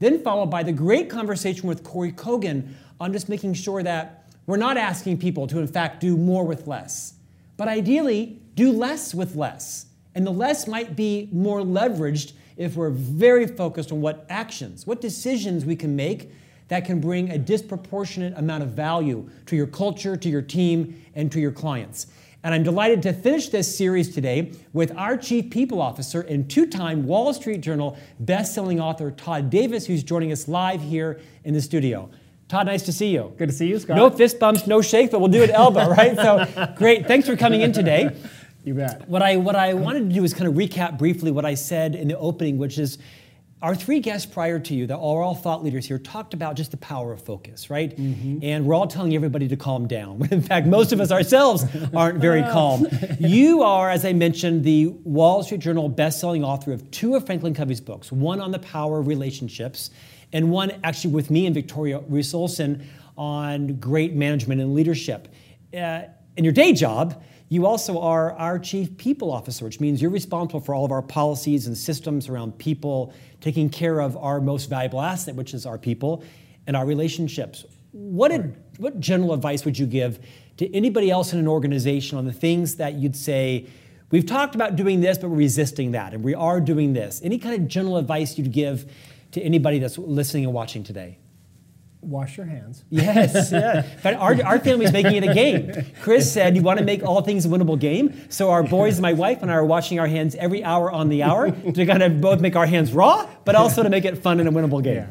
Then, 0.00 0.22
followed 0.22 0.50
by 0.50 0.62
the 0.62 0.72
great 0.72 1.08
conversation 1.08 1.68
with 1.68 1.84
Kory 1.84 2.10
Kogon 2.10 2.72
on 2.98 3.12
just 3.12 3.28
making 3.28 3.54
sure 3.54 3.82
that 3.82 4.26
we're 4.46 4.56
not 4.56 4.76
asking 4.76 5.18
people 5.18 5.46
to, 5.46 5.60
in 5.60 5.68
fact, 5.68 6.00
do 6.00 6.16
more 6.16 6.44
with 6.44 6.66
less, 6.66 7.14
but 7.56 7.68
ideally, 7.68 8.40
do 8.56 8.72
less 8.72 9.14
with 9.14 9.36
less. 9.36 9.86
And 10.14 10.26
the 10.26 10.32
less 10.32 10.66
might 10.66 10.96
be 10.96 11.28
more 11.30 11.60
leveraged 11.60 12.32
if 12.56 12.76
we're 12.76 12.90
very 12.90 13.46
focused 13.46 13.92
on 13.92 14.00
what 14.00 14.26
actions, 14.28 14.86
what 14.86 15.00
decisions 15.00 15.64
we 15.64 15.76
can 15.76 15.94
make 15.94 16.32
that 16.68 16.84
can 16.84 17.00
bring 17.00 17.30
a 17.30 17.38
disproportionate 17.38 18.36
amount 18.36 18.62
of 18.62 18.70
value 18.70 19.28
to 19.46 19.56
your 19.56 19.66
culture, 19.66 20.16
to 20.16 20.28
your 20.28 20.42
team, 20.42 21.02
and 21.14 21.30
to 21.32 21.40
your 21.40 21.52
clients. 21.52 22.06
And 22.42 22.54
I'm 22.54 22.62
delighted 22.62 23.02
to 23.02 23.12
finish 23.12 23.50
this 23.50 23.76
series 23.76 24.14
today 24.14 24.52
with 24.72 24.96
our 24.96 25.18
Chief 25.18 25.50
People 25.50 25.82
Officer 25.82 26.22
and 26.22 26.48
two 26.48 26.66
time 26.66 27.06
Wall 27.06 27.34
Street 27.34 27.60
Journal 27.60 27.98
best-selling 28.18 28.80
author 28.80 29.10
Todd 29.10 29.50
Davis, 29.50 29.86
who's 29.86 30.02
joining 30.02 30.32
us 30.32 30.48
live 30.48 30.80
here 30.80 31.20
in 31.44 31.52
the 31.52 31.60
studio. 31.60 32.08
Todd, 32.48 32.64
nice 32.64 32.82
to 32.84 32.92
see 32.92 33.10
you. 33.10 33.34
Good 33.36 33.50
to 33.50 33.54
see 33.54 33.68
you, 33.68 33.78
Scott. 33.78 33.96
No 33.96 34.08
fist 34.08 34.38
bumps, 34.38 34.66
no 34.66 34.80
shake, 34.80 35.10
but 35.10 35.20
we'll 35.20 35.30
do 35.30 35.42
it 35.42 35.50
elbow, 35.50 35.88
right? 35.96 36.16
So 36.16 36.72
great. 36.76 37.06
Thanks 37.06 37.28
for 37.28 37.36
coming 37.36 37.60
in 37.60 37.74
today. 37.74 38.16
You 38.64 38.72
bet. 38.72 39.06
What 39.06 39.20
I 39.20 39.36
what 39.36 39.54
I 39.54 39.74
wanted 39.74 40.08
to 40.08 40.14
do 40.14 40.24
is 40.24 40.32
kind 40.32 40.48
of 40.48 40.54
recap 40.54 40.96
briefly 40.96 41.30
what 41.30 41.44
I 41.44 41.52
said 41.54 41.94
in 41.94 42.08
the 42.08 42.16
opening, 42.18 42.56
which 42.56 42.78
is 42.78 42.96
our 43.62 43.74
three 43.74 44.00
guests 44.00 44.24
prior 44.30 44.58
to 44.58 44.74
you, 44.74 44.86
that 44.86 44.96
are 44.96 45.22
all 45.22 45.34
thought 45.34 45.62
leaders 45.62 45.86
here, 45.86 45.98
talked 45.98 46.32
about 46.32 46.56
just 46.56 46.70
the 46.70 46.78
power 46.78 47.12
of 47.12 47.22
focus, 47.22 47.68
right? 47.68 47.94
Mm-hmm. 47.94 48.38
And 48.42 48.64
we're 48.64 48.74
all 48.74 48.86
telling 48.86 49.14
everybody 49.14 49.48
to 49.48 49.56
calm 49.56 49.86
down. 49.86 50.26
In 50.30 50.40
fact, 50.40 50.66
most 50.66 50.92
of 50.92 51.00
us 51.00 51.10
ourselves 51.10 51.64
aren't 51.94 52.18
very 52.18 52.42
calm. 52.52 52.86
You 53.18 53.62
are, 53.62 53.90
as 53.90 54.04
I 54.04 54.14
mentioned, 54.14 54.64
the 54.64 54.86
Wall 54.86 55.42
Street 55.42 55.60
Journal 55.60 55.88
best-selling 55.90 56.42
author 56.42 56.72
of 56.72 56.90
two 56.90 57.16
of 57.16 57.26
Franklin 57.26 57.52
Covey's 57.52 57.82
books, 57.82 58.10
one 58.10 58.40
on 58.40 58.50
the 58.50 58.58
power 58.60 59.00
of 59.00 59.06
relationships, 59.06 59.90
and 60.32 60.50
one 60.50 60.72
actually 60.82 61.12
with 61.12 61.30
me 61.30 61.44
and 61.44 61.54
Victoria 61.54 62.00
Reese 62.08 62.32
Olsson 62.32 62.84
on 63.18 63.74
great 63.78 64.14
management 64.14 64.62
and 64.62 64.74
leadership. 64.74 65.28
Uh, 65.76 66.02
in 66.36 66.44
your 66.44 66.52
day 66.54 66.72
job, 66.72 67.22
you 67.50 67.66
also 67.66 68.00
are 68.00 68.32
our 68.34 68.60
chief 68.60 68.96
people 68.96 69.32
officer, 69.32 69.64
which 69.64 69.80
means 69.80 70.00
you're 70.00 70.10
responsible 70.10 70.60
for 70.60 70.72
all 70.72 70.84
of 70.84 70.92
our 70.92 71.02
policies 71.02 71.66
and 71.66 71.76
systems 71.76 72.28
around 72.28 72.56
people, 72.58 73.12
taking 73.40 73.68
care 73.68 73.98
of 74.00 74.16
our 74.16 74.40
most 74.40 74.70
valuable 74.70 75.00
asset, 75.00 75.34
which 75.34 75.52
is 75.52 75.66
our 75.66 75.76
people 75.76 76.22
and 76.68 76.76
our 76.76 76.86
relationships. 76.86 77.64
What, 77.90 78.28
did, 78.28 78.56
what 78.78 79.00
general 79.00 79.32
advice 79.32 79.64
would 79.64 79.76
you 79.76 79.86
give 79.86 80.24
to 80.58 80.72
anybody 80.72 81.10
else 81.10 81.32
in 81.32 81.40
an 81.40 81.48
organization 81.48 82.16
on 82.16 82.24
the 82.24 82.32
things 82.32 82.76
that 82.76 82.94
you'd 82.94 83.16
say, 83.16 83.66
we've 84.12 84.26
talked 84.26 84.54
about 84.54 84.76
doing 84.76 85.00
this, 85.00 85.18
but 85.18 85.28
we're 85.28 85.38
resisting 85.38 85.90
that, 85.90 86.14
and 86.14 86.22
we 86.22 86.36
are 86.36 86.60
doing 86.60 86.92
this? 86.92 87.20
Any 87.24 87.38
kind 87.38 87.60
of 87.60 87.66
general 87.66 87.96
advice 87.96 88.38
you'd 88.38 88.52
give 88.52 88.92
to 89.32 89.42
anybody 89.42 89.80
that's 89.80 89.98
listening 89.98 90.44
and 90.44 90.54
watching 90.54 90.84
today? 90.84 91.18
Wash 92.02 92.38
your 92.38 92.46
hands. 92.46 92.84
Yes, 92.90 93.52
yeah. 93.52 93.86
But 94.02 94.14
our, 94.14 94.42
our 94.44 94.58
family's 94.58 94.92
making 94.92 95.16
it 95.16 95.24
a 95.24 95.34
game. 95.34 95.84
Chris 96.00 96.32
said, 96.32 96.56
You 96.56 96.62
want 96.62 96.78
to 96.78 96.84
make 96.84 97.02
all 97.02 97.20
things 97.20 97.44
a 97.44 97.48
winnable 97.48 97.78
game? 97.78 98.30
So 98.30 98.50
our 98.50 98.62
boys, 98.62 99.00
my 99.00 99.12
wife, 99.12 99.42
and 99.42 99.50
I 99.50 99.54
are 99.54 99.64
washing 99.64 99.98
our 99.98 100.06
hands 100.06 100.34
every 100.34 100.64
hour 100.64 100.90
on 100.90 101.08
the 101.08 101.22
hour 101.22 101.50
to 101.50 101.86
kind 101.86 102.02
of 102.02 102.20
both 102.20 102.40
make 102.40 102.56
our 102.56 102.66
hands 102.66 102.92
raw, 102.92 103.28
but 103.44 103.54
also 103.54 103.82
to 103.82 103.90
make 103.90 104.04
it 104.04 104.16
fun 104.18 104.40
and 104.40 104.48
a 104.48 104.52
winnable 104.52 104.82
game. 104.82 105.06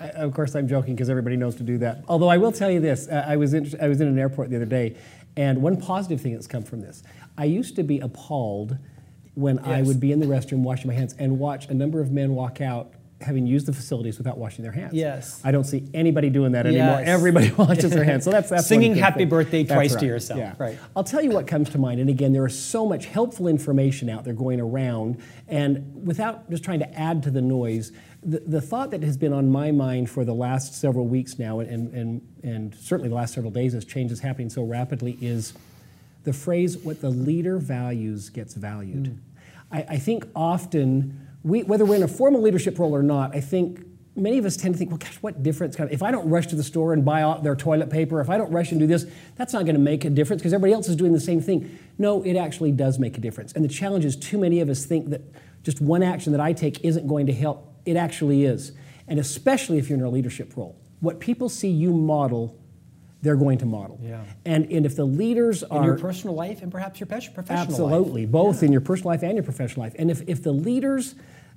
Yeah. 0.00 0.06
of 0.16 0.32
course, 0.32 0.54
I'm 0.54 0.66
joking 0.66 0.94
because 0.94 1.10
everybody 1.10 1.36
knows 1.36 1.56
to 1.56 1.62
do 1.62 1.76
that. 1.78 2.04
Although 2.08 2.28
I 2.28 2.38
will 2.38 2.52
tell 2.52 2.70
you 2.70 2.80
this 2.80 3.06
uh, 3.08 3.24
I, 3.26 3.36
was 3.36 3.52
in, 3.52 3.70
I 3.80 3.88
was 3.88 4.00
in 4.00 4.08
an 4.08 4.18
airport 4.18 4.48
the 4.48 4.56
other 4.56 4.64
day, 4.64 4.96
and 5.36 5.60
one 5.60 5.78
positive 5.78 6.20
thing 6.20 6.32
that's 6.32 6.46
come 6.46 6.62
from 6.62 6.80
this 6.80 7.02
I 7.36 7.44
used 7.44 7.76
to 7.76 7.82
be 7.82 8.00
appalled 8.00 8.78
when 9.34 9.56
yes. 9.56 9.66
I 9.66 9.82
would 9.82 10.00
be 10.00 10.12
in 10.12 10.20
the 10.20 10.26
restroom 10.26 10.58
washing 10.58 10.88
my 10.88 10.94
hands 10.94 11.14
and 11.18 11.38
watch 11.38 11.66
a 11.68 11.74
number 11.74 12.00
of 12.00 12.10
men 12.10 12.34
walk 12.34 12.60
out 12.60 12.92
having 13.20 13.46
used 13.46 13.66
the 13.66 13.72
facilities 13.72 14.16
without 14.16 14.38
washing 14.38 14.62
their 14.62 14.72
hands. 14.72 14.94
Yes. 14.94 15.40
I 15.44 15.50
don't 15.50 15.64
see 15.64 15.86
anybody 15.92 16.30
doing 16.30 16.52
that 16.52 16.66
anymore. 16.66 17.00
Yes. 17.00 17.08
Everybody 17.08 17.50
washes 17.58 17.90
their 17.90 18.04
hands. 18.04 18.24
So 18.24 18.30
that's 18.30 18.48
that's 18.48 18.66
singing 18.66 18.94
happy 18.96 19.20
thing. 19.20 19.28
birthday 19.28 19.62
that's 19.62 19.76
twice 19.76 19.92
right. 19.94 20.00
to 20.00 20.06
yourself. 20.06 20.38
Yeah. 20.38 20.54
Right. 20.58 20.78
I'll 20.96 21.04
tell 21.04 21.22
you 21.22 21.30
what 21.30 21.46
comes 21.46 21.70
to 21.70 21.78
mind. 21.78 22.00
And 22.00 22.08
again, 22.08 22.32
there 22.32 22.46
is 22.46 22.58
so 22.58 22.86
much 22.86 23.06
helpful 23.06 23.46
information 23.46 24.08
out 24.08 24.24
there 24.24 24.32
going 24.32 24.60
around. 24.60 25.20
And 25.48 26.06
without 26.06 26.48
just 26.50 26.64
trying 26.64 26.80
to 26.80 26.98
add 26.98 27.22
to 27.24 27.30
the 27.30 27.42
noise, 27.42 27.92
the, 28.22 28.40
the 28.40 28.60
thought 28.60 28.90
that 28.90 29.02
has 29.02 29.16
been 29.16 29.32
on 29.32 29.50
my 29.50 29.70
mind 29.70 30.10
for 30.10 30.24
the 30.24 30.34
last 30.34 30.74
several 30.78 31.06
weeks 31.06 31.38
now, 31.38 31.60
and, 31.60 31.92
and, 31.92 32.28
and 32.42 32.74
certainly 32.74 33.08
the 33.08 33.14
last 33.14 33.34
several 33.34 33.52
days 33.52 33.74
as 33.74 33.84
change 33.84 34.12
is 34.12 34.20
happening 34.20 34.50
so 34.50 34.62
rapidly, 34.62 35.18
is 35.20 35.54
the 36.24 36.32
phrase, 36.32 36.76
what 36.78 37.00
the 37.00 37.10
leader 37.10 37.58
values 37.58 38.28
gets 38.28 38.54
valued. 38.54 39.04
Mm. 39.04 39.18
I, 39.72 39.94
I 39.94 39.98
think 39.98 40.26
often, 40.34 41.28
we, 41.42 41.62
whether 41.62 41.84
we're 41.84 41.96
in 41.96 42.02
a 42.02 42.08
formal 42.08 42.42
leadership 42.42 42.78
role 42.78 42.94
or 42.94 43.02
not, 43.02 43.34
I 43.34 43.40
think 43.40 43.84
many 44.16 44.38
of 44.38 44.44
us 44.44 44.56
tend 44.56 44.74
to 44.74 44.78
think, 44.78 44.90
well, 44.90 44.98
gosh, 44.98 45.16
what 45.20 45.42
difference? 45.42 45.76
If 45.78 46.02
I 46.02 46.10
don't 46.10 46.28
rush 46.28 46.46
to 46.48 46.56
the 46.56 46.62
store 46.62 46.92
and 46.92 47.04
buy 47.04 47.22
out 47.22 47.42
their 47.42 47.56
toilet 47.56 47.90
paper, 47.90 48.20
if 48.20 48.28
I 48.28 48.36
don't 48.36 48.50
rush 48.50 48.70
and 48.70 48.80
do 48.80 48.86
this, 48.86 49.06
that's 49.36 49.52
not 49.52 49.64
going 49.64 49.74
to 49.74 49.80
make 49.80 50.04
a 50.04 50.10
difference 50.10 50.42
because 50.42 50.52
everybody 50.52 50.72
else 50.72 50.88
is 50.88 50.96
doing 50.96 51.12
the 51.12 51.20
same 51.20 51.40
thing. 51.40 51.78
No, 51.98 52.22
it 52.22 52.36
actually 52.36 52.72
does 52.72 52.98
make 52.98 53.16
a 53.16 53.20
difference. 53.20 53.52
And 53.52 53.64
the 53.64 53.68
challenge 53.68 54.04
is 54.04 54.16
too 54.16 54.38
many 54.38 54.60
of 54.60 54.68
us 54.68 54.84
think 54.84 55.10
that 55.10 55.22
just 55.62 55.80
one 55.80 56.02
action 56.02 56.32
that 56.32 56.40
I 56.40 56.52
take 56.52 56.84
isn't 56.84 57.06
going 57.06 57.26
to 57.26 57.32
help. 57.32 57.80
It 57.86 57.96
actually 57.96 58.44
is. 58.44 58.72
And 59.08 59.18
especially 59.18 59.78
if 59.78 59.88
you're 59.88 59.98
in 59.98 60.04
a 60.04 60.10
leadership 60.10 60.56
role. 60.56 60.78
What 61.00 61.18
people 61.18 61.48
see 61.48 61.70
you 61.70 61.92
model, 61.92 62.59
they're 63.22 63.36
going 63.36 63.58
to 63.58 63.66
model. 63.66 63.98
Yeah. 64.02 64.24
And, 64.44 64.70
and 64.72 64.86
if 64.86 64.96
the 64.96 65.04
leaders 65.04 65.62
are. 65.62 65.78
In 65.78 65.84
your 65.84 65.98
personal 65.98 66.34
life 66.34 66.62
and 66.62 66.72
perhaps 66.72 67.00
your 67.00 67.06
professional 67.06 67.58
absolutely, 67.58 67.82
life. 67.82 67.92
Absolutely, 67.92 68.26
both 68.26 68.62
yeah. 68.62 68.66
in 68.66 68.72
your 68.72 68.80
personal 68.80 69.08
life 69.10 69.22
and 69.22 69.34
your 69.34 69.44
professional 69.44 69.84
life. 69.84 69.94
And 69.98 70.10
if, 70.10 70.26
if 70.28 70.42
the 70.42 70.52
leaders 70.52 71.14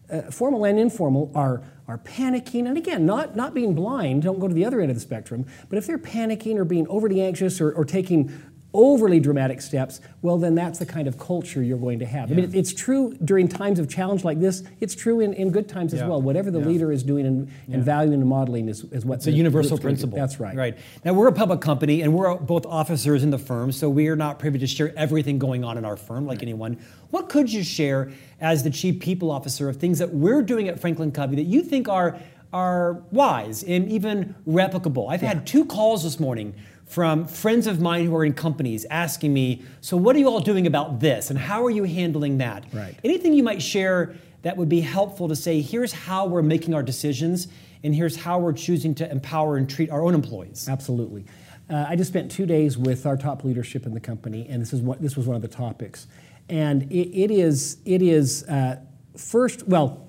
uh, 0.10 0.22
formal 0.24 0.66
and 0.66 0.80
informal, 0.80 1.32
are, 1.34 1.64
are 1.88 1.98
panicking, 1.98 2.68
and 2.68 2.78
again, 2.78 3.06
not, 3.06 3.36
not 3.36 3.54
being 3.54 3.74
blind, 3.74 4.24
don't 4.24 4.40
go 4.40 4.48
to 4.48 4.54
the 4.54 4.66
other 4.66 4.82
end 4.82 4.92
of 4.92 4.96
the 4.96 5.02
spectrum, 5.02 5.46
but 5.70 5.78
if 5.78 5.88
they're 5.88 5.98
panicking 5.98 6.58
or 6.58 6.66
being 6.66 6.88
overly 6.88 7.22
anxious 7.22 7.62
or, 7.62 7.72
or 7.72 7.86
taking 7.86 8.32
overly 8.74 9.20
dramatic 9.20 9.62
steps, 9.62 10.02
well, 10.22 10.38
then 10.38 10.56
that's 10.56 10.80
the 10.80 10.86
kind 10.86 11.08
of 11.08 11.18
culture 11.20 11.62
you're 11.62 11.78
going 11.78 12.00
to 12.00 12.06
have. 12.06 12.30
Yeah. 12.30 12.38
I 12.38 12.42
mean, 12.42 12.56
it's 12.56 12.74
true 12.74 13.16
during 13.24 13.48
times 13.48 13.80
of 13.80 13.88
challenge 13.88 14.24
like 14.24 14.40
this. 14.40 14.64
It's 14.80 14.96
true 14.96 15.20
in, 15.20 15.34
in 15.34 15.52
good 15.52 15.70
times 15.70 15.94
yeah. 15.94 16.02
as 16.02 16.10
well. 16.10 16.22
Whatever 16.22 16.50
the 16.50 16.60
yeah. 16.60 16.66
leader 16.66 16.92
is 16.92 17.04
doing 17.04 17.26
and, 17.26 17.52
and 17.72 17.84
valuing 17.84 18.20
and 18.20 18.30
modeling 18.30 18.70
is, 18.70 18.84
is 18.86 19.06
what's 19.06 19.28
a 19.28 19.32
universal 19.32 19.78
principle. 19.78 20.18
That's 20.18 20.40
right. 20.40 20.56
Right. 20.56 20.78
Now, 21.06 21.14
we're 21.14 21.28
a 21.28 21.34
public 21.34 21.62
company 21.62 22.02
and 22.02 22.14
we're 22.14 22.36
both 22.36 22.66
officers 22.66 23.24
in 23.24 23.30
the 23.30 23.38
firm, 23.38 23.72
so 23.72 23.90
we 23.90 24.08
are 24.08 24.16
not 24.16 24.40
privy 24.40 24.60
to 24.60 24.68
share 24.68 24.94
everything 24.98 25.38
going 25.38 25.64
on 25.64 25.78
in 25.78 25.86
our 25.86 25.98
firm 25.98 26.26
like 26.26 26.38
right. 26.38 26.44
anyone. 26.44 26.80
What 27.12 27.30
could 27.30 27.52
you 27.52 27.64
share 27.64 28.12
as 28.42 28.64
the 28.64 28.72
chief 28.72 29.00
people 29.00 29.30
officer 29.30 29.70
of 29.70 29.78
things 29.78 30.00
that 30.00 30.14
we're 30.14 30.42
doing 30.42 30.68
at 30.68 30.80
Franklin 30.80 31.12
Covey 31.12 31.36
that 31.36 31.44
you 31.44 31.62
think 31.62 31.88
are, 31.88 32.18
are 32.52 32.94
wise 33.12 33.64
and 33.64 33.88
even 33.92 34.34
replicable? 34.48 35.12
I've 35.12 35.22
had 35.22 35.46
two 35.46 35.66
calls 35.66 36.04
this 36.04 36.20
morning 36.20 36.56
from 36.94 37.26
friends 37.26 37.66
of 37.66 37.82
mine 37.82 38.06
who 38.06 38.16
are 38.16 38.24
in 38.24 38.34
companies 38.34 38.86
asking 38.92 39.34
me, 39.34 39.64
so 39.82 39.98
what 39.98 40.16
are 40.16 40.20
you 40.20 40.28
all 40.28 40.40
doing 40.40 40.68
about 40.68 41.00
this 41.00 41.32
and 41.32 41.40
how 41.40 41.66
are 41.66 41.72
you 41.72 41.86
handling 41.86 42.38
that? 42.38 42.64
Right. 42.72 42.96
Anything 43.04 43.34
you 43.34 43.42
might 43.42 43.64
share 43.64 44.14
that 44.44 44.56
would 44.58 44.70
be 44.70 44.82
helpful 44.82 45.28
to 45.28 45.36
say, 45.36 45.60
here's 45.60 45.92
how 45.92 46.28
we're 46.28 46.44
making 46.44 46.76
our 46.76 46.84
decisions 46.84 47.48
and 47.84 47.96
here's 47.96 48.16
how 48.16 48.38
we're 48.38 48.54
choosing 48.54 48.94
to 48.94 49.10
empower 49.10 49.58
and 49.58 49.68
treat 49.68 49.90
our 49.90 50.04
own 50.04 50.14
employees. 50.14 50.70
Absolutely. 50.70 51.26
Uh, 51.68 51.88
I 51.90 51.96
just 51.96 52.12
spent 52.12 52.30
two 52.30 52.46
days 52.46 52.78
with 52.78 53.08
our 53.08 53.18
top 53.18 53.44
leadership 53.44 53.88
in 53.88 53.96
the 53.96 54.00
company, 54.00 54.46
and 54.48 54.62
this 54.62 54.72
is 54.72 54.82
what 54.82 55.02
this 55.02 55.18
was 55.18 55.26
one 55.26 55.36
of 55.36 55.42
the 55.42 55.48
topics. 55.48 56.06
And 56.48 56.84
it, 56.92 57.10
it 57.18 57.32
is 57.32 57.78
it 57.86 58.04
is 58.04 58.44
uh, 58.44 58.78
first 59.18 59.68
well, 59.68 60.08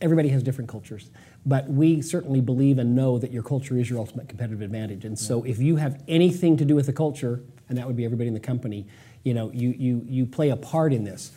everybody 0.00 0.28
has 0.28 0.42
different 0.44 0.70
cultures. 0.70 1.10
But 1.46 1.68
we 1.68 2.02
certainly 2.02 2.40
believe 2.40 2.78
and 2.78 2.94
know 2.94 3.18
that 3.18 3.32
your 3.32 3.42
culture 3.42 3.78
is 3.78 3.88
your 3.88 3.98
ultimate 3.98 4.28
competitive 4.28 4.60
advantage. 4.60 5.04
And 5.04 5.18
so 5.18 5.42
if 5.44 5.58
you 5.58 5.76
have 5.76 6.02
anything 6.06 6.56
to 6.58 6.64
do 6.64 6.74
with 6.74 6.86
the 6.86 6.92
culture, 6.92 7.42
and 7.68 7.78
that 7.78 7.86
would 7.86 7.96
be 7.96 8.04
everybody 8.04 8.28
in 8.28 8.34
the 8.34 8.40
company, 8.40 8.86
you 9.22 9.32
know, 9.32 9.50
you, 9.52 9.70
you, 9.70 10.04
you 10.06 10.26
play 10.26 10.50
a 10.50 10.56
part 10.56 10.92
in 10.92 11.04
this. 11.04 11.32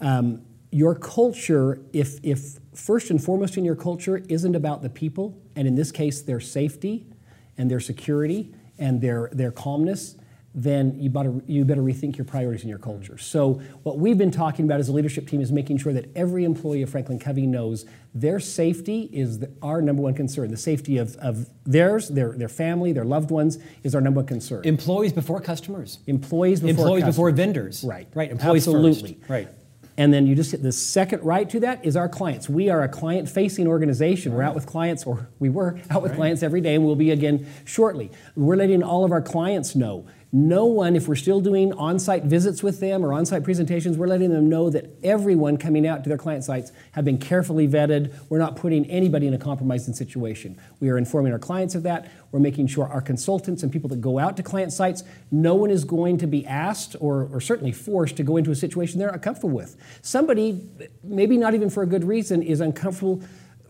Um, 0.00 0.42
your 0.70 0.94
culture, 0.94 1.80
if, 1.92 2.18
if 2.22 2.58
first 2.74 3.10
and 3.10 3.22
foremost 3.22 3.56
in 3.56 3.64
your 3.64 3.76
culture 3.76 4.22
isn't 4.28 4.54
about 4.54 4.82
the 4.82 4.90
people, 4.90 5.38
and 5.54 5.68
in 5.68 5.74
this 5.74 5.92
case, 5.92 6.22
their 6.22 6.40
safety 6.40 7.06
and 7.56 7.70
their 7.70 7.80
security 7.80 8.52
and 8.78 9.00
their, 9.00 9.28
their 9.32 9.52
calmness, 9.52 10.16
then 10.54 11.00
you 11.00 11.10
better, 11.10 11.34
you 11.46 11.64
better 11.64 11.82
rethink 11.82 12.16
your 12.16 12.24
priorities 12.24 12.62
and 12.62 12.70
your 12.70 12.78
culture. 12.78 13.18
So, 13.18 13.54
what 13.82 13.98
we've 13.98 14.16
been 14.16 14.30
talking 14.30 14.64
about 14.64 14.78
as 14.78 14.88
a 14.88 14.92
leadership 14.92 15.28
team 15.28 15.40
is 15.40 15.50
making 15.50 15.78
sure 15.78 15.92
that 15.92 16.14
every 16.16 16.44
employee 16.44 16.82
of 16.82 16.90
Franklin 16.90 17.18
Covey 17.18 17.46
knows 17.46 17.84
their 18.14 18.38
safety 18.38 19.10
is 19.12 19.40
the, 19.40 19.50
our 19.62 19.82
number 19.82 20.02
one 20.02 20.14
concern. 20.14 20.50
The 20.50 20.56
safety 20.56 20.98
of, 20.98 21.16
of 21.16 21.48
theirs, 21.64 22.08
their, 22.08 22.32
their 22.32 22.48
family, 22.48 22.92
their 22.92 23.04
loved 23.04 23.32
ones 23.32 23.58
is 23.82 23.96
our 23.96 24.00
number 24.00 24.20
one 24.20 24.26
concern. 24.26 24.62
Employees 24.64 25.12
before 25.12 25.40
customers. 25.40 25.98
Employees 26.06 26.60
before 26.60 26.70
Employees 26.70 27.02
customers. 27.02 27.16
before 27.16 27.30
vendors. 27.32 27.84
Right. 27.84 28.06
Right. 28.14 28.30
Employees 28.30 28.68
Absolutely. 28.68 29.14
First. 29.14 29.30
Right. 29.30 29.48
And 29.96 30.12
then 30.12 30.26
you 30.26 30.34
just 30.34 30.50
hit 30.50 30.62
the 30.62 30.72
second 30.72 31.22
right 31.22 31.48
to 31.50 31.60
that 31.60 31.84
is 31.84 31.96
our 31.96 32.08
clients. 32.08 32.48
We 32.48 32.68
are 32.68 32.82
a 32.82 32.88
client 32.88 33.28
facing 33.28 33.68
organization. 33.68 34.34
We're 34.34 34.42
out 34.42 34.54
with 34.54 34.66
clients, 34.66 35.04
or 35.04 35.28
we 35.38 35.48
were 35.48 35.78
out 35.90 36.02
with 36.02 36.12
right. 36.12 36.16
clients 36.16 36.42
every 36.42 36.60
day, 36.60 36.74
and 36.74 36.84
we'll 36.84 36.96
be 36.96 37.12
again 37.12 37.46
shortly. 37.64 38.10
We're 38.34 38.56
letting 38.56 38.82
all 38.82 39.04
of 39.04 39.12
our 39.12 39.22
clients 39.22 39.76
know 39.76 40.06
no 40.36 40.64
one, 40.64 40.96
if 40.96 41.06
we're 41.06 41.14
still 41.14 41.40
doing 41.40 41.72
on 41.74 41.96
site 41.96 42.24
visits 42.24 42.60
with 42.60 42.80
them 42.80 43.04
or 43.04 43.12
on 43.12 43.24
site 43.24 43.44
presentations, 43.44 43.96
we're 43.96 44.08
letting 44.08 44.30
them 44.30 44.48
know 44.48 44.68
that 44.68 44.90
everyone 45.04 45.56
coming 45.56 45.86
out 45.86 46.02
to 46.02 46.08
their 46.08 46.18
client 46.18 46.42
sites 46.42 46.72
have 46.90 47.04
been 47.04 47.18
carefully 47.18 47.68
vetted. 47.68 48.12
We're 48.28 48.40
not 48.40 48.56
putting 48.56 48.84
anybody 48.86 49.28
in 49.28 49.34
a 49.34 49.38
compromising 49.38 49.94
situation. 49.94 50.60
We 50.80 50.90
are 50.90 50.98
informing 50.98 51.32
our 51.32 51.38
clients 51.38 51.76
of 51.76 51.84
that. 51.84 52.10
We're 52.32 52.40
making 52.40 52.66
sure 52.66 52.88
our 52.88 53.00
consultants 53.00 53.62
and 53.62 53.70
people 53.70 53.88
that 53.90 54.00
go 54.00 54.18
out 54.18 54.36
to 54.38 54.42
client 54.42 54.72
sites, 54.72 55.04
no 55.30 55.54
one 55.54 55.70
is 55.70 55.84
going 55.84 56.18
to 56.18 56.26
be 56.26 56.44
asked 56.44 56.96
or, 56.98 57.28
or 57.32 57.40
certainly 57.40 57.70
forced 57.70 58.16
to 58.16 58.24
go 58.24 58.36
into 58.36 58.50
a 58.50 58.56
situation 58.56 58.98
they're 58.98 59.10
uncomfortable 59.10 59.50
with. 59.50 59.76
Somebody, 60.02 60.66
maybe 61.04 61.36
not 61.36 61.54
even 61.54 61.70
for 61.70 61.84
a 61.84 61.86
good 61.86 62.02
reason, 62.02 62.42
is 62.42 62.60
uncomfortable 62.60 63.22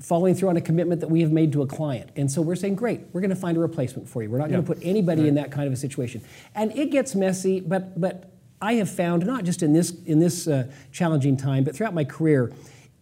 following 0.04 0.34
through 0.34 0.50
on 0.50 0.56
a 0.58 0.60
commitment 0.60 1.00
that 1.00 1.08
we 1.08 1.22
have 1.22 1.32
made 1.32 1.50
to 1.50 1.62
a 1.62 1.66
client. 1.66 2.10
And 2.14 2.30
so 2.30 2.42
we're 2.42 2.56
saying, 2.56 2.74
great, 2.74 3.00
we're 3.12 3.22
going 3.22 3.30
to 3.30 3.36
find 3.36 3.56
a 3.56 3.60
replacement 3.60 4.06
for 4.06 4.22
you. 4.22 4.28
We're 4.28 4.38
not 4.38 4.50
going 4.50 4.62
to 4.62 4.66
put 4.66 4.78
anybody 4.82 5.22
right. 5.22 5.28
in 5.28 5.34
that 5.36 5.50
kind 5.50 5.66
of 5.66 5.72
a 5.72 5.76
situation. 5.76 6.20
And 6.54 6.76
it 6.76 6.90
gets 6.90 7.14
messy, 7.14 7.60
but 7.60 7.98
but 7.98 8.30
I 8.60 8.74
have 8.74 8.90
found 8.90 9.24
not 9.24 9.44
just 9.44 9.62
in 9.62 9.72
this 9.72 9.92
in 10.04 10.18
this 10.18 10.46
uh, 10.46 10.70
challenging 10.92 11.38
time, 11.38 11.64
but 11.64 11.74
throughout 11.74 11.94
my 11.94 12.04
career, 12.04 12.52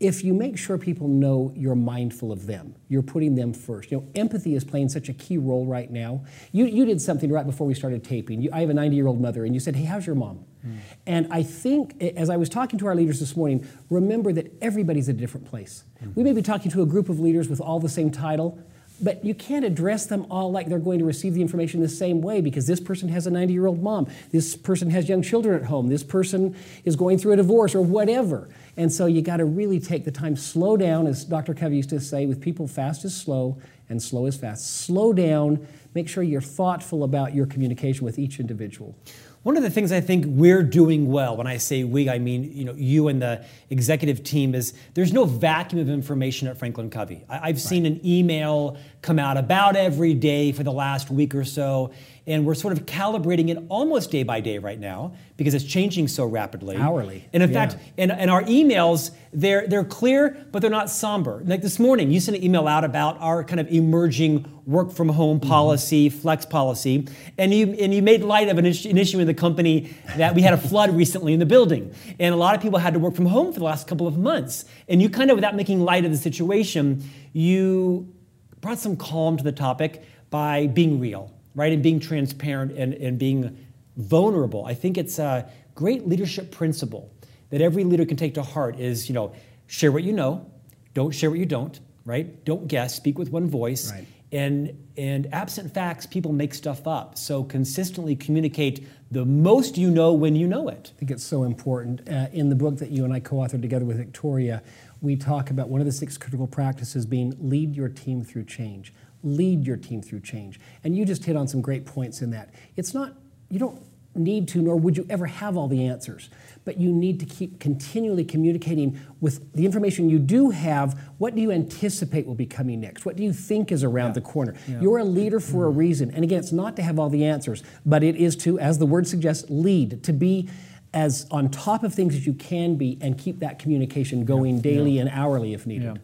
if 0.02 0.24
you 0.24 0.34
make 0.34 0.58
sure 0.58 0.76
people 0.78 1.06
know 1.06 1.52
you're 1.54 1.76
mindful 1.76 2.32
of 2.32 2.46
them, 2.46 2.74
you're 2.88 3.02
putting 3.02 3.36
them 3.36 3.54
first. 3.54 3.92
You 3.92 3.98
know, 3.98 4.08
empathy 4.16 4.56
is 4.56 4.64
playing 4.64 4.88
such 4.88 5.08
a 5.08 5.12
key 5.12 5.38
role 5.38 5.64
right 5.64 5.88
now. 5.88 6.24
You, 6.50 6.66
you 6.66 6.84
did 6.84 7.00
something 7.00 7.30
right 7.30 7.46
before 7.46 7.68
we 7.68 7.74
started 7.74 8.02
taping. 8.02 8.42
You, 8.42 8.50
I 8.52 8.60
have 8.60 8.70
a 8.70 8.74
90 8.74 8.96
year 8.96 9.06
old 9.06 9.20
mother, 9.20 9.44
and 9.44 9.54
you 9.54 9.60
said, 9.60 9.76
Hey, 9.76 9.84
how's 9.84 10.04
your 10.04 10.16
mom? 10.16 10.44
Mm. 10.66 10.78
And 11.06 11.32
I 11.32 11.44
think, 11.44 12.02
as 12.02 12.30
I 12.30 12.36
was 12.36 12.48
talking 12.48 12.80
to 12.80 12.86
our 12.88 12.96
leaders 12.96 13.20
this 13.20 13.36
morning, 13.36 13.64
remember 13.90 14.32
that 14.32 14.52
everybody's 14.60 15.08
at 15.08 15.14
a 15.14 15.18
different 15.18 15.46
place. 15.46 15.84
Mm. 16.04 16.16
We 16.16 16.24
may 16.24 16.32
be 16.32 16.42
talking 16.42 16.72
to 16.72 16.82
a 16.82 16.86
group 16.86 17.08
of 17.08 17.20
leaders 17.20 17.48
with 17.48 17.60
all 17.60 17.78
the 17.78 17.88
same 17.88 18.10
title, 18.10 18.58
but 19.02 19.24
you 19.24 19.34
can't 19.34 19.64
address 19.64 20.06
them 20.06 20.26
all 20.30 20.50
like 20.50 20.68
they're 20.68 20.78
going 20.78 21.00
to 21.00 21.04
receive 21.04 21.34
the 21.34 21.42
information 21.42 21.80
the 21.80 21.88
same 21.88 22.20
way 22.20 22.40
because 22.40 22.66
this 22.66 22.80
person 22.80 23.08
has 23.08 23.26
a 23.26 23.30
90 23.30 23.52
year 23.52 23.66
old 23.66 23.82
mom, 23.82 24.08
this 24.30 24.56
person 24.56 24.90
has 24.90 25.08
young 25.08 25.22
children 25.22 25.54
at 25.54 25.66
home, 25.66 25.88
this 25.88 26.04
person 26.04 26.56
is 26.84 26.96
going 26.96 27.18
through 27.18 27.32
a 27.32 27.36
divorce 27.36 27.74
or 27.74 27.82
whatever. 27.82 28.48
And 28.76 28.92
so 28.92 29.06
you 29.06 29.20
got 29.20 29.38
to 29.38 29.44
really 29.44 29.80
take 29.80 30.04
the 30.04 30.10
time, 30.10 30.36
slow 30.36 30.76
down, 30.76 31.06
as 31.06 31.24
Dr. 31.24 31.52
Covey 31.52 31.76
used 31.76 31.90
to 31.90 32.00
say, 32.00 32.26
with 32.26 32.40
people, 32.40 32.66
fast 32.66 33.04
is 33.04 33.14
slow 33.14 33.58
and 33.88 34.02
slow 34.02 34.26
is 34.26 34.36
fast. 34.36 34.84
Slow 34.84 35.12
down, 35.12 35.66
make 35.94 36.08
sure 36.08 36.22
you're 36.22 36.40
thoughtful 36.40 37.04
about 37.04 37.34
your 37.34 37.46
communication 37.46 38.04
with 38.04 38.18
each 38.18 38.40
individual. 38.40 38.94
One 39.42 39.56
of 39.56 39.64
the 39.64 39.70
things 39.70 39.90
I 39.90 40.00
think 40.00 40.24
we're 40.28 40.62
doing 40.62 41.10
well, 41.10 41.36
when 41.36 41.48
I 41.48 41.56
say 41.56 41.82
we, 41.82 42.08
I 42.08 42.18
mean 42.18 42.52
you 42.52 42.64
know 42.64 42.74
you 42.74 43.08
and 43.08 43.20
the 43.20 43.44
executive 43.70 44.22
team, 44.22 44.54
is 44.54 44.72
there's 44.94 45.12
no 45.12 45.24
vacuum 45.24 45.80
of 45.80 45.88
information 45.88 46.46
at 46.46 46.56
Franklin 46.56 46.90
Covey. 46.90 47.24
I, 47.28 47.48
have 47.48 47.60
seen 47.60 47.84
an 47.84 48.00
email 48.06 48.76
come 49.00 49.18
out 49.18 49.36
about 49.36 49.74
every 49.74 50.14
day 50.14 50.52
for 50.52 50.62
the 50.62 50.72
last 50.72 51.10
week 51.10 51.34
or 51.34 51.44
so, 51.44 51.92
and 52.26 52.46
we're 52.46 52.54
sort 52.54 52.72
of 52.72 52.86
calibrating 52.86 53.48
it 53.48 53.58
almost 53.68 54.10
day 54.10 54.22
by 54.22 54.40
day 54.40 54.58
right 54.58 54.78
now 54.78 55.14
because 55.36 55.54
it's 55.54 55.64
changing 55.64 56.06
so 56.06 56.24
rapidly. 56.24 56.76
Hourly. 56.76 57.28
And 57.32 57.42
in 57.42 57.50
yeah. 57.50 57.66
fact, 57.66 57.82
and, 57.98 58.12
and 58.12 58.30
our 58.30 58.44
emails, 58.44 59.10
they're, 59.32 59.66
they're 59.66 59.84
clear, 59.84 60.46
but 60.52 60.62
they're 60.62 60.70
not 60.70 60.88
somber. 60.88 61.42
Like 61.44 61.62
this 61.62 61.80
morning, 61.80 62.12
you 62.12 62.20
sent 62.20 62.36
an 62.36 62.44
email 62.44 62.68
out 62.68 62.84
about 62.84 63.20
our 63.20 63.42
kind 63.42 63.58
of 63.58 63.68
emerging 63.68 64.62
work 64.66 64.92
from 64.92 65.08
home 65.08 65.40
mm-hmm. 65.40 65.48
policy, 65.48 66.10
mm-hmm. 66.10 66.18
flex 66.20 66.46
policy, 66.46 67.08
and 67.38 67.52
you, 67.52 67.72
and 67.72 67.92
you 67.92 68.02
made 68.02 68.22
light 68.22 68.48
of 68.48 68.58
an 68.58 68.66
issue, 68.66 68.88
an 68.88 68.98
issue 68.98 69.18
in 69.18 69.26
the 69.26 69.34
company 69.34 69.92
that 70.16 70.36
we 70.36 70.42
had 70.42 70.54
a 70.54 70.58
flood 70.58 70.90
recently 70.96 71.32
in 71.32 71.40
the 71.40 71.46
building. 71.46 71.92
And 72.20 72.32
a 72.32 72.38
lot 72.38 72.54
of 72.54 72.62
people 72.62 72.78
had 72.78 72.94
to 72.94 73.00
work 73.00 73.16
from 73.16 73.26
home 73.26 73.52
for 73.52 73.58
the 73.58 73.64
last 73.64 73.88
couple 73.88 74.06
of 74.06 74.16
months. 74.16 74.64
And 74.88 75.02
you 75.02 75.10
kind 75.10 75.30
of, 75.30 75.36
without 75.36 75.56
making 75.56 75.80
light 75.80 76.04
of 76.04 76.12
the 76.12 76.18
situation, 76.18 77.02
you 77.32 78.14
brought 78.60 78.78
some 78.78 78.96
calm 78.96 79.36
to 79.38 79.42
the 79.42 79.50
topic 79.50 80.04
by 80.30 80.68
being 80.68 81.00
real 81.00 81.32
right? 81.54 81.72
And 81.72 81.82
being 81.82 82.00
transparent 82.00 82.72
and, 82.72 82.94
and 82.94 83.18
being 83.18 83.56
vulnerable. 83.96 84.64
I 84.64 84.74
think 84.74 84.96
it's 84.96 85.18
a 85.18 85.50
great 85.74 86.08
leadership 86.08 86.50
principle 86.50 87.12
that 87.50 87.60
every 87.60 87.84
leader 87.84 88.04
can 88.06 88.16
take 88.16 88.34
to 88.34 88.42
heart 88.42 88.78
is, 88.78 89.08
you 89.08 89.14
know, 89.14 89.34
share 89.66 89.92
what 89.92 90.02
you 90.02 90.12
know, 90.12 90.50
don't 90.94 91.12
share 91.12 91.30
what 91.30 91.38
you 91.38 91.46
don't, 91.46 91.78
right? 92.04 92.44
Don't 92.44 92.66
guess, 92.66 92.94
speak 92.94 93.18
with 93.18 93.30
one 93.30 93.48
voice. 93.48 93.92
Right. 93.92 94.06
And, 94.32 94.86
and 94.96 95.28
absent 95.34 95.74
facts, 95.74 96.06
people 96.06 96.32
make 96.32 96.54
stuff 96.54 96.86
up. 96.86 97.18
So 97.18 97.44
consistently 97.44 98.16
communicate 98.16 98.86
the 99.10 99.26
most 99.26 99.76
you 99.76 99.90
know 99.90 100.14
when 100.14 100.34
you 100.34 100.48
know 100.48 100.68
it. 100.68 100.92
I 100.96 100.98
think 100.98 101.10
it's 101.10 101.24
so 101.24 101.42
important. 101.42 102.08
Uh, 102.08 102.28
in 102.32 102.48
the 102.48 102.54
book 102.54 102.78
that 102.78 102.90
you 102.90 103.04
and 103.04 103.12
I 103.12 103.20
co 103.20 103.36
authored 103.36 103.60
together 103.60 103.84
with 103.84 103.98
Victoria, 103.98 104.62
we 105.02 105.16
talk 105.16 105.50
about 105.50 105.68
one 105.68 105.82
of 105.82 105.86
the 105.86 105.92
six 105.92 106.16
critical 106.16 106.46
practices 106.46 107.04
being 107.04 107.34
lead 107.38 107.76
your 107.76 107.90
team 107.90 108.24
through 108.24 108.44
change 108.44 108.94
lead 109.22 109.66
your 109.66 109.76
team 109.76 110.02
through 110.02 110.20
change. 110.20 110.60
And 110.84 110.96
you 110.96 111.04
just 111.04 111.24
hit 111.24 111.36
on 111.36 111.48
some 111.48 111.60
great 111.60 111.86
points 111.86 112.22
in 112.22 112.30
that. 112.30 112.50
It's 112.76 112.94
not, 112.94 113.14
you 113.48 113.58
don't 113.58 113.80
need 114.14 114.46
to, 114.48 114.60
nor 114.60 114.76
would 114.76 114.96
you 114.96 115.06
ever 115.08 115.26
have 115.26 115.56
all 115.56 115.68
the 115.68 115.86
answers, 115.86 116.28
but 116.64 116.78
you 116.78 116.92
need 116.92 117.18
to 117.20 117.26
keep 117.26 117.58
continually 117.58 118.24
communicating 118.24 119.00
with 119.20 119.52
the 119.54 119.64
information 119.64 120.10
you 120.10 120.18
do 120.18 120.50
have. 120.50 120.98
What 121.18 121.34
do 121.34 121.40
you 121.40 121.50
anticipate 121.50 122.26
will 122.26 122.34
be 122.34 122.46
coming 122.46 122.80
next? 122.80 123.04
What 123.04 123.16
do 123.16 123.22
you 123.22 123.32
think 123.32 123.72
is 123.72 123.82
around 123.82 124.08
yeah. 124.08 124.14
the 124.14 124.20
corner? 124.20 124.54
Yeah. 124.68 124.80
You're 124.80 124.98
a 124.98 125.04
leader 125.04 125.40
for 125.40 125.66
a 125.66 125.70
mm-hmm. 125.70 125.78
reason. 125.78 126.10
And 126.10 126.24
again, 126.24 126.40
it's 126.40 126.52
not 126.52 126.76
to 126.76 126.82
have 126.82 126.98
all 126.98 127.08
the 127.08 127.24
answers, 127.24 127.62
but 127.86 128.02
it 128.02 128.16
is 128.16 128.36
to, 128.36 128.58
as 128.58 128.78
the 128.78 128.86
word 128.86 129.06
suggests, 129.06 129.48
lead, 129.48 130.02
to 130.04 130.12
be 130.12 130.48
as 130.94 131.26
on 131.30 131.48
top 131.48 131.84
of 131.84 131.94
things 131.94 132.14
as 132.14 132.26
you 132.26 132.34
can 132.34 132.76
be 132.76 132.98
and 133.00 133.16
keep 133.16 133.38
that 133.38 133.58
communication 133.58 134.26
going 134.26 134.56
yeah. 134.56 134.62
daily 134.62 134.98
and 134.98 135.08
hourly 135.08 135.54
if 135.54 135.66
needed 135.66 135.98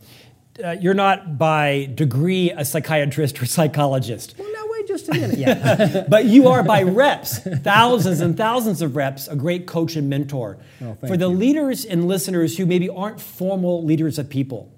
uh, 0.63 0.71
you're 0.81 0.95
not 0.95 1.39
by 1.39 1.91
degree 1.95 2.51
a 2.51 2.65
psychiatrist 2.65 3.41
or 3.41 3.47
psychologist. 3.47 4.35
Well, 4.39 4.53
no, 4.53 4.67
wait 4.71 4.87
just 4.89 5.09
a 5.09 5.13
minute. 5.13 5.39
Yeah. 5.39 6.05
but 6.09 6.25
you 6.25 6.49
are 6.49 6.63
by 6.63 6.83
reps, 6.83 7.39
thousands 7.39 8.21
and 8.21 8.37
thousands 8.37 8.83
of 8.83 8.97
reps, 8.97 9.29
a 9.29 9.37
great 9.37 9.67
coach 9.67 9.97
and 9.97 10.09
mentor. 10.09 10.59
Oh, 10.83 10.97
For 11.07 11.17
the 11.17 11.31
you. 11.31 11.37
leaders 11.37 11.85
and 11.85 12.09
listeners 12.09 12.57
who 12.57 12.67
maybe 12.67 12.89
aren't 12.89 13.21
formal 13.21 13.85
leaders 13.85 14.19
of 14.19 14.29
people, 14.29 14.73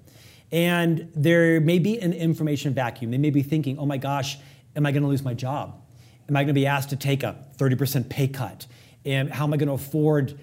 and 0.51 1.09
there 1.15 1.59
may 1.61 1.79
be 1.79 1.99
an 1.99 2.13
information 2.13 2.73
vacuum, 2.73 3.11
they 3.11 3.17
may 3.17 3.29
be 3.29 3.41
thinking, 3.41 3.79
oh 3.79 3.85
my 3.85 3.97
gosh, 3.97 4.37
am 4.75 4.85
I 4.85 4.91
going 4.91 5.03
to 5.03 5.09
lose 5.09 5.23
my 5.23 5.33
job? 5.33 5.79
Am 6.29 6.35
I 6.35 6.41
going 6.43 6.47
to 6.47 6.53
be 6.53 6.67
asked 6.67 6.89
to 6.91 6.95
take 6.95 7.23
a 7.23 7.35
30% 7.57 8.09
pay 8.09 8.27
cut? 8.27 8.67
And 9.05 9.29
how 9.31 9.45
am 9.45 9.53
I 9.53 9.57
going 9.57 9.67
to 9.67 9.73
afford 9.73 10.39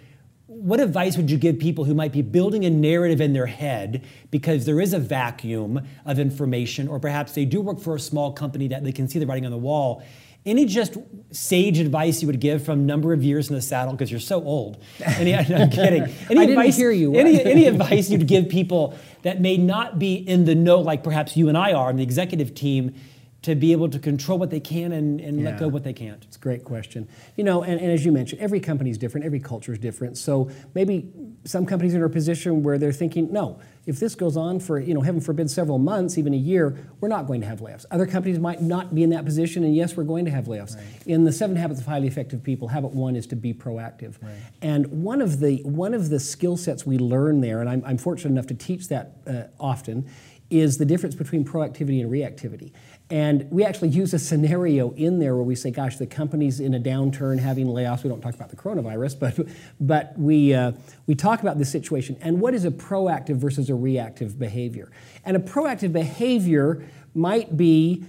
what 0.59 0.81
advice 0.81 1.17
would 1.17 1.31
you 1.31 1.39
give 1.39 1.59
people 1.59 1.85
who 1.85 1.95
might 1.95 2.13
be 2.13 2.21
building 2.21 2.65
a 2.65 2.71
narrative 2.71 3.21
in 3.21 3.33
their 3.33 3.47
head 3.47 4.05
because 4.31 4.67
there 4.67 4.81
is 4.81 4.93
a 4.93 4.99
vacuum 4.99 5.87
of 6.05 6.19
information, 6.19 6.89
or 6.89 6.99
perhaps 6.99 7.33
they 7.33 7.45
do 7.45 7.61
work 7.61 7.79
for 7.81 7.95
a 7.95 8.01
small 8.01 8.33
company 8.33 8.67
that 8.69 8.83
they 8.83 8.91
can 8.91 9.09
see 9.09 9.21
the 9.21 9.27
writing 9.27 9.45
on 9.47 9.53
the 9.53 9.59
wall? 9.59 10.03
Any 10.45 10.67
just 10.67 10.97
sage 11.31 11.79
advice 11.79 12.23
you 12.23 12.27
would 12.27 12.41
give 12.41 12.65
from 12.65 12.87
number 12.87 13.13
of 13.13 13.23
years 13.23 13.51
in 13.51 13.55
the 13.55 13.63
saddle 13.63 13.93
because 13.93 14.11
you're 14.11 14.19
so 14.19 14.43
old? 14.43 14.83
Any, 15.05 15.35
I'm 15.35 15.45
kidding. 15.71 16.03
Any 16.29 16.41
I 16.41 16.43
advice, 16.45 16.47
didn't 16.47 16.75
hear 16.75 16.91
you. 16.91 17.15
Any, 17.15 17.45
any 17.45 17.67
advice 17.67 18.11
you'd 18.11 18.27
give 18.27 18.49
people 18.49 18.99
that 19.23 19.41
may 19.41 19.57
not 19.57 19.99
be 19.99 20.15
in 20.15 20.45
the 20.45 20.55
know, 20.55 20.81
like 20.81 21.05
perhaps 21.05 21.37
you 21.37 21.49
and 21.49 21.57
I 21.57 21.73
are, 21.73 21.89
on 21.89 21.97
the 21.97 22.03
executive 22.03 22.55
team, 22.55 22.95
to 23.41 23.55
be 23.55 23.71
able 23.71 23.89
to 23.89 24.01
control 24.01 24.37
what 24.37 24.51
they 24.51 24.59
can 24.59 24.93
and, 24.93 25.21
and 25.21 25.39
yeah. 25.39 25.51
let 25.51 25.61
go 25.61 25.69
what 25.69 25.85
they 25.85 25.93
can't? 25.93 26.25
It's 26.25 26.37
a 26.37 26.41
great 26.41 26.65
question. 26.65 27.09
You 27.37 27.45
know, 27.45 27.63
and, 27.63 27.81
and 27.81 27.91
as 27.93 28.05
you 28.05 28.11
mentioned, 28.11 28.41
every 28.41 28.59
company 28.59 28.91
is 28.91 28.99
different, 28.99 29.25
every 29.25 29.39
culture 29.39 29.73
is 29.73 29.79
different. 29.79 30.19
So 30.19 30.51
maybe 30.75 31.13
some 31.45 31.65
companies 31.65 31.95
are 31.95 31.99
in 31.99 32.03
a 32.03 32.09
position 32.09 32.65
where 32.65 32.79
they're 32.79 32.93
thinking, 32.93 33.33
no, 33.33 33.61
if 33.87 34.01
this 34.01 34.17
goes 34.17 34.37
on 34.37 34.59
for, 34.59 34.81
you 34.81 34.93
know, 34.93 35.03
heaven 35.03 35.21
forbid, 35.21 35.49
several 35.51 35.79
months, 35.79 36.19
even 36.19 36.35
a 36.35 36.37
year, 36.37 36.77
we're 37.01 37.09
not 37.09 37.29
going 37.29 37.41
to 37.41 37.47
have 37.47 37.61
layoffs. 37.61 37.87
Other 37.93 38.07
companies 38.07 38.41
might 38.41 38.61
not 38.61 38.93
be 38.93 39.05
in 39.05 39.11
that 39.11 39.25
position, 39.25 39.63
and 39.63 39.75
yes, 39.75 39.97
we're 39.97 40.03
going 40.05 40.25
to 40.25 40.31
have 40.33 40.45
layoffs. 40.45 40.77
Right. 40.77 40.85
In 41.07 41.25
the 41.25 41.33
Seven 41.33 41.55
Habits 41.55 41.81
of 41.81 41.87
Highly 41.87 42.09
Effective 42.09 42.43
People, 42.43 42.69
habit 42.69 42.91
one 42.91 43.15
is 43.15 43.27
to 43.29 43.37
be 43.37 43.55
proactive. 43.55 44.21
Right. 44.21 44.35
And 44.61 44.87
one 45.05 45.23
of 45.23 45.39
the 45.39 45.63
one 45.63 45.95
of 45.95 46.11
the 46.11 46.21
skill 46.21 46.57
sets 46.57 46.85
we 46.85 46.99
learn 46.99 47.41
there, 47.41 47.61
and 47.61 47.71
I'm, 47.71 47.83
I'm 47.87 47.99
fortunate 47.99 48.33
enough 48.33 48.49
to 48.49 48.55
teach 48.55 48.89
that 48.89 49.13
uh, 49.27 49.45
often, 49.59 50.11
is 50.51 50.79
the 50.79 50.85
difference 50.85 51.15
between 51.15 51.45
proactivity 51.45 52.01
and 52.03 52.11
reactivity. 52.11 52.73
And 53.11 53.51
we 53.51 53.65
actually 53.65 53.89
use 53.89 54.13
a 54.13 54.19
scenario 54.19 54.91
in 54.93 55.19
there 55.19 55.35
where 55.35 55.45
we 55.45 55.55
say, 55.55 55.71
gosh, 55.71 55.97
the 55.97 56.07
company's 56.07 56.61
in 56.61 56.75
a 56.75 56.81
downturn 56.81 57.39
having 57.39 57.67
layoffs. 57.67 58.03
We 58.03 58.11
don't 58.11 58.21
talk 58.21 58.35
about 58.35 58.51
the 58.51 58.57
coronavirus, 58.57 59.19
but, 59.21 59.49
but 59.81 60.19
we, 60.19 60.53
uh, 60.53 60.73
we 61.07 61.15
talk 61.15 61.41
about 61.41 61.59
this 61.59 61.71
situation. 61.71 62.19
And 62.21 62.41
what 62.41 62.55
is 62.55 62.65
a 62.65 62.71
proactive 62.71 63.37
versus 63.37 63.71
a 63.71 63.75
reactive 63.75 64.39
behavior? 64.39 64.91
And 65.25 65.37
a 65.37 65.41
proactive 65.41 65.93
behavior 65.93 66.85
might 67.15 67.57
be 67.57 68.05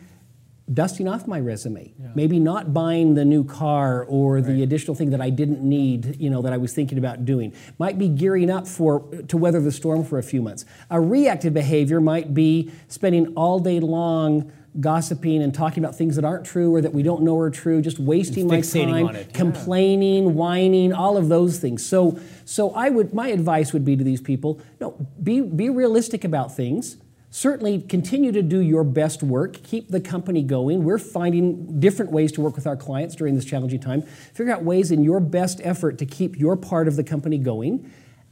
dusting 0.71 1.07
off 1.07 1.25
my 1.25 1.39
resume 1.39 1.91
yeah. 1.99 2.09
maybe 2.13 2.39
not 2.39 2.73
buying 2.73 3.15
the 3.15 3.25
new 3.25 3.43
car 3.43 4.05
or 4.05 4.35
right. 4.35 4.45
the 4.45 4.61
additional 4.61 4.95
thing 4.95 5.09
that 5.09 5.19
i 5.19 5.27
didn't 5.27 5.61
need 5.61 6.15
you 6.21 6.29
know 6.29 6.43
that 6.43 6.53
i 6.53 6.57
was 6.57 6.73
thinking 6.73 6.99
about 6.99 7.25
doing 7.25 7.51
might 7.79 7.97
be 7.97 8.07
gearing 8.07 8.51
up 8.51 8.67
for 8.67 8.99
to 9.27 9.35
weather 9.35 9.59
the 9.59 9.71
storm 9.71 10.03
for 10.03 10.19
a 10.19 10.23
few 10.23 10.43
months 10.43 10.65
a 10.91 11.01
reactive 11.01 11.55
behavior 11.55 11.99
might 11.99 12.35
be 12.35 12.71
spending 12.87 13.33
all 13.33 13.59
day 13.59 13.79
long 13.79 14.51
gossiping 14.79 15.41
and 15.41 15.53
talking 15.53 15.83
about 15.83 15.95
things 15.95 16.15
that 16.15 16.25
aren't 16.25 16.45
true 16.45 16.73
or 16.73 16.81
that 16.81 16.93
we 16.93 17.03
don't 17.03 17.21
know 17.21 17.37
are 17.39 17.49
true, 17.49 17.81
just 17.81 17.99
wasting 17.99 18.47
my 18.47 18.61
time, 18.61 19.25
complaining, 19.33 20.25
yeah. 20.25 20.31
whining, 20.31 20.93
all 20.93 21.17
of 21.17 21.29
those 21.29 21.59
things. 21.59 21.85
So, 21.85 22.19
so 22.45 22.71
I 22.71 22.89
would, 22.89 23.13
my 23.13 23.27
advice 23.29 23.73
would 23.73 23.85
be 23.85 23.95
to 23.95 24.03
these 24.03 24.21
people: 24.21 24.61
no, 24.79 25.07
be 25.21 25.41
be 25.41 25.69
realistic 25.69 26.23
about 26.23 26.55
things. 26.55 26.97
Certainly, 27.31 27.81
continue 27.81 28.31
to 28.31 28.41
do 28.41 28.59
your 28.59 28.83
best 28.83 29.21
work. 29.21 29.61
Keep 29.61 29.89
the 29.89 30.01
company 30.01 30.41
going. 30.41 30.83
We're 30.83 30.97
finding 30.97 31.79
different 31.79 32.11
ways 32.11 32.31
to 32.33 32.41
work 32.41 32.55
with 32.55 32.65
our 32.65 32.75
clients 32.75 33.15
during 33.15 33.35
this 33.35 33.45
challenging 33.45 33.79
time. 33.79 34.01
Figure 34.33 34.51
out 34.51 34.63
ways 34.63 34.89
in 34.89 35.03
your 35.03 35.19
best 35.19 35.61
effort 35.63 35.99
to 35.99 36.05
keep 36.07 36.39
your 36.39 36.55
part 36.55 36.87
of 36.87 36.95
the 36.95 37.03
company 37.03 37.37
going 37.37 37.91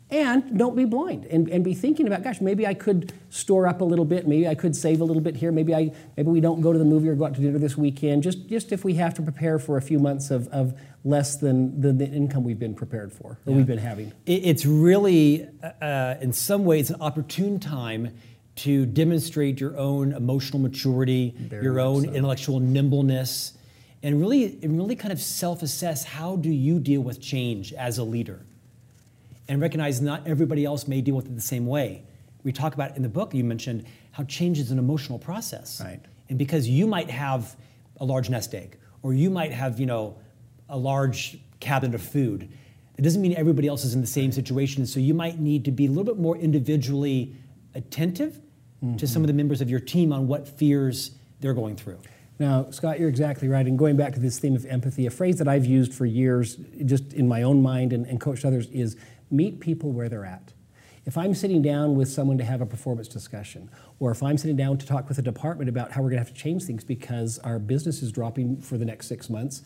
and 0.10 0.58
don't 0.58 0.76
be 0.76 0.86
blind 0.86 1.26
and, 1.26 1.49
and 1.49 1.64
be 1.64 1.74
thinking 1.74 2.08
about, 2.08 2.24
gosh, 2.24 2.39
maybe 2.39 2.66
I 2.66 2.74
could 2.74 3.12
store 3.30 3.68
up 3.68 3.82
a 3.82 3.84
little 3.84 4.05
bit, 4.05 4.28
maybe 4.28 4.47
I 4.47 4.55
could 4.55 4.76
save 4.76 5.01
a 5.01 5.03
little 5.03 5.22
bit 5.22 5.36
here, 5.36 5.51
maybe 5.51 5.76
I 5.76 5.91
maybe 6.16 6.30
we 6.30 6.39
don't 6.39 6.62
go 6.62 6.72
to 6.72 6.80
the 6.80 6.86
movie 6.86 7.10
or 7.10 7.16
go 7.16 7.26
out 7.26 7.36
to 7.36 7.41
dinner 7.41 7.60
this 7.60 7.78
weekend, 7.78 8.24
just 8.24 8.47
just 8.47 8.72
if 8.72 8.86
we 8.86 8.93
have 8.95 9.14
to 9.16 9.22
prepare 9.22 9.60
for 9.60 9.78
a 9.78 9.82
few 9.82 9.99
months 9.99 10.32
of, 10.32 10.47
of 10.47 10.80
less 11.03 11.36
than 11.38 11.80
the, 11.82 11.91
the 11.93 12.08
income 12.08 12.43
we've 12.43 12.60
been 12.60 12.76
prepared 12.76 13.12
for 13.12 13.32
or 13.32 13.38
yeah. 13.45 13.55
we've 13.55 13.68
been 13.68 13.78
having. 13.78 14.12
It's 14.26 14.66
really, 14.66 15.47
uh, 15.82 16.16
in 16.22 16.34
some 16.34 16.66
ways, 16.66 16.89
an 16.89 17.01
opportune 17.01 17.60
time 17.60 18.14
to 18.55 18.86
demonstrate 18.88 19.60
your 19.60 19.78
own 19.78 20.14
emotional 20.14 20.60
maturity, 20.60 21.36
Very 21.38 21.64
your 21.64 21.80
own 21.80 22.05
so. 22.05 22.12
intellectual 22.12 22.60
nimbleness, 22.60 23.53
and 24.01 24.20
really, 24.20 24.58
and 24.64 24.78
really 24.78 24.95
kind 24.95 25.12
of 25.12 25.22
self-assess 25.22 26.03
how 26.03 26.38
do 26.38 26.49
you 26.49 26.80
deal 26.80 27.01
with 27.01 27.22
change 27.22 27.72
as 27.74 27.99
a 27.99 28.03
leader, 28.03 28.45
and 29.48 29.62
recognize 29.62 30.02
not 30.02 30.28
everybody 30.28 30.66
else 30.66 30.88
may 30.88 31.02
deal 31.02 31.16
with 31.16 31.26
it 31.26 31.36
the 31.36 31.41
same 31.41 31.68
way. 31.68 32.04
We 32.43 32.52
talk 32.52 32.74
about 32.74 32.95
in 32.95 33.04
the 33.04 33.10
book 33.10 33.34
you 33.34 33.43
mentioned 33.43 33.86
how 34.12 34.24
change 34.24 34.60
is 34.60 34.72
an 34.72 34.80
emotional 34.80 35.20
process, 35.20 35.82
Right. 35.84 36.00
and 36.30 36.38
because 36.38 36.68
you 36.68 36.88
might 36.88 37.10
have 37.10 37.56
a 38.00 38.06
large 38.06 38.30
nest 38.30 38.54
egg, 38.54 38.78
or 39.04 39.14
you 39.14 39.30
might 39.30 39.52
have 39.52 39.80
you 39.80 39.86
know 39.86 40.18
a 40.70 40.78
large 40.78 41.39
cabinet 41.60 41.95
of 41.95 42.02
food. 42.02 42.50
It 42.98 43.04
doesn't 43.04 43.22
mean 43.22 43.36
everybody 43.36 43.68
else 43.68 43.86
is 43.86 43.93
in 43.93 44.02
the 44.02 44.08
same 44.08 44.32
situation. 44.32 44.86
So 44.86 45.00
you 45.00 45.14
might 45.14 45.39
need 45.39 45.66
to 45.66 45.72
be 45.72 45.86
a 45.86 45.89
little 45.89 46.04
bit 46.04 46.18
more 46.18 46.36
individually 46.36 47.36
attentive 47.76 48.41
to 48.98 49.08
some 49.08 49.24
of 49.24 49.24
mm-hmm. 49.24 49.28
the 49.28 49.34
members 49.34 49.62
of 49.62 49.70
your 49.70 49.80
team 49.80 50.12
on 50.12 50.28
what 50.28 50.48
fears 50.48 51.12
they're 51.39 51.54
going 51.54 51.76
through. 51.76 52.00
Now, 52.39 52.70
Scott, 52.70 53.00
you're 53.00 53.10
exactly 53.10 53.48
right. 53.48 53.66
And 53.66 53.78
going 53.78 53.98
back 53.98 54.14
to 54.14 54.20
this 54.20 54.38
theme 54.38 54.56
of 54.56 54.66
empathy, 54.66 55.08
a 55.08 55.10
phrase 55.10 55.38
that 55.38 55.48
I've 55.48 55.66
used 55.66 55.93
for 55.93 56.06
years, 56.06 56.58
just 56.86 57.14
in 57.14 57.28
my 57.28 57.41
own 57.41 57.64
mind 57.64 57.93
and, 57.93 58.06
and 58.06 58.22
coached 58.22 58.45
others, 58.45 58.68
is 58.68 58.95
meet 59.30 59.60
people 59.60 59.92
where 59.92 60.10
they're 60.10 60.26
at. 60.26 60.54
If 61.06 61.18
I'm 61.18 61.34
sitting 61.34 61.62
down 61.62 61.96
with 61.96 62.10
someone 62.10 62.38
to 62.38 62.44
have 62.44 62.60
a 62.60 62.66
performance 62.66 63.08
discussion, 63.08 63.70
or 64.00 64.12
if 64.12 64.22
I'm 64.22 64.38
sitting 64.38 64.58
down 64.58 64.78
to 64.78 64.86
talk 64.86 65.08
with 65.08 65.18
a 65.18 65.22
department 65.22 65.70
about 65.70 65.92
how 65.94 66.02
we're 66.02 66.10
going 66.10 66.22
to 66.22 66.26
have 66.28 66.34
to 66.36 66.40
change 66.40 66.64
things 66.64 66.84
because 66.84 67.40
our 67.40 67.60
business 67.60 68.02
is 68.02 68.12
dropping 68.12 68.60
for 68.60 68.78
the 68.78 68.84
next 68.84 69.08
six 69.08 69.30
months, 69.30 69.62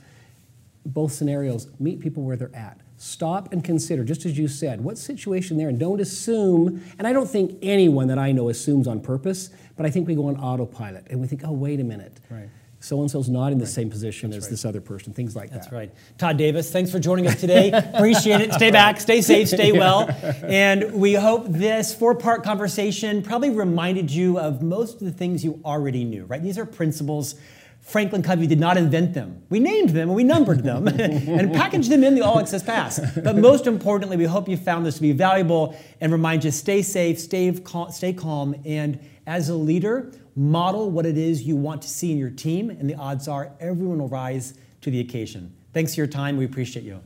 both 0.86 1.12
scenarios, 1.12 1.68
meet 1.80 2.00
people 2.00 2.24
where 2.24 2.36
they're 2.36 2.56
at. 2.56 2.80
Stop 2.98 3.52
and 3.52 3.64
consider, 3.64 4.04
just 4.04 4.26
as 4.28 4.38
you 4.38 4.48
said, 4.48 4.82
what 4.82 4.98
situation 4.98 5.58
they're 5.58 5.70
in. 5.70 5.80
Don't 5.80 6.00
assume, 6.00 6.84
and 7.00 7.08
I 7.08 7.14
don't 7.14 7.30
think 7.30 7.58
anyone 7.64 8.08
that 8.08 8.20
I 8.20 8.32
know 8.32 8.50
assumes 8.50 8.88
on 8.88 9.02
purpose, 9.02 9.50
but 9.76 9.86
I 9.88 9.90
think 9.90 10.08
we 10.08 10.14
go 10.14 10.28
on 10.28 10.38
autopilot 10.38 11.08
and 11.10 11.20
we 11.20 11.26
think, 11.26 11.42
oh, 11.44 11.52
wait 11.52 11.80
a 11.80 11.84
minute. 11.84 12.20
Right. 12.30 12.50
So 12.84 13.00
and 13.00 13.12
so's 13.12 13.30
not 13.30 13.52
in 13.52 13.60
the 13.60 13.68
same 13.68 13.92
position 13.92 14.34
as 14.34 14.50
this 14.50 14.66
other 14.66 14.82
person, 14.82 15.14
things 15.14 15.36
like 15.36 15.52
That's 15.52 15.68
that. 15.68 15.72
That's 15.72 15.92
right. 15.92 16.18
Todd 16.18 16.38
Davis, 16.38 16.72
thanks 16.72 16.90
for 16.90 16.98
joining 16.98 17.28
us 17.28 17.40
today. 17.40 17.72
Appreciate 17.94 18.42
it. 18.42 18.54
Stay 18.54 18.72
back, 18.72 19.00
stay 19.00 19.22
safe, 19.22 19.50
stay 19.50 19.72
well. 19.84 20.10
And 20.44 20.92
we 20.94 21.14
hope 21.14 21.46
this 21.48 21.94
four 21.94 22.16
part 22.16 22.44
conversation 22.44 23.22
probably 23.22 23.52
reminded 23.52 24.10
you 24.10 24.40
of 24.40 24.64
most 24.64 24.96
of 24.96 25.02
the 25.02 25.12
things 25.12 25.44
you 25.46 25.62
already 25.64 26.04
knew, 26.04 26.26
right? 26.26 26.42
These 26.42 26.58
are 26.58 26.66
principles. 26.66 27.36
Franklin 27.82 28.24
Covey 28.24 28.48
did 28.48 28.60
not 28.60 28.78
invent 28.78 29.14
them. 29.14 29.44
We 29.50 29.60
named 29.60 29.90
them 29.90 30.10
and 30.10 30.16
we 30.16 30.24
numbered 30.24 30.64
them 30.64 30.88
and 30.88 31.54
packaged 31.54 31.90
them 31.90 32.04
in 32.04 32.16
the 32.16 32.22
All 32.22 32.40
Access 32.40 32.64
Pass. 32.64 33.00
But 33.16 33.38
most 33.38 33.68
importantly, 33.68 34.18
we 34.18 34.26
hope 34.26 34.50
you 34.50 34.58
found 34.58 34.86
this 34.88 34.96
to 34.96 35.02
be 35.02 35.12
valuable 35.12 35.78
and 36.00 36.12
remind 36.12 36.44
you 36.44 36.52
stay 36.52 36.82
safe, 36.82 37.20
stay, 37.20 37.52
cal- 37.52 37.92
stay 37.92 38.14
calm, 38.14 38.56
and 38.66 39.00
as 39.28 39.50
a 39.50 39.56
leader, 39.56 40.12
model 40.36 40.90
what 40.90 41.06
it 41.06 41.18
is 41.18 41.44
you 41.44 41.56
want 41.56 41.82
to 41.82 41.90
see 41.90 42.12
in 42.12 42.18
your 42.18 42.30
team, 42.30 42.70
and 42.70 42.90
the 42.90 42.96
odds 42.96 43.28
are 43.28 43.52
everyone 43.60 44.00
will 44.00 44.10
rise 44.10 44.54
to 44.82 44.92
the 44.92 45.00
occasion. 45.00 45.54
Thanks 45.74 45.96
for 45.96 46.02
your 46.02 46.08
time. 46.08 46.38
We 46.38 46.46
appreciate 46.46 46.84
you. 46.84 47.02